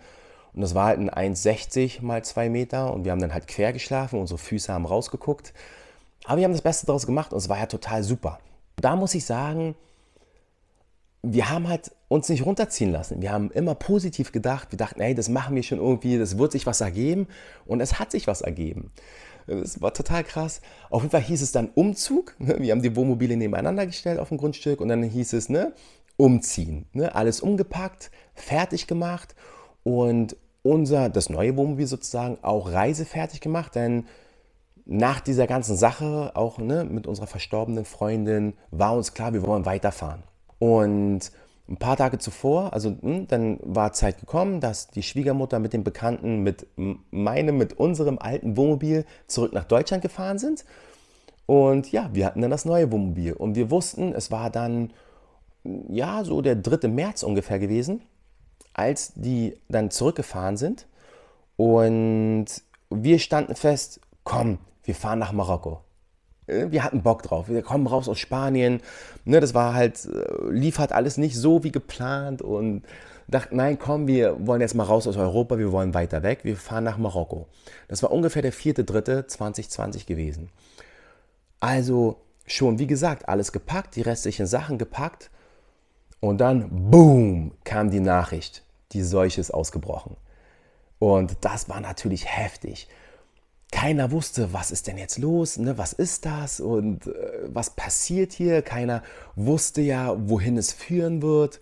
Und 0.54 0.62
das 0.62 0.76
war 0.76 0.86
halt 0.86 1.00
ein 1.00 1.10
1,60 1.10 2.04
mal 2.04 2.24
2 2.24 2.50
Meter 2.50 2.94
und 2.94 3.06
wir 3.06 3.12
haben 3.12 3.22
dann 3.22 3.34
halt 3.34 3.48
quer 3.48 3.74
geschlafen, 3.74 4.20
unsere 4.20 4.38
Füße 4.38 4.72
haben 4.72 4.86
rausgeguckt. 4.86 5.54
Aber 6.26 6.38
wir 6.38 6.44
haben 6.46 6.52
das 6.52 6.62
Beste 6.62 6.86
daraus 6.86 7.06
gemacht 7.06 7.34
und 7.34 7.40
es 7.40 7.50
war 7.50 7.58
ja 7.58 7.66
total 7.66 8.04
super. 8.04 8.40
Da 8.76 8.96
muss 8.96 9.16
ich 9.16 9.26
sagen, 9.26 9.76
wir 11.24 11.50
haben 11.50 11.68
halt 11.68 11.92
uns 12.14 12.30
nicht 12.30 12.46
runterziehen 12.46 12.92
lassen. 12.92 13.22
Wir 13.22 13.32
haben 13.32 13.50
immer 13.52 13.74
positiv 13.74 14.32
gedacht. 14.32 14.72
Wir 14.72 14.78
dachten, 14.78 15.02
hey, 15.02 15.16
das 15.16 15.30
machen 15.30 15.56
wir 15.56 15.64
schon 15.64 15.80
irgendwie, 15.80 16.20
das 16.20 16.38
wird 16.38 16.52
sich 16.52 16.68
was 16.68 16.80
ergeben. 16.80 17.28
Und 17.66 17.82
es 17.82 17.98
hat 18.00 18.12
sich 18.12 18.28
was 18.28 18.42
ergeben. 18.42 18.92
Das 19.48 19.82
war 19.82 19.94
total 19.94 20.24
krass. 20.24 20.62
Auf 20.92 21.02
jeden 21.02 21.12
Fall 21.12 21.22
hieß 21.22 21.42
es 21.42 21.52
dann 21.52 21.70
Umzug. 21.74 22.36
Wir 22.38 22.72
haben 22.72 22.84
die 22.84 22.96
Wohnmobile 22.96 23.36
nebeneinander 23.36 23.88
gestellt 23.88 24.20
auf 24.20 24.30
dem 24.30 24.38
Grundstück 24.38 24.80
und 24.80 24.90
dann 24.90 25.02
hieß 25.02 25.34
es, 25.34 25.50
ne, 25.50 25.74
umziehen. 26.16 26.86
Ne? 26.94 27.14
Alles 27.16 27.42
umgepackt, 27.42 28.12
fertig 28.36 28.86
gemacht 28.86 29.36
und 29.82 30.38
unser, 30.62 31.10
das 31.10 31.30
neue 31.30 31.58
Wohnmobil 31.58 31.88
sozusagen 31.88 32.38
auch 32.44 32.72
reisefertig 32.72 33.42
gemacht, 33.42 33.76
denn 33.76 34.06
nach 34.86 35.20
dieser 35.20 35.48
ganzen 35.48 35.76
Sache, 35.76 36.32
auch 36.36 36.60
ne, 36.60 36.86
mit 36.86 37.08
unserer 37.08 37.28
verstorbenen 37.28 37.86
Freundin, 37.86 38.54
war 38.70 38.96
uns 38.96 39.14
klar, 39.14 39.34
wir 39.34 39.46
wollen 39.46 39.66
weiterfahren. 39.66 40.24
Und 40.60 41.32
ein 41.70 41.78
paar 41.78 41.96
Tage 41.96 42.18
zuvor, 42.18 42.74
also 42.74 42.96
hm, 43.02 43.28
dann 43.28 43.60
war 43.62 43.94
Zeit 43.94 44.20
gekommen, 44.20 44.60
dass 44.60 44.90
die 44.90 45.04
Schwiegermutter 45.04 45.60
mit 45.60 45.74
dem 45.74 45.84
Bekannten, 45.84 46.40
mit 46.40 46.68
meinem, 46.76 47.58
mit 47.58 47.80
unserem 47.80 48.20
alten 48.20 48.58
Wohnmobil 48.58 49.06
zurück 49.28 49.54
nach 49.54 49.64
Deutschland 49.64 50.02
gefahren 50.02 50.40
sind. 50.40 50.66
Und 51.46 51.92
ja, 51.92 52.10
wir 52.14 52.26
hatten 52.26 52.42
dann 52.42 52.52
das 52.52 52.66
neue 52.66 52.92
Wohnmobil. 52.92 53.34
Und 53.34 53.56
wir 53.56 53.72
wussten, 53.72 54.14
es 54.14 54.32
war 54.32 54.50
dann, 54.50 54.92
ja, 55.64 56.24
so 56.24 56.42
der 56.42 56.56
3. 56.56 56.88
März 56.90 57.24
ungefähr 57.24 57.60
gewesen, 57.60 58.02
als 58.74 59.14
die 59.16 59.58
dann 59.70 59.90
zurückgefahren 59.90 60.58
sind. 60.58 60.88
Und 61.56 62.46
wir 62.90 63.20
standen 63.20 63.56
fest, 63.56 64.02
komm, 64.24 64.58
wir 64.84 64.96
fahren 64.96 65.20
nach 65.20 65.32
Marokko. 65.32 65.82
Wir 66.46 66.84
hatten 66.84 67.04
Bock 67.04 67.24
drauf. 67.24 67.48
Wir 67.48 67.62
kommen 67.62 67.88
raus 67.88 68.10
aus 68.10 68.20
Spanien. 68.20 68.82
Ne, 69.26 69.40
das 69.40 69.54
war 69.54 69.74
halt, 69.74 70.06
äh, 70.06 70.52
lief 70.52 70.80
halt 70.80 70.92
alles 70.92 71.18
nicht 71.18 71.38
so 71.38 71.64
wie 71.64 71.72
geplant 71.72 72.42
und 72.42 72.84
dachten, 73.28 73.56
nein, 73.56 73.80
komm, 73.80 74.08
wir 74.08 74.46
wollen 74.46 74.62
jetzt 74.62 74.76
mal 74.76 74.84
raus 74.84 75.08
aus 75.08 75.18
Europa, 75.18 75.58
wir 75.58 75.72
wollen 75.72 75.94
weiter 75.94 76.24
weg, 76.24 76.40
wir 76.44 76.58
fahren 76.58 76.84
nach 76.84 76.98
Marokko. 76.98 77.48
Das 77.88 78.04
war 78.04 78.12
ungefähr 78.12 78.42
der 78.42 78.54
4.3.2020 78.54 80.06
gewesen. 80.06 80.50
Also 81.60 82.18
schon, 82.46 82.80
wie 82.80 82.88
gesagt, 82.88 83.30
alles 83.30 83.52
gepackt, 83.52 83.96
die 83.96 84.02
restlichen 84.02 84.46
Sachen 84.46 84.78
gepackt 84.78 85.30
und 86.20 86.40
dann, 86.40 86.92
boom, 86.92 87.54
kam 87.64 87.90
die 87.90 88.02
Nachricht, 88.02 88.64
die 88.92 89.04
Seuche 89.04 89.40
ist 89.40 89.52
ausgebrochen. 89.52 90.18
Und 91.00 91.38
das 91.42 91.70
war 91.70 91.80
natürlich 91.80 92.26
heftig 92.28 92.88
keiner 93.74 94.12
wusste, 94.12 94.54
was 94.54 94.70
ist 94.70 94.86
denn 94.86 95.00
jetzt 95.00 95.18
los, 95.18 95.58
ne? 95.58 95.80
was 95.80 95.94
ist 95.94 96.28
das 96.28 96.60
und 96.60 97.08
äh, 97.08 97.12
was 97.48 97.72
passiert 97.72 98.32
hier. 98.32 98.62
Keiner 98.62 99.02
wusste 99.36 99.82
ja, 99.82 100.16
wohin 100.30 100.58
es 100.58 100.72
führen 100.72 101.24
wird. 101.24 101.60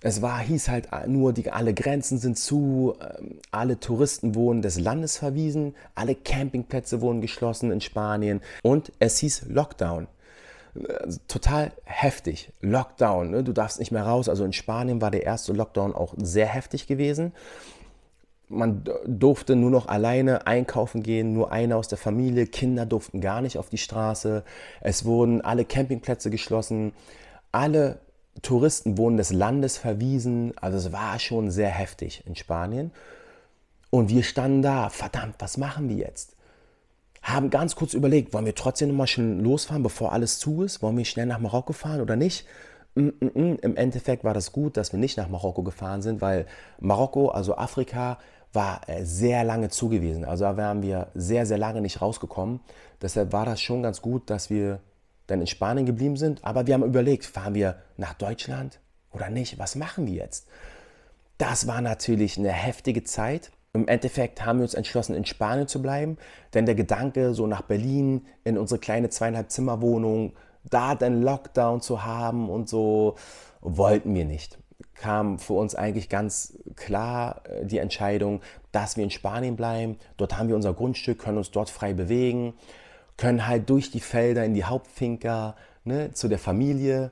Es 0.00 0.22
war, 0.22 0.40
hieß 0.40 0.70
halt 0.70 0.88
nur, 1.06 1.34
die, 1.34 1.50
alle 1.50 1.74
Grenzen 1.74 2.16
sind 2.16 2.38
zu, 2.38 2.94
äh, 2.98 3.22
alle 3.50 3.78
Touristen 3.78 4.34
wurden 4.34 4.62
des 4.62 4.80
Landes 4.80 5.18
verwiesen, 5.18 5.74
alle 5.94 6.14
Campingplätze 6.14 7.02
wurden 7.02 7.20
geschlossen 7.20 7.70
in 7.70 7.82
Spanien 7.82 8.40
und 8.62 8.90
es 8.98 9.18
hieß 9.18 9.42
Lockdown. 9.50 10.08
Äh, 10.74 11.08
total 11.28 11.72
heftig. 11.84 12.54
Lockdown, 12.62 13.32
ne? 13.32 13.44
du 13.44 13.52
darfst 13.52 13.80
nicht 13.80 13.92
mehr 13.92 14.06
raus. 14.06 14.30
Also 14.30 14.46
in 14.46 14.54
Spanien 14.54 15.02
war 15.02 15.10
der 15.10 15.24
erste 15.24 15.52
Lockdown 15.52 15.94
auch 15.94 16.14
sehr 16.16 16.46
heftig 16.46 16.86
gewesen 16.86 17.34
man 18.50 18.84
durfte 19.06 19.54
nur 19.54 19.70
noch 19.70 19.86
alleine 19.86 20.46
einkaufen 20.46 21.02
gehen, 21.02 21.32
nur 21.32 21.52
einer 21.52 21.76
aus 21.76 21.88
der 21.88 21.98
Familie. 21.98 22.46
Kinder 22.46 22.84
durften 22.84 23.20
gar 23.20 23.40
nicht 23.40 23.56
auf 23.58 23.68
die 23.68 23.78
Straße. 23.78 24.42
Es 24.80 25.04
wurden 25.04 25.40
alle 25.40 25.64
Campingplätze 25.64 26.30
geschlossen. 26.30 26.92
Alle 27.52 28.00
Touristen 28.42 28.98
wurden 28.98 29.16
des 29.16 29.32
Landes 29.32 29.78
verwiesen. 29.78 30.52
Also 30.60 30.78
es 30.78 30.92
war 30.92 31.18
schon 31.20 31.50
sehr 31.50 31.70
heftig 31.70 32.24
in 32.26 32.34
Spanien. 32.34 32.90
Und 33.90 34.08
wir 34.10 34.24
standen 34.24 34.62
da, 34.62 34.88
verdammt, 34.88 35.36
was 35.38 35.56
machen 35.56 35.88
wir 35.88 35.96
jetzt? 35.96 36.34
Haben 37.22 37.50
ganz 37.50 37.76
kurz 37.76 37.94
überlegt, 37.94 38.32
wollen 38.32 38.46
wir 38.46 38.54
trotzdem 38.54 38.88
nochmal 38.88 39.06
schon 39.06 39.40
losfahren, 39.40 39.82
bevor 39.82 40.12
alles 40.12 40.38
zu 40.38 40.62
ist? 40.64 40.82
Wollen 40.82 40.96
wir 40.96 41.04
schnell 41.04 41.26
nach 41.26 41.38
Marokko 41.38 41.72
fahren 41.72 42.00
oder 42.00 42.16
nicht? 42.16 42.46
Mm, 42.94 43.08
mm, 43.20 43.30
mm. 43.34 43.58
Im 43.62 43.76
Endeffekt 43.76 44.24
war 44.24 44.34
das 44.34 44.52
gut, 44.52 44.76
dass 44.76 44.92
wir 44.92 44.98
nicht 44.98 45.16
nach 45.16 45.28
Marokko 45.28 45.62
gefahren 45.62 46.02
sind, 46.02 46.20
weil 46.20 46.46
Marokko, 46.80 47.28
also 47.28 47.56
Afrika, 47.56 48.18
war 48.52 48.88
äh, 48.88 49.04
sehr 49.04 49.44
lange 49.44 49.68
zugewiesen. 49.68 50.24
Also 50.24 50.44
da 50.44 50.56
wären 50.56 50.82
wir 50.82 51.08
sehr, 51.14 51.46
sehr 51.46 51.58
lange 51.58 51.80
nicht 51.80 52.02
rausgekommen. 52.02 52.60
Deshalb 53.00 53.32
war 53.32 53.46
das 53.46 53.60
schon 53.60 53.82
ganz 53.82 54.02
gut, 54.02 54.28
dass 54.30 54.50
wir 54.50 54.80
dann 55.26 55.40
in 55.40 55.46
Spanien 55.46 55.86
geblieben 55.86 56.16
sind. 56.16 56.44
Aber 56.44 56.66
wir 56.66 56.74
haben 56.74 56.84
überlegt, 56.84 57.24
fahren 57.24 57.54
wir 57.54 57.76
nach 57.96 58.14
Deutschland 58.14 58.80
oder 59.12 59.30
nicht? 59.30 59.58
Was 59.58 59.76
machen 59.76 60.06
wir 60.06 60.14
jetzt? 60.14 60.48
Das 61.38 61.66
war 61.66 61.80
natürlich 61.80 62.38
eine 62.38 62.52
heftige 62.52 63.04
Zeit. 63.04 63.50
Im 63.72 63.86
Endeffekt 63.86 64.44
haben 64.44 64.58
wir 64.58 64.64
uns 64.64 64.74
entschlossen, 64.74 65.14
in 65.14 65.24
Spanien 65.24 65.68
zu 65.68 65.80
bleiben, 65.80 66.18
denn 66.54 66.66
der 66.66 66.74
Gedanke, 66.74 67.34
so 67.34 67.46
nach 67.46 67.62
Berlin 67.62 68.26
in 68.42 68.58
unsere 68.58 68.80
kleine 68.80 69.10
zweieinhalb 69.10 69.50
Zimmerwohnung, 69.50 70.32
da 70.64 70.96
dann 70.96 71.22
Lockdown 71.22 71.80
zu 71.80 72.04
haben 72.04 72.50
und 72.50 72.68
so, 72.68 73.14
wollten 73.60 74.12
wir 74.14 74.24
nicht 74.24 74.59
kam 75.00 75.38
für 75.38 75.54
uns 75.54 75.74
eigentlich 75.74 76.08
ganz 76.08 76.58
klar 76.76 77.42
äh, 77.46 77.64
die 77.64 77.78
Entscheidung, 77.78 78.42
dass 78.70 78.96
wir 78.96 79.04
in 79.04 79.10
Spanien 79.10 79.56
bleiben. 79.56 79.96
Dort 80.16 80.38
haben 80.38 80.48
wir 80.48 80.56
unser 80.56 80.74
Grundstück, 80.74 81.18
können 81.18 81.38
uns 81.38 81.50
dort 81.50 81.70
frei 81.70 81.94
bewegen, 81.94 82.54
können 83.16 83.46
halt 83.46 83.68
durch 83.70 83.90
die 83.90 84.00
Felder 84.00 84.44
in 84.44 84.54
die 84.54 84.64
Hauptfinker, 84.64 85.56
ne, 85.84 86.12
zu 86.12 86.28
der 86.28 86.38
Familie 86.38 87.10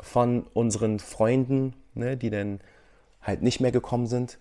von 0.00 0.44
unseren 0.54 0.98
Freunden, 0.98 1.74
ne, 1.94 2.16
die 2.16 2.30
dann 2.30 2.60
halt 3.22 3.42
nicht 3.42 3.60
mehr 3.60 3.72
gekommen 3.72 4.06
sind 4.06 4.38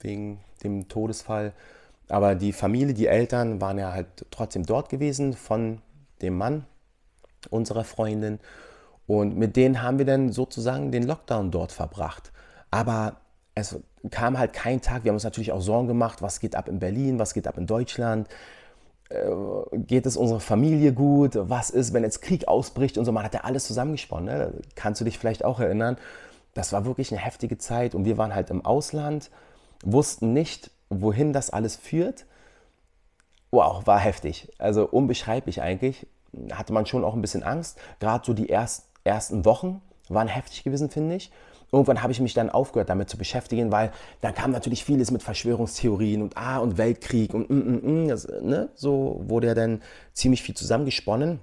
wegen 0.00 0.40
dem 0.64 0.88
Todesfall. 0.88 1.52
Aber 2.08 2.34
die 2.34 2.52
Familie, 2.52 2.94
die 2.94 3.06
Eltern 3.06 3.60
waren 3.60 3.78
ja 3.78 3.92
halt 3.92 4.26
trotzdem 4.30 4.64
dort 4.64 4.88
gewesen 4.88 5.34
von 5.34 5.80
dem 6.20 6.36
Mann 6.36 6.64
unserer 7.50 7.84
Freundin. 7.84 8.40
Und 9.08 9.38
mit 9.38 9.56
denen 9.56 9.82
haben 9.82 9.98
wir 9.98 10.04
dann 10.04 10.32
sozusagen 10.32 10.92
den 10.92 11.02
Lockdown 11.02 11.50
dort 11.50 11.72
verbracht. 11.72 12.30
Aber 12.70 13.16
es 13.54 13.80
kam 14.10 14.38
halt 14.38 14.52
kein 14.52 14.82
Tag, 14.82 15.02
wir 15.02 15.10
haben 15.10 15.16
uns 15.16 15.24
natürlich 15.24 15.50
auch 15.50 15.62
Sorgen 15.62 15.88
gemacht, 15.88 16.20
was 16.20 16.40
geht 16.40 16.54
ab 16.54 16.68
in 16.68 16.78
Berlin, 16.78 17.18
was 17.18 17.32
geht 17.32 17.48
ab 17.48 17.56
in 17.56 17.66
Deutschland, 17.66 18.28
äh, 19.08 19.24
geht 19.72 20.04
es 20.04 20.18
unserer 20.18 20.40
Familie 20.40 20.92
gut, 20.92 21.38
was 21.40 21.70
ist, 21.70 21.94
wenn 21.94 22.02
jetzt 22.02 22.20
Krieg 22.20 22.46
ausbricht 22.48 22.98
und 22.98 23.06
so, 23.06 23.12
man 23.12 23.24
hat 23.24 23.32
ja 23.32 23.40
alles 23.40 23.66
zusammengesponnen, 23.66 24.26
ne? 24.26 24.52
kannst 24.74 25.00
du 25.00 25.06
dich 25.06 25.18
vielleicht 25.18 25.42
auch 25.42 25.58
erinnern. 25.58 25.96
Das 26.52 26.74
war 26.74 26.84
wirklich 26.84 27.10
eine 27.10 27.20
heftige 27.20 27.56
Zeit 27.56 27.94
und 27.94 28.04
wir 28.04 28.18
waren 28.18 28.34
halt 28.34 28.50
im 28.50 28.62
Ausland, 28.62 29.30
wussten 29.82 30.34
nicht, 30.34 30.70
wohin 30.90 31.32
das 31.32 31.48
alles 31.48 31.76
führt. 31.76 32.26
Wow, 33.50 33.86
war 33.86 33.98
heftig, 33.98 34.52
also 34.58 34.86
unbeschreiblich 34.86 35.62
eigentlich. 35.62 36.06
Hatte 36.52 36.74
man 36.74 36.84
schon 36.84 37.04
auch 37.04 37.14
ein 37.14 37.22
bisschen 37.22 37.42
Angst, 37.42 37.78
gerade 38.00 38.26
so 38.26 38.34
die 38.34 38.50
ersten 38.50 38.87
ersten 39.08 39.44
Wochen 39.44 39.82
waren 40.08 40.28
heftig 40.28 40.64
gewesen, 40.64 40.90
finde 40.90 41.16
ich. 41.16 41.30
Irgendwann 41.70 42.02
habe 42.02 42.12
ich 42.12 42.20
mich 42.20 42.32
dann 42.32 42.48
aufgehört, 42.48 42.88
damit 42.88 43.10
zu 43.10 43.18
beschäftigen, 43.18 43.70
weil 43.70 43.92
dann 44.22 44.34
kam 44.34 44.52
natürlich 44.52 44.84
vieles 44.84 45.10
mit 45.10 45.22
Verschwörungstheorien 45.22 46.22
und 46.22 46.36
Ah 46.36 46.58
und 46.58 46.78
Weltkrieg 46.78 47.34
und 47.34 47.50
mm, 47.50 47.54
mm, 47.54 48.04
mm, 48.04 48.08
das, 48.08 48.26
ne? 48.40 48.70
so 48.74 49.22
wurde 49.26 49.48
ja 49.48 49.54
dann 49.54 49.82
ziemlich 50.14 50.42
viel 50.42 50.54
zusammengesponnen. 50.54 51.40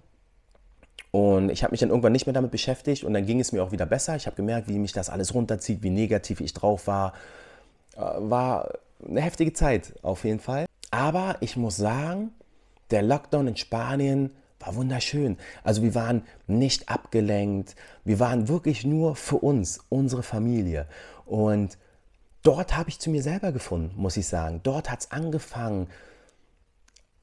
Und 1.11 1.49
ich 1.49 1.63
habe 1.63 1.71
mich 1.71 1.79
dann 1.79 1.89
irgendwann 1.89 2.11
nicht 2.11 2.25
mehr 2.25 2.33
damit 2.33 2.51
beschäftigt 2.51 3.03
und 3.03 3.13
dann 3.13 3.25
ging 3.25 3.39
es 3.39 3.51
mir 3.51 3.63
auch 3.63 3.71
wieder 3.71 3.85
besser. 3.85 4.15
Ich 4.15 4.25
habe 4.25 4.35
gemerkt, 4.35 4.67
wie 4.67 4.79
mich 4.79 4.91
das 4.91 5.09
alles 5.09 5.33
runterzieht, 5.33 5.83
wie 5.83 5.91
negativ 5.91 6.41
ich 6.41 6.53
drauf 6.53 6.87
war. 6.87 7.13
Äh, 7.95 7.99
war 7.99 8.73
eine 9.07 9.21
heftige 9.21 9.53
Zeit 9.53 9.93
auf 10.01 10.25
jeden 10.25 10.39
Fall. 10.39 10.65
Aber 10.91 11.37
ich 11.39 11.55
muss 11.55 11.77
sagen, 11.77 12.31
der 12.91 13.03
Lockdown 13.03 13.47
in 13.47 13.57
Spanien 13.57 14.31
war 14.65 14.75
wunderschön. 14.75 15.37
Also 15.63 15.81
wir 15.83 15.95
waren 15.95 16.23
nicht 16.47 16.89
abgelenkt, 16.89 17.75
wir 18.03 18.19
waren 18.19 18.47
wirklich 18.47 18.85
nur 18.85 19.15
für 19.15 19.37
uns, 19.37 19.79
unsere 19.89 20.23
Familie. 20.23 20.87
Und 21.25 21.77
dort 22.43 22.75
habe 22.75 22.89
ich 22.89 22.99
zu 22.99 23.09
mir 23.09 23.23
selber 23.23 23.51
gefunden, 23.51 23.93
muss 23.95 24.17
ich 24.17 24.27
sagen. 24.27 24.61
Dort 24.63 24.89
hat 24.91 25.01
es 25.01 25.11
angefangen, 25.11 25.87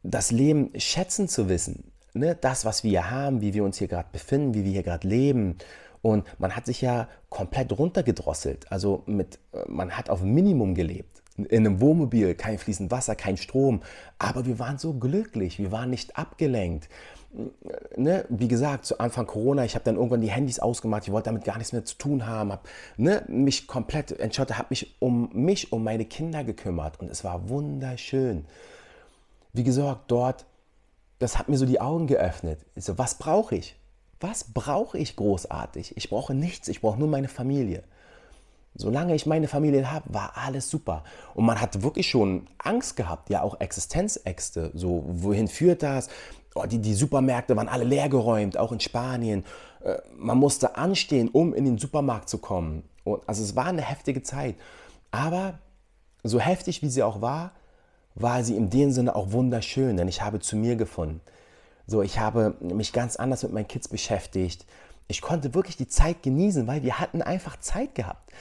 das 0.03 0.31
Leben 0.31 0.71
schätzen 0.77 1.29
zu 1.29 1.49
wissen. 1.49 1.93
Ne? 2.15 2.37
Das, 2.41 2.65
was 2.65 2.83
wir 2.83 2.91
hier 2.91 3.11
haben, 3.11 3.41
wie 3.41 3.55
wir 3.55 3.65
uns 3.65 3.79
hier 3.79 3.89
gerade 3.89 4.09
befinden, 4.13 4.55
wie 4.55 4.65
wir 4.65 4.73
hier 4.73 4.83
gerade 4.83 5.07
leben. 5.07 5.59
Und 6.03 6.27
man 6.41 6.57
hat 6.57 6.67
sich 6.67 6.81
ja 6.81 7.09
komplett 7.29 7.77
runtergedrosselt. 7.79 8.71
Also 8.71 9.05
mit, 9.07 9.39
man 9.69 9.93
hat 9.93 10.11
auf 10.11 10.23
Minimum 10.23 10.75
gelebt. 10.75 11.23
In 11.37 11.67
einem 11.67 11.81
Wohnmobil, 11.81 12.35
kein 12.35 12.59
fließend 12.59 12.91
Wasser, 12.91 13.15
kein 13.15 13.37
Strom. 13.37 13.83
Aber 14.19 14.45
wir 14.45 14.59
waren 14.59 14.79
so 14.79 14.95
glücklich, 14.95 15.59
wir 15.59 15.73
waren 15.73 15.89
nicht 15.89 16.19
abgelenkt 16.19 16.89
ne, 17.97 18.25
wie 18.29 18.49
gesagt, 18.49 18.85
zu 18.85 18.99
Anfang 18.99 19.27
Corona, 19.27 19.65
ich 19.65 19.75
habe 19.75 19.85
dann 19.85 19.97
irgendwann 19.97 20.21
die 20.21 20.31
Handys 20.31 20.59
ausgemacht, 20.59 21.05
ich 21.05 21.13
wollte 21.13 21.27
damit 21.27 21.45
gar 21.45 21.57
nichts 21.59 21.73
mehr 21.73 21.85
zu 21.85 21.97
tun 21.97 22.27
haben, 22.27 22.53
habe 22.53 22.63
ne, 22.97 23.25
mich 23.29 23.67
komplett 23.67 24.13
entschottet, 24.19 24.59
habe 24.59 24.69
mich 24.71 24.97
um 25.01 25.31
mich, 25.33 25.73
um 25.73 25.83
meine 25.85 26.05
Kinder 26.05 26.45
gekümmert 26.45 27.01
und 27.01 27.11
es 27.11 27.25
war 27.25 27.49
wunderschön. 27.49 28.45
Wie 29.53 29.65
gesagt, 29.65 30.11
dort, 30.11 30.47
das 31.19 31.39
hat 31.39 31.49
mir 31.49 31.57
so 31.57 31.67
die 31.67 31.81
Augen 31.81 32.07
geöffnet. 32.07 32.61
Ich 32.75 32.85
so, 32.85 32.99
was 32.99 33.17
brauche 33.17 33.55
ich? 33.55 33.77
Was 34.21 34.45
brauche 34.45 34.99
ich 34.99 35.17
großartig? 35.17 35.97
Ich 35.97 36.11
brauche 36.11 36.35
nichts, 36.35 36.69
ich 36.69 36.81
brauche 36.81 36.99
nur 36.99 37.09
meine 37.09 37.29
Familie. 37.29 37.83
Solange 38.75 39.15
ich 39.15 39.27
meine 39.27 39.49
Familie 39.49 39.91
habe, 39.91 40.15
war 40.15 40.33
alles 40.37 40.71
super. 40.71 41.05
Und 41.35 41.45
man 41.45 41.61
hat 41.61 41.83
wirklich 41.83 42.09
schon 42.09 42.47
Angst 42.57 42.97
gehabt, 42.97 43.29
ja 43.29 43.43
auch 43.43 43.61
Existenzängste. 43.61 44.71
So, 44.75 45.05
wohin 45.07 45.49
führt 45.49 45.83
das? 45.83 46.09
Oh, 46.55 46.65
die, 46.67 46.79
die 46.79 46.95
Supermärkte 46.95 47.57
waren 47.57 47.69
alle 47.69 47.85
leergeräumt, 47.85 48.59
auch 48.59 48.73
in 48.73 48.81
Spanien. 48.81 49.45
Äh, 49.83 49.97
man 50.17 50.39
musste 50.39 50.77
anstehen, 50.77 51.29
um 51.29 51.55
in 51.55 51.65
den 51.65 51.79
Supermarkt 51.79 52.29
zu 52.29 52.39
kommen. 52.39 52.85
Und, 53.05 53.27
also 53.27 53.43
es 53.43 53.57
war 53.57 53.67
eine 53.67 53.83
heftige 53.83 54.23
Zeit. 54.23 54.57
Aber 55.11 55.59
so 56.23 56.39
heftig 56.39 56.83
wie 56.83 56.89
sie 56.89 57.03
auch 57.03 57.21
war, 57.21 57.53
war 58.15 58.45
sie 58.45 58.57
in 58.57 58.71
dem 58.71 58.91
Sinne 58.91 59.17
auch 59.17 59.33
wunderschön, 59.33 59.97
denn 59.97 60.09
ich 60.09 60.23
habe 60.23 60.41
zu 60.41 60.57
mir 60.57 60.77
gefunden. 60.77 61.21
So, 61.87 62.03
ich 62.03 62.19
habe 62.19 62.55
mich 62.61 62.93
ganz 62.93 63.17
anders 63.17 63.43
mit 63.43 63.53
meinen 63.53 63.69
Kids 63.69 63.89
beschäftigt 63.89 64.67
ich 65.13 65.21
konnte 65.21 65.53
wirklich 65.53 65.77
die 65.77 65.89
Zeit 65.89 66.23
genießen, 66.23 66.67
weil 66.67 66.83
wir 66.83 66.99
hatten 66.99 67.21
einfach 67.21 67.61
Zeit 67.61 67.95
gehabt. 67.95 68.33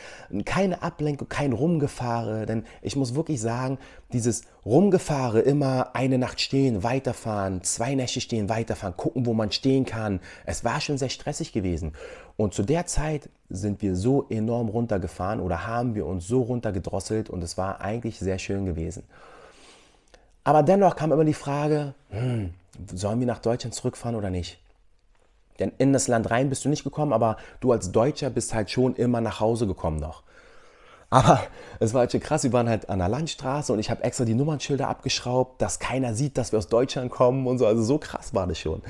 Keine 0.45 0.81
Ablenkung, 0.81 1.27
kein 1.27 1.51
Rumgefahre. 1.51 2.45
Denn 2.45 2.63
ich 2.81 2.95
muss 2.95 3.13
wirklich 3.13 3.41
sagen, 3.41 3.77
dieses 4.13 4.43
Rumgefahre, 4.65 5.41
immer 5.41 5.93
eine 5.95 6.17
Nacht 6.17 6.39
stehen, 6.39 6.81
weiterfahren, 6.81 7.61
zwei 7.63 7.93
Nächte 7.93 8.21
stehen, 8.21 8.47
weiterfahren, 8.47 8.95
gucken, 8.95 9.25
wo 9.25 9.33
man 9.33 9.51
stehen 9.51 9.85
kann. 9.85 10.21
Es 10.45 10.63
war 10.63 10.79
schon 10.79 10.97
sehr 10.97 11.09
stressig 11.09 11.51
gewesen. 11.51 11.91
Und 12.37 12.53
zu 12.53 12.63
der 12.63 12.85
Zeit 12.85 13.27
sind 13.49 13.81
wir 13.81 13.97
so 13.97 14.27
enorm 14.29 14.69
runtergefahren 14.69 15.41
oder 15.41 15.67
haben 15.67 15.93
wir 15.93 16.05
uns 16.05 16.25
so 16.25 16.41
runtergedrosselt 16.41 17.29
und 17.29 17.43
es 17.43 17.57
war 17.57 17.81
eigentlich 17.81 18.17
sehr 18.17 18.39
schön 18.39 18.65
gewesen. 18.65 19.03
Aber 20.45 20.63
dennoch 20.63 20.95
kam 20.95 21.11
immer 21.11 21.25
die 21.25 21.33
Frage, 21.33 21.95
hm, 22.11 22.53
sollen 22.95 23.19
wir 23.19 23.27
nach 23.27 23.39
Deutschland 23.39 23.75
zurückfahren 23.75 24.15
oder 24.15 24.29
nicht? 24.29 24.57
Denn 25.61 25.71
in 25.77 25.93
das 25.93 26.07
Land 26.07 26.29
rein 26.31 26.49
bist 26.49 26.65
du 26.65 26.69
nicht 26.69 26.83
gekommen, 26.83 27.13
aber 27.13 27.37
du 27.59 27.71
als 27.71 27.91
Deutscher 27.91 28.29
bist 28.29 28.53
halt 28.53 28.69
schon 28.69 28.95
immer 28.95 29.21
nach 29.21 29.39
Hause 29.39 29.67
gekommen 29.67 29.97
noch. 29.97 30.23
Aber 31.11 31.41
es 31.79 31.93
war 31.93 32.01
halt 32.01 32.11
schon 32.11 32.21
krass, 32.21 32.43
wir 32.43 32.53
waren 32.53 32.67
halt 32.67 32.89
an 32.89 32.99
der 32.99 33.09
Landstraße 33.09 33.71
und 33.71 33.79
ich 33.79 33.89
habe 33.91 34.03
extra 34.03 34.25
die 34.25 34.33
Nummernschilder 34.33 34.87
abgeschraubt, 34.87 35.61
dass 35.61 35.77
keiner 35.79 36.15
sieht, 36.15 36.37
dass 36.37 36.51
wir 36.51 36.59
aus 36.59 36.67
Deutschland 36.67 37.11
kommen 37.11 37.47
und 37.47 37.59
so. 37.59 37.67
Also 37.67 37.83
so 37.83 37.97
krass 37.97 38.33
war 38.33 38.47
das 38.47 38.57
schon. 38.57 38.81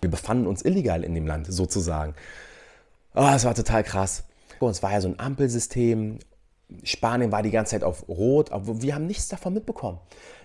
Wir 0.00 0.10
befanden 0.10 0.46
uns 0.46 0.62
illegal 0.62 1.02
in 1.02 1.14
dem 1.14 1.26
Land 1.26 1.46
sozusagen. 1.52 2.14
Oh, 3.14 3.30
es 3.34 3.44
war 3.44 3.54
total 3.54 3.82
krass. 3.82 4.24
Und 4.60 4.70
es 4.70 4.82
war 4.82 4.92
ja 4.92 5.00
so 5.00 5.08
ein 5.08 5.18
Ampelsystem 5.18 6.18
Spanien 6.82 7.30
war 7.30 7.42
die 7.42 7.50
ganze 7.50 7.72
Zeit 7.72 7.84
auf 7.84 8.08
Rot, 8.08 8.50
aber 8.52 8.82
wir 8.82 8.94
haben 8.94 9.06
nichts 9.06 9.28
davon 9.28 9.54
mitbekommen. 9.54 9.98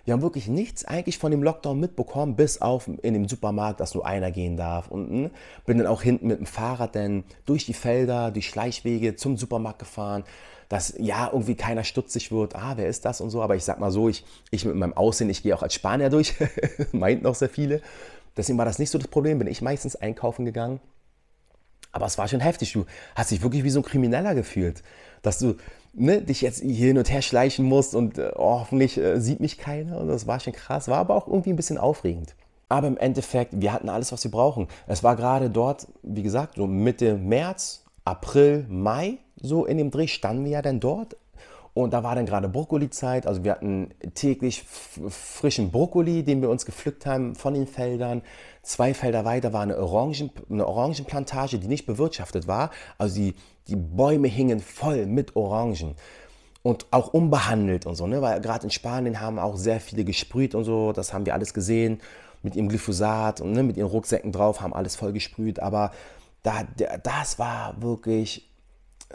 Wir 0.06 0.14
haben 0.14 0.22
wirklich 0.22 0.48
nichts 0.48 0.86
eigentlich 0.86 1.18
von 1.18 1.32
dem 1.32 1.44
Lockdown 1.44 1.80
mitbekommen, 1.80 2.36
bis 2.36 2.62
auf 2.62 2.88
in 2.88 3.14
dem 3.14 3.28
Supermarkt, 3.28 3.80
dass 3.80 3.94
nur 3.94 4.06
einer 4.06 4.32
gehen 4.32 4.58
darf. 4.58 4.90
Und 4.90 5.10
hm, 5.10 5.32
bin 5.66 5.78
dann 5.78 5.88
auch 5.88 6.02
hinten 6.02 6.28
mit 6.28 6.40
dem 6.40 6.46
Fahrrad 6.46 6.96
dann 6.96 7.24
durch 7.46 7.66
die 7.66 7.74
Felder, 7.74 8.32
die 8.32 8.42
Schleichwege 8.42 9.16
zum 9.16 9.38
Supermarkt 9.38 9.80
gefahren, 9.80 10.24
dass 10.68 10.94
ja 10.98 11.30
irgendwie 11.32 11.56
keiner 11.56 11.84
stutzig 11.84 12.32
wird. 12.32 12.56
Ah, 12.56 12.74
wer 12.76 12.88
ist 12.88 13.06
das 13.06 13.22
und 13.22 13.30
so. 13.30 13.42
Aber 13.42 13.56
ich 13.56 13.64
sag 13.64 13.80
mal 13.80 13.92
so, 13.92 14.10
ich, 14.10 14.24
ich 14.52 14.66
mit 14.66 14.76
meinem 14.76 14.94
Aussehen, 14.94 15.30
ich 15.30 15.44
gehe 15.44 15.56
auch 15.56 15.64
als 15.64 15.74
Spanier 15.74 16.10
durch, 16.10 16.36
meinten 16.92 17.26
auch 17.26 17.36
sehr 17.36 17.50
viele. 17.50 17.82
Deswegen 18.38 18.58
war 18.58 18.66
das 18.66 18.80
nicht 18.80 18.90
so 18.90 18.98
das 18.98 19.08
Problem, 19.08 19.40
bin 19.40 19.48
ich 19.48 19.62
meistens 19.62 19.96
einkaufen 19.96 20.46
gegangen. 20.46 20.80
Aber 21.92 22.06
es 22.06 22.18
war 22.18 22.28
schon 22.28 22.40
heftig. 22.40 22.72
Du 22.74 22.86
hast 23.16 23.32
dich 23.32 23.42
wirklich 23.42 23.64
wie 23.64 23.70
so 23.70 23.80
ein 23.80 23.84
Krimineller 23.84 24.36
gefühlt, 24.36 24.84
dass 25.22 25.40
du 25.40 25.56
ne, 25.94 26.22
dich 26.22 26.42
jetzt 26.42 26.62
hier 26.62 26.88
hin 26.88 26.98
und 26.98 27.12
her 27.12 27.22
schleichen 27.22 27.66
musst 27.66 27.96
und 27.96 28.18
äh, 28.18 28.32
oh, 28.36 28.60
hoffentlich 28.60 28.98
äh, 28.98 29.20
sieht 29.20 29.40
mich 29.40 29.58
keiner. 29.58 30.00
Und 30.00 30.08
das 30.08 30.28
war 30.28 30.40
schon 30.40 30.54
krass, 30.54 30.88
war 30.88 30.98
aber 30.98 31.16
auch 31.16 31.28
irgendwie 31.28 31.52
ein 31.52 31.56
bisschen 31.56 31.78
aufregend. 31.78 32.36
Aber 32.70 32.88
im 32.88 32.98
Endeffekt, 32.98 33.60
wir 33.60 33.74
hatten 33.74 33.90
alles, 33.90 34.12
was 34.12 34.24
wir 34.24 34.32
brauchen. 34.32 34.68
Es 34.88 35.04
war 35.04 35.16
gerade 35.16 35.50
dort, 35.50 35.88
wie 36.04 36.22
gesagt, 36.22 36.56
so 36.56 36.68
Mitte 36.68 37.16
März, 37.16 37.84
April, 38.06 38.66
Mai, 38.70 39.18
so 39.42 39.66
in 39.66 39.78
dem 39.78 39.90
Dreh 39.90 40.08
standen 40.08 40.46
wir 40.46 40.52
ja 40.52 40.62
dann 40.62 40.80
dort. 40.80 41.16
Und 41.74 41.94
da 41.94 42.04
war 42.04 42.16
dann 42.16 42.26
gerade 42.26 42.50
Brokkoli-Zeit. 42.50 43.26
Also 43.26 43.44
wir 43.44 43.52
hatten 43.52 43.92
täglich 44.14 44.64
frischen 44.64 45.72
Brokkoli, 45.72 46.24
den 46.24 46.42
wir 46.42 46.50
uns 46.50 46.66
gepflückt 46.66 47.06
haben 47.06 47.36
von 47.36 47.54
den 47.54 47.68
Feldern. 47.68 48.22
Zwei 48.64 48.94
Felder 48.94 49.24
weiter 49.24 49.54
war 49.54 49.62
eine, 49.62 49.78
Orangen, 49.78 50.32
eine 50.50 50.68
Orangenplantage, 50.68 51.58
die 51.58 51.68
nicht 51.68 51.86
bewirtschaftet 51.86 52.48
war. 52.48 52.72
Also 52.98 53.16
die, 53.16 53.36
die 53.70 53.76
Bäume 53.76 54.28
hingen 54.28 54.60
voll 54.60 55.06
mit 55.06 55.36
Orangen 55.36 55.96
und 56.64 56.88
auch 56.92 57.14
unbehandelt 57.14 57.86
und 57.86 57.96
so, 57.96 58.08
ne? 58.08 58.22
weil 58.22 58.42
gerade 58.42 58.66
in 58.66 58.72
Spanien 58.72 59.22
haben 59.22 59.40
auch 59.40 59.56
sehr 59.56 59.80
viele 59.80 60.04
gesprüht 60.04 60.56
und 60.56 60.64
so, 60.64 60.92
das 60.92 61.14
haben 61.14 61.26
wir 61.26 61.34
alles 61.34 61.54
gesehen 61.54 62.00
mit 62.42 62.56
ihrem 62.56 62.70
Glyphosat 62.70 63.42
und 63.42 63.52
ne, 63.52 63.64
mit 63.64 63.78
ihren 63.78 63.90
Rucksäcken 63.90 64.32
drauf, 64.32 64.62
haben 64.62 64.74
alles 64.74 64.96
voll 64.96 65.14
gesprüht, 65.14 65.60
aber 65.60 65.92
da, 66.44 66.64
das 67.04 67.38
war 67.38 67.82
wirklich 67.82 68.50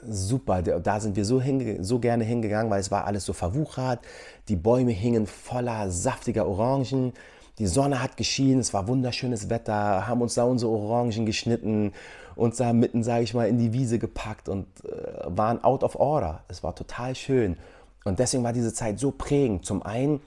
super, 0.02 0.62
da 0.62 1.00
sind 1.00 1.16
wir 1.16 1.24
so, 1.24 1.42
so 1.80 1.98
gerne 1.98 2.24
hingegangen, 2.24 2.70
weil 2.70 2.80
es 2.80 2.90
war 2.90 3.06
alles 3.06 3.24
so 3.24 3.32
verwuchert, 3.32 4.00
die 4.48 4.56
Bäume 4.56 4.92
hingen 4.92 5.26
voller 5.26 5.90
saftiger 5.90 6.46
Orangen, 6.46 7.12
die 7.58 7.66
Sonne 7.66 8.02
hat 8.02 8.16
geschienen, 8.16 8.60
es 8.60 8.74
war 8.74 8.88
wunderschönes 8.88 9.48
Wetter, 9.48 10.06
haben 10.06 10.22
uns 10.22 10.34
da 10.34 10.44
unsere 10.44 10.72
Orangen 10.72 11.24
geschnitten, 11.24 11.92
uns 12.36 12.56
da 12.56 12.72
mitten, 12.72 13.02
sage 13.02 13.24
ich 13.24 13.34
mal, 13.34 13.48
in 13.48 13.58
die 13.58 13.72
Wiese 13.72 13.98
gepackt 13.98 14.48
und 14.48 14.66
äh, 14.84 15.22
waren 15.26 15.62
out 15.64 15.82
of 15.82 15.96
order. 15.96 16.44
Es 16.48 16.62
war 16.62 16.74
total 16.74 17.14
schön. 17.14 17.56
Und 18.04 18.18
deswegen 18.18 18.44
war 18.44 18.52
diese 18.52 18.72
Zeit 18.72 18.98
so 18.98 19.10
prägend. 19.10 19.64
Zum 19.64 19.82
einen 19.82 20.20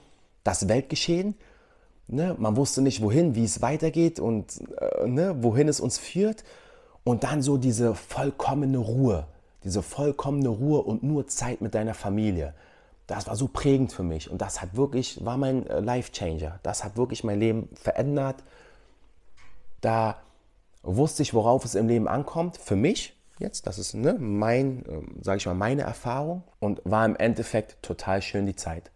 das 0.44 0.68
Weltgeschehen, 0.68 1.34
ne? 2.08 2.34
man 2.38 2.56
wusste 2.56 2.82
nicht 2.82 3.02
wohin, 3.02 3.34
wie 3.34 3.44
es 3.44 3.62
weitergeht 3.62 4.20
und 4.20 4.60
äh, 4.80 5.06
ne? 5.06 5.36
wohin 5.42 5.68
es 5.68 5.80
uns 5.80 5.98
führt. 5.98 6.44
Und 7.04 7.24
dann 7.24 7.42
so 7.42 7.56
diese 7.56 7.94
vollkommene 7.94 8.78
Ruhe, 8.78 9.26
diese 9.64 9.82
vollkommene 9.82 10.48
Ruhe 10.48 10.82
und 10.82 11.02
nur 11.02 11.26
Zeit 11.26 11.60
mit 11.60 11.74
deiner 11.74 11.94
Familie 11.94 12.54
das 13.08 13.26
war 13.26 13.36
so 13.36 13.48
prägend 13.48 13.90
für 13.90 14.02
mich 14.02 14.30
und 14.30 14.40
das 14.40 14.60
hat 14.60 14.76
wirklich, 14.76 15.24
war 15.24 15.38
mein 15.38 15.66
äh, 15.66 15.80
Life 15.80 16.12
Changer. 16.12 16.60
Das 16.62 16.84
hat 16.84 16.96
wirklich 16.96 17.24
mein 17.24 17.40
Leben 17.40 17.70
verändert. 17.74 18.44
Da 19.80 20.18
wusste 20.96 21.22
ich, 21.22 21.34
worauf 21.34 21.64
es 21.64 21.74
im 21.74 21.88
Leben 21.88 22.08
ankommt, 22.08 22.56
für 22.56 22.76
mich 22.76 23.14
jetzt, 23.38 23.66
das 23.66 23.78
ist 23.78 23.94
ne, 23.94 24.16
mein, 24.18 24.84
äh, 24.86 25.22
sage 25.22 25.38
ich 25.38 25.46
mal, 25.46 25.54
meine 25.54 25.82
Erfahrung 25.82 26.42
und 26.60 26.80
war 26.84 27.04
im 27.04 27.16
Endeffekt 27.16 27.82
total 27.82 28.22
schön 28.22 28.46
die 28.46 28.56
Zeit. 28.56 28.90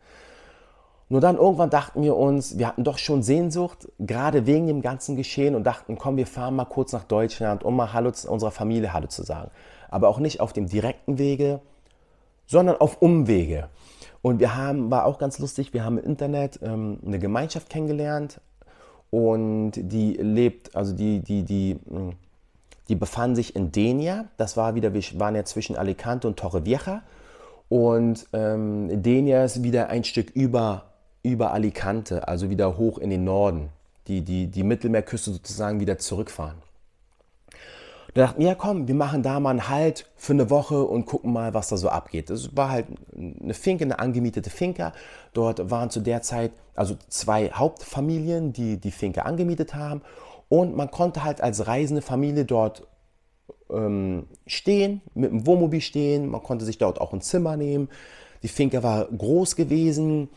Nur 1.09 1.21
dann 1.21 1.37
irgendwann 1.37 1.69
dachten 1.69 2.03
wir 2.03 2.17
uns, 2.17 2.57
wir 2.59 2.67
hatten 2.67 2.85
doch 2.85 2.97
schon 2.97 3.23
Sehnsucht, 3.23 3.89
gerade 3.99 4.47
wegen 4.47 4.67
dem 4.67 4.81
ganzen 4.81 5.15
Geschehen 5.15 5.55
und 5.55 5.65
dachten, 5.65 5.99
komm, 5.99 6.17
wir 6.17 6.27
fahren 6.27 6.57
mal 6.57 6.65
kurz 6.65 6.93
nach 6.93 7.05
Deutschland, 7.05 7.65
um 7.65 7.77
mal 7.77 7.93
Hallo 7.93 8.11
zu 8.13 8.31
unserer 8.31 8.51
Familie 8.51 8.95
Hallo 8.95 9.09
zu 9.09 9.23
sagen. 9.23 9.51
Aber 9.91 10.09
auch 10.09 10.19
nicht 10.19 10.41
auf 10.41 10.55
dem 10.55 10.69
direkten 10.69 11.19
Wege, 11.19 11.61
sondern 12.47 12.77
auf 12.77 13.03
Umwege. 13.03 13.69
Und 14.23 14.41
wir 14.41 14.57
haben, 14.57 14.91
war 14.91 15.05
auch 15.05 15.19
ganz 15.19 15.39
lustig, 15.39 15.75
wir 15.75 15.85
haben 15.85 15.99
im 15.99 16.05
Internet 16.05 16.61
ähm, 16.63 16.99
eine 17.05 17.19
Gemeinschaft 17.19 17.69
kennengelernt 17.69 18.41
und 19.13 19.73
die 19.75 20.15
lebt, 20.15 20.75
also 20.75 20.95
die, 20.95 21.21
die, 21.21 21.43
die, 21.43 21.77
hm, 21.87 22.15
die 22.89 22.95
befanden 22.95 23.37
sich 23.37 23.55
in 23.55 23.71
Denia. 23.71 24.25
Das 24.39 24.57
war 24.57 24.75
wieder, 24.75 24.95
wir 24.95 25.03
waren 25.17 25.35
ja 25.35 25.45
zwischen 25.45 25.77
Alicante 25.77 26.27
und 26.27 26.39
Torrevieja. 26.39 27.03
Und 27.69 28.27
ähm, 28.33 29.03
Denia 29.03 29.45
ist 29.45 29.63
wieder 29.63 29.91
ein 29.91 30.05
Stück 30.05 30.31
über, 30.31 30.87
über 31.23 31.53
Alicante, 31.53 32.27
also 32.27 32.49
wieder 32.49 32.79
hoch 32.79 32.97
in 32.97 33.11
den 33.11 33.25
Norden. 33.25 33.69
Die, 34.09 34.23
die, 34.23 34.47
die 34.47 34.63
Mittelmeerküste 34.63 35.31
sozusagen 35.31 35.79
wieder 35.79 35.99
zurückfahren. 35.99 36.57
Da 38.15 38.23
dachten 38.23 38.41
wir, 38.41 38.49
ja 38.49 38.55
komm, 38.55 38.89
wir 38.89 38.95
machen 38.95 39.23
da 39.23 39.41
mal 39.41 39.51
einen 39.51 39.69
Halt 39.69 40.07
für 40.17 40.35
eine 40.35 40.51
Woche 40.51 40.83
und 40.85 41.07
gucken 41.07 41.33
mal, 41.33 41.55
was 41.55 41.69
da 41.69 41.77
so 41.77 41.89
abgeht. 41.89 42.29
Es 42.29 42.55
war 42.55 42.71
halt 42.71 42.87
eine 43.17 43.55
Finke, 43.55 43.85
eine 43.85 43.99
angemietete 43.99 44.51
Finca. 44.51 44.93
Dort 45.33 45.71
waren 45.71 45.89
zu 45.89 46.01
der 46.01 46.21
Zeit 46.21 46.53
also 46.75 46.97
zwei 47.09 47.51
Hauptfamilien, 47.51 48.53
die 48.53 48.79
die 48.79 48.91
Finke 48.91 49.25
angemietet 49.25 49.75
haben. 49.75 50.03
Und 50.49 50.77
man 50.77 50.91
konnte 50.91 51.25
halt 51.25 51.41
als 51.41 51.67
reisende 51.67 52.03
Familie 52.03 52.45
dort 52.45 52.87
ähm, 53.71 54.27
stehen, 54.47 55.01
mit 55.15 55.31
dem 55.31 55.47
Wohnmobil 55.47 55.81
stehen. 55.81 56.29
Man 56.29 56.43
konnte 56.43 56.67
sich 56.67 56.77
dort 56.77 57.01
auch 57.01 57.15
ein 57.15 57.23
Zimmer 57.23 57.57
nehmen. 57.57 57.89
Die 58.43 58.49
Finke 58.49 58.83
war 58.83 59.07
groß 59.07 59.57
gewesen 59.57 60.29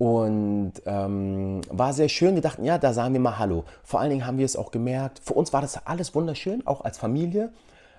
und 0.00 0.72
ähm, 0.86 1.60
war 1.68 1.92
sehr 1.92 2.08
schön. 2.08 2.34
Wir 2.34 2.40
dachten, 2.40 2.64
ja, 2.64 2.78
da 2.78 2.94
sagen 2.94 3.12
wir 3.12 3.20
mal 3.20 3.38
Hallo. 3.38 3.64
Vor 3.84 4.00
allen 4.00 4.08
Dingen 4.08 4.26
haben 4.26 4.38
wir 4.38 4.46
es 4.46 4.56
auch 4.56 4.70
gemerkt. 4.70 5.20
Für 5.22 5.34
uns 5.34 5.52
war 5.52 5.60
das 5.60 5.86
alles 5.86 6.14
wunderschön, 6.14 6.66
auch 6.66 6.80
als 6.80 6.96
Familie. 6.96 7.52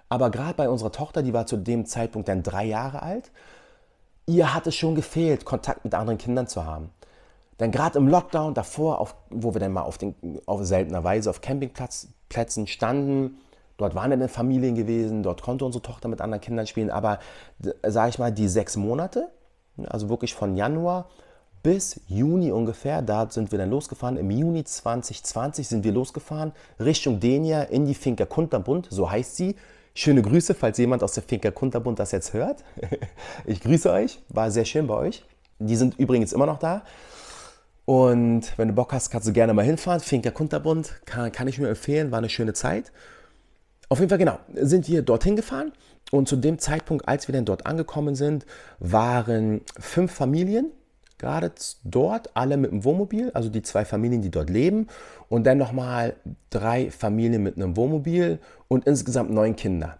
Aber 0.10 0.32
gerade 0.32 0.56
bei 0.56 0.68
unserer 0.68 0.92
Tochter, 0.92 1.22
die 1.22 1.32
war 1.32 1.46
zu 1.46 1.58
dem 1.58 1.86
Zeitpunkt 1.86 2.28
dann 2.28 2.42
drei 2.42 2.66
Jahre 2.66 3.04
alt, 3.04 3.30
ihr 4.26 4.52
hat 4.52 4.66
es 4.66 4.76
schon 4.76 4.96
gefehlt, 4.96 5.46
Kontakt 5.46 5.84
mit 5.84 5.94
anderen 5.94 6.18
Kindern 6.18 6.48
zu 6.48 6.66
haben. 6.66 6.90
Denn 7.60 7.70
gerade 7.70 8.00
im 8.00 8.08
Lockdown 8.08 8.56
davor, 8.56 9.00
auf, 9.00 9.14
wo 9.30 9.54
wir 9.54 9.60
dann 9.60 9.72
mal 9.72 9.84
auf, 9.84 10.00
den, 10.00 10.16
auf 10.48 10.66
seltener 10.66 11.04
Weise 11.04 11.30
auf 11.30 11.42
Campingplätzen 11.42 12.66
standen, 12.66 13.38
dort 13.78 13.94
waren 13.94 14.10
dann 14.10 14.28
Familien 14.28 14.74
gewesen, 14.74 15.22
dort 15.22 15.44
konnte 15.44 15.66
unsere 15.66 15.84
Tochter 15.84 16.08
mit 16.08 16.20
anderen 16.20 16.42
Kindern 16.42 16.66
spielen. 16.66 16.90
Aber, 16.90 17.20
sage 17.86 18.10
ich 18.10 18.18
mal, 18.18 18.32
die 18.32 18.48
sechs 18.48 18.76
Monate, 18.76 19.30
also 19.88 20.10
wirklich 20.10 20.34
von 20.34 20.56
Januar 20.56 21.06
bis 21.64 22.02
Juni 22.08 22.52
ungefähr, 22.52 23.02
da 23.02 23.30
sind 23.30 23.52
wir 23.52 23.60
dann 23.60 23.70
losgefahren. 23.70 24.18
Im 24.18 24.32
Juni 24.32 24.64
2020 24.64 25.68
sind 25.68 25.84
wir 25.84 25.92
losgefahren 25.92 26.54
Richtung 26.80 27.20
Denia 27.20 27.64
in 27.64 27.86
die 27.86 27.94
Finca 27.94 28.26
Kunterbund, 28.26 28.88
so 28.90 29.10
heißt 29.10 29.36
sie. 29.36 29.56
Schöne 29.94 30.22
Grüße, 30.22 30.54
falls 30.54 30.78
jemand 30.78 31.04
aus 31.04 31.14
der 31.14 31.24
Finca 31.24 31.52
Kunterbund 31.52 32.00
das 32.00 32.12
jetzt 32.12 32.34
hört. 32.34 32.64
Ich 33.46 33.60
grüße 33.60 33.92
euch, 33.92 34.20
war 34.30 34.50
sehr 34.50 34.66
schön 34.66 34.88
bei 34.88 34.96
euch. 34.96 35.24
Die 35.60 35.76
sind 35.76 36.00
übrigens 36.00 36.34
immer 36.34 36.46
noch 36.46 36.60
da. 36.60 36.84
Und 37.86 38.58
wenn 38.58 38.70
du 38.70 38.74
Bock 38.74 38.94
hast, 38.94 39.10
kannst 39.10 39.28
du 39.28 39.34
gerne 39.34 39.54
mal 39.54 39.66
hinfahren. 39.66 40.00
Finca 40.00 40.32
Kunterbund 40.32 41.02
kann, 41.06 41.32
kann 41.32 41.48
ich 41.48 41.58
nur 41.58 41.68
empfehlen, 41.68 42.12
war 42.12 42.20
eine 42.20 42.30
schöne 42.30 42.54
Zeit. 42.54 42.92
Auf 43.90 44.00
jeden 44.00 44.10
Fall, 44.10 44.18
genau, 44.18 44.40
sind 44.54 44.88
wir 44.88 45.02
dorthin 45.02 45.36
gefahren 45.36 45.74
und 46.12 46.30
zu 46.30 46.38
dem 46.38 46.60
Zeitpunkt, 46.60 47.08
als 47.08 47.28
wir 47.28 47.34
dann 47.34 47.46
dort 47.46 47.66
angekommen 47.66 48.16
sind, 48.16 48.46
waren 48.80 49.62
fünf 49.80 50.14
Familien 50.14 50.72
gerade 51.22 51.52
dort, 51.84 52.36
alle 52.36 52.58
mit 52.58 52.72
dem 52.72 52.84
Wohnmobil, 52.84 53.32
also 53.34 53.50
die 53.50 53.62
zwei 53.62 53.86
Familien, 53.86 54.22
die 54.22 54.32
dort 54.32 54.50
leben 54.50 54.88
und 55.30 55.46
dann 55.46 55.58
nochmal 55.58 56.16
drei 56.50 56.92
Familien 56.92 57.44
mit 57.44 57.56
einem 57.56 57.78
Wohnmobil 57.78 58.40
und 58.68 58.86
insgesamt 58.86 59.30
neun 59.30 59.56
Kinder. 59.56 59.98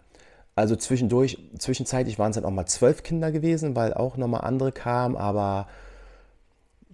Also 0.54 0.76
zwischendurch, 0.76 1.38
zwischenzeitlich 1.58 2.18
waren 2.18 2.30
es 2.30 2.34
dann 2.34 2.44
auch 2.44 2.50
mal 2.50 2.66
zwölf 2.66 3.02
Kinder 3.02 3.32
gewesen, 3.32 3.74
weil 3.74 3.94
auch 3.94 4.16
nochmal 4.16 4.42
andere 4.42 4.72
kamen, 4.72 5.16
aber 5.16 5.68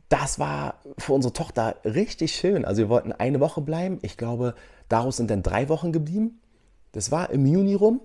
das 0.09 0.39
war 0.39 0.75
für 0.99 1.15
unsere 1.15 1.33
Tochter 1.33 1.77
richtig 1.85 2.35
schön. 2.35 2.65
Also 2.65 2.83
wir 2.83 2.89
wollten 2.89 3.13
eine 3.13 3.41
Woche 3.41 3.61
bleiben. 3.61 3.99
Ich 4.03 4.17
glaube, 4.17 4.55
daraus 4.89 5.17
sind 5.17 5.31
dann 5.31 5.43
drei 5.43 5.69
Wochen 5.69 5.93
geblieben. 5.93 6.41
Das 6.93 7.11
war 7.11 7.31
im 7.31 7.45
Juni 7.45 7.75
rum, 7.75 8.01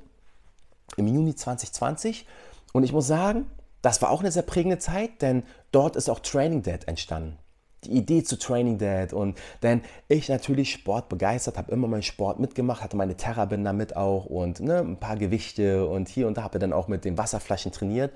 im 0.98 1.08
Juni 1.08 1.36
2020. 1.36 2.26
Und 2.74 2.84
ich 2.84 2.92
muss 2.92 3.08
sagen, 3.08 3.46
das 3.84 4.02
war 4.02 4.10
auch 4.10 4.22
eine 4.22 4.32
sehr 4.32 4.44
prägende 4.44 4.80
Zeit, 4.80 5.22
denn 5.22 5.44
dort 5.72 5.96
ist 5.96 6.10
auch 6.10 6.20
Training 6.20 6.64
Dad 6.64 6.88
entstanden. 6.88 7.38
Die 7.84 7.92
Idee 7.92 8.24
zu 8.24 8.40
Training 8.40 8.78
Dad 8.78 9.12
und 9.12 9.38
denn 9.62 9.82
ich 10.08 10.30
natürlich 10.30 10.72
Sport 10.72 11.10
begeistert, 11.10 11.58
habe 11.58 11.72
immer 11.72 11.90
meinen 11.90 12.02
Sport 12.02 12.40
mitgemacht, 12.40 12.82
hatte 12.82 12.96
meine 12.96 13.18
Terrabänder 13.18 13.74
mit 13.74 13.98
auch 13.98 14.26
und 14.26 14.62
ne, 14.62 14.80
ein 14.80 14.98
paar 14.98 15.18
Gewichte 15.18 15.86
und 15.86 16.08
hier 16.08 16.28
und 16.28 16.38
da 16.38 16.44
habe 16.44 16.60
dann 16.60 16.72
auch 16.72 16.88
mit 16.88 17.04
den 17.04 17.18
Wasserflaschen 17.18 17.74
trainiert. 17.74 18.14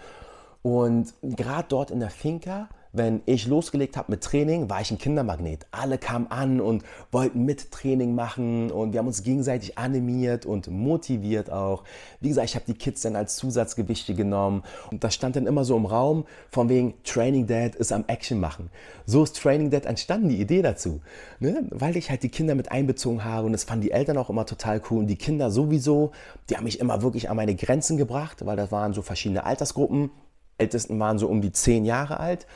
Und 0.61 1.13
gerade 1.22 1.68
dort 1.68 1.91
in 1.91 1.99
der 1.99 2.09
Finca 2.09 2.70
wenn 2.93 3.21
ich 3.25 3.47
losgelegt 3.47 3.97
habe 3.97 4.11
mit 4.11 4.23
Training, 4.23 4.69
war 4.69 4.81
ich 4.81 4.91
ein 4.91 4.97
Kindermagnet. 4.97 5.67
Alle 5.71 5.97
kamen 5.97 6.27
an 6.27 6.61
und 6.61 6.83
wollten 7.11 7.45
mit 7.45 7.71
Training 7.71 8.15
machen 8.15 8.71
und 8.71 8.93
wir 8.93 8.99
haben 8.99 9.07
uns 9.07 9.23
gegenseitig 9.23 9.77
animiert 9.77 10.45
und 10.45 10.67
motiviert 10.69 11.51
auch. 11.51 11.83
Wie 12.21 12.29
gesagt, 12.29 12.49
ich 12.49 12.55
habe 12.55 12.65
die 12.67 12.73
Kids 12.73 13.01
dann 13.01 13.15
als 13.15 13.35
Zusatzgewichte 13.35 14.13
genommen 14.13 14.63
und 14.91 15.03
das 15.03 15.13
stand 15.13 15.35
dann 15.35 15.47
immer 15.47 15.63
so 15.63 15.75
im 15.77 15.85
Raum 15.85 16.25
von 16.49 16.69
wegen 16.69 16.93
Training 17.03 17.47
Dad 17.47 17.75
ist 17.75 17.91
am 17.91 18.05
Action 18.07 18.39
machen. 18.39 18.69
So 19.05 19.23
ist 19.23 19.38
Training 19.38 19.69
Dad 19.69 19.85
entstanden, 19.85 20.29
die 20.29 20.41
Idee 20.41 20.61
dazu. 20.61 21.01
Ne? 21.39 21.67
Weil 21.69 21.97
ich 21.97 22.09
halt 22.09 22.23
die 22.23 22.29
Kinder 22.29 22.55
mit 22.55 22.71
einbezogen 22.71 23.23
habe 23.23 23.45
und 23.45 23.51
das 23.51 23.63
fanden 23.63 23.83
die 23.83 23.91
Eltern 23.91 24.17
auch 24.17 24.29
immer 24.29 24.45
total 24.45 24.81
cool 24.89 24.99
und 24.99 25.07
die 25.07 25.15
Kinder 25.15 25.51
sowieso, 25.51 26.11
die 26.49 26.55
haben 26.55 26.63
mich 26.63 26.79
immer 26.79 27.01
wirklich 27.01 27.29
an 27.29 27.38
meine 27.38 27.55
Grenzen 27.55 27.97
gebracht, 27.97 28.45
weil 28.45 28.57
das 28.57 28.71
waren 28.71 28.93
so 28.93 29.01
verschiedene 29.01 29.45
Altersgruppen. 29.45 30.11
Ältesten 30.57 30.99
waren 30.99 31.19
so 31.19 31.27
um 31.27 31.41
die 31.41 31.51
zehn 31.51 31.85
Jahre 31.85 32.19
alt. 32.19 32.47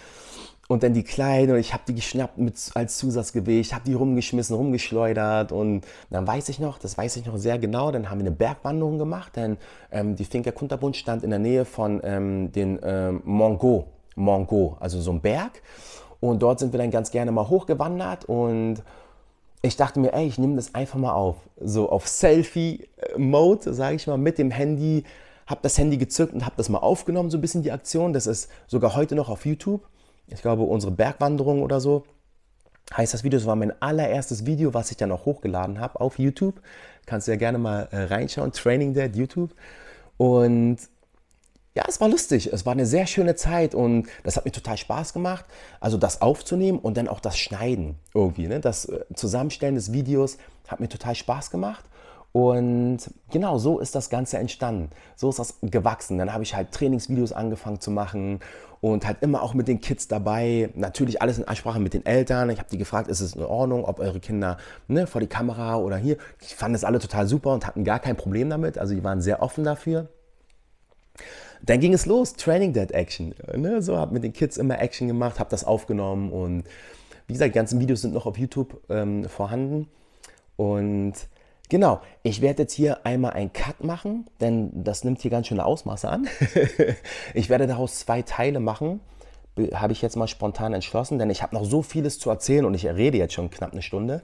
Und 0.68 0.84
dann 0.84 0.94
die 0.94 1.04
Kleinen 1.04 1.52
und 1.52 1.60
ich 1.60 1.74
habe 1.74 1.84
die 1.86 1.96
geschnappt 1.96 2.38
mit, 2.38 2.56
als 2.76 2.98
Zusatzgewicht, 2.98 3.74
habe 3.74 3.84
die 3.86 3.94
rumgeschmissen, 3.94 4.56
rumgeschleudert. 4.56 5.52
Und 5.52 5.82
dann 6.10 6.26
weiß 6.26 6.48
ich 6.48 6.60
noch, 6.60 6.78
das 6.78 6.98
weiß 6.98 7.18
ich 7.18 7.26
noch 7.26 7.36
sehr 7.36 7.60
genau, 7.60 7.92
dann 7.92 8.10
haben 8.10 8.20
wir 8.20 8.28
eine 8.28 8.36
Bergwanderung 8.36 8.98
gemacht, 8.98 9.36
denn 9.36 9.58
ähm, 9.92 10.16
die 10.16 10.24
Finca 10.24 10.52
Kunterbund 10.52 10.96
stand 10.96 11.24
in 11.24 11.30
der 11.30 11.40
Nähe 11.40 11.66
von 11.66 12.00
ähm, 12.06 12.54
den 12.54 12.80
ähm, 12.84 13.22
Mongo, 13.26 13.88
Mongo, 14.16 14.78
also 14.80 15.02
so 15.02 15.12
ein 15.12 15.20
Berg. 15.20 15.62
Und 16.22 16.42
dort 16.42 16.60
sind 16.60 16.72
wir 16.72 16.78
dann 16.78 16.92
ganz 16.92 17.12
gerne 17.12 17.34
mal 17.34 17.50
hochgewandert. 17.50 18.24
Und 18.26 18.82
ich 19.62 19.76
dachte 19.76 20.00
mir, 20.00 20.14
ey, 20.14 20.26
ich 20.26 20.38
nehme 20.38 20.56
das 20.56 20.74
einfach 20.74 20.98
mal 20.98 21.12
auf, 21.12 21.36
so 21.60 21.90
auf 21.90 22.08
Selfie-Mode, 22.08 23.74
sage 23.74 23.96
ich 23.96 24.08
mal, 24.08 24.18
mit 24.18 24.38
dem 24.38 24.52
Handy, 24.52 25.04
habe 25.48 25.62
das 25.64 25.78
Handy 25.78 25.98
gezückt 25.98 26.34
und 26.34 26.46
habe 26.46 26.56
das 26.58 26.70
mal 26.70 26.80
aufgenommen, 26.80 27.30
so 27.30 27.38
ein 27.38 27.42
bisschen 27.42 27.64
die 27.64 27.72
Aktion, 27.72 28.14
das 28.14 28.28
ist 28.28 28.50
sogar 28.68 28.96
heute 28.96 29.16
noch 29.16 29.30
auf 29.30 29.46
YouTube 29.46 29.88
ich 30.32 30.42
glaube, 30.42 30.64
unsere 30.64 30.92
Bergwanderung 30.92 31.62
oder 31.62 31.80
so, 31.80 32.04
heißt 32.96 33.14
das 33.14 33.24
Video. 33.24 33.38
Das 33.38 33.48
war 33.48 33.56
mein 33.56 33.80
allererstes 33.82 34.46
Video, 34.46 34.74
was 34.74 34.92
ich 34.92 34.98
dann 34.98 35.12
auch 35.12 35.26
hochgeladen 35.26 35.80
habe 35.80 36.00
auf 36.00 36.20
YouTube. 36.20 36.62
Kannst 37.06 37.28
du 37.28 37.32
ja 37.32 37.38
gerne 37.38 37.58
mal 37.58 37.88
äh, 37.92 38.04
reinschauen. 38.04 38.52
Training 38.52 38.94
Dad 38.94 39.16
YouTube. 39.16 39.54
Und 40.18 40.78
ja, 41.74 41.84
es 41.88 42.02
war 42.02 42.10
lustig. 42.10 42.52
Es 42.52 42.66
war 42.66 42.74
eine 42.74 42.86
sehr 42.86 43.08
schöne 43.08 43.36
Zeit 43.36 43.76
und 43.76 44.08
das 44.24 44.36
hat 44.36 44.46
mir 44.46 44.52
total 44.52 44.78
Spaß 44.78 45.14
gemacht. 45.14 45.46
Also 45.80 45.98
das 45.98 46.22
aufzunehmen 46.22 46.80
und 46.80 46.98
dann 46.98 47.08
auch 47.08 47.22
das 47.22 47.38
Schneiden 47.38 47.96
irgendwie. 48.14 48.48
Ne? 48.48 48.60
Das 48.60 48.86
äh, 48.86 49.06
Zusammenstellen 49.16 49.76
des 49.76 49.94
Videos 49.94 50.38
hat 50.68 50.80
mir 50.80 50.90
total 50.90 51.16
Spaß 51.16 51.50
gemacht. 51.52 51.86
Und 52.34 53.00
genau 53.30 53.58
so 53.58 53.80
ist 53.80 53.94
das 53.94 54.10
Ganze 54.10 54.38
entstanden. 54.38 54.90
So 55.16 55.30
ist 55.30 55.40
das 55.40 55.56
gewachsen. 55.62 56.18
Dann 56.18 56.32
habe 56.34 56.44
ich 56.44 56.56
halt 56.56 56.72
Trainingsvideos 56.72 57.34
angefangen 57.34 57.82
zu 57.82 57.92
machen 57.92 58.40
und 58.80 59.06
halt 59.06 59.18
immer 59.22 59.44
auch 59.44 59.54
mit 59.54 59.68
den 59.68 59.82
Kids 59.82 60.08
dabei. 60.08 60.70
Natürlich 60.76 61.22
alles 61.22 61.38
in 61.38 61.48
Ansprache 61.48 61.80
mit 61.80 61.94
den 61.94 62.06
Eltern. 62.06 62.50
Ich 62.50 62.60
habe 62.60 62.70
die 62.70 62.78
gefragt, 62.78 63.10
ist 63.10 63.20
es 63.20 63.36
in 63.36 63.44
Ordnung, 63.44 63.84
ob 63.84 64.00
eure 64.00 64.20
Kinder 64.20 64.58
ne, 64.88 65.08
vor 65.08 65.20
die 65.20 65.28
Kamera 65.28 65.76
oder 65.76 65.98
hier. 65.98 66.18
Die 66.42 66.54
fanden 66.56 66.74
das 66.74 66.86
alle 66.86 67.00
total 67.00 67.28
super 67.28 67.54
und 67.54 67.68
hatten 67.68 67.84
gar 67.84 68.00
kein 68.00 68.16
Problem 68.16 68.50
damit. 68.50 68.78
Also 68.78 68.96
die 68.96 69.04
waren 69.04 69.22
sehr 69.22 69.42
offen 69.42 69.66
dafür. 69.66 70.08
Dann 71.64 71.80
ging 71.80 71.94
es 71.94 72.06
los, 72.06 72.34
Training 72.34 72.74
Dead 72.74 72.92
Action. 72.92 73.36
Ne, 73.56 73.82
so 73.82 73.98
habe 73.98 74.14
mit 74.14 74.24
den 74.24 74.34
Kids 74.34 74.58
immer 74.58 74.80
Action 74.80 75.08
gemacht, 75.08 75.40
habe 75.40 75.50
das 75.50 75.64
aufgenommen 75.64 76.32
und 76.32 76.64
wie 77.28 77.34
gesagt, 77.34 77.54
die 77.54 77.58
ganzen 77.58 77.80
Videos 77.80 78.02
sind 78.02 78.14
noch 78.14 78.26
auf 78.26 78.38
YouTube 78.38 78.82
ähm, 78.90 79.30
vorhanden. 79.30 79.88
Und 80.58 81.14
Genau, 81.72 82.02
ich 82.22 82.42
werde 82.42 82.64
jetzt 82.64 82.74
hier 82.74 83.06
einmal 83.06 83.32
einen 83.32 83.54
Cut 83.54 83.82
machen, 83.82 84.26
denn 84.42 84.84
das 84.84 85.06
nimmt 85.06 85.22
hier 85.22 85.32
ganz 85.32 85.48
schöne 85.48 85.64
Ausmaße 85.64 86.10
an. 86.10 86.28
ich 87.34 87.50
werde 87.50 87.66
daraus 87.66 88.00
zwei 88.00 88.24
Teile 88.24 88.60
machen, 88.60 89.00
habe 89.74 89.94
ich 89.94 90.02
jetzt 90.02 90.18
mal 90.18 90.28
spontan 90.28 90.74
entschlossen, 90.74 91.18
denn 91.18 91.30
ich 91.30 91.42
habe 91.42 91.56
noch 91.56 91.64
so 91.64 91.82
vieles 91.82 92.20
zu 92.20 92.30
erzählen 92.30 92.66
und 92.66 92.74
ich 92.74 92.86
rede 92.86 93.18
jetzt 93.18 93.36
schon 93.36 93.50
knapp 93.50 93.72
eine 93.72 93.82
Stunde. 93.82 94.22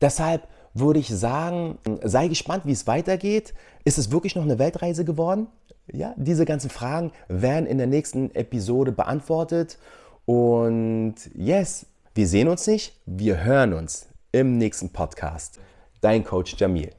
Deshalb 0.00 0.48
würde 0.74 0.98
ich 0.98 1.06
sagen, 1.06 1.78
sei 2.02 2.26
gespannt, 2.26 2.66
wie 2.66 2.72
es 2.72 2.88
weitergeht. 2.88 3.54
Ist 3.84 3.98
es 3.98 4.10
wirklich 4.10 4.34
noch 4.34 4.42
eine 4.42 4.58
Weltreise 4.58 5.04
geworden? 5.04 5.46
Ja, 5.92 6.12
diese 6.16 6.44
ganzen 6.44 6.70
Fragen 6.70 7.12
werden 7.28 7.66
in 7.66 7.78
der 7.78 7.86
nächsten 7.86 8.34
Episode 8.34 8.90
beantwortet. 8.90 9.78
Und 10.26 11.14
yes, 11.36 11.86
wir 12.16 12.26
sehen 12.26 12.48
uns 12.48 12.66
nicht, 12.66 12.98
wir 13.06 13.44
hören 13.44 13.74
uns 13.74 14.08
im 14.32 14.58
nächsten 14.58 14.90
Podcast. 14.90 15.60
Dein 16.00 16.22
Coach 16.24 16.56
Jamil. 16.56 16.97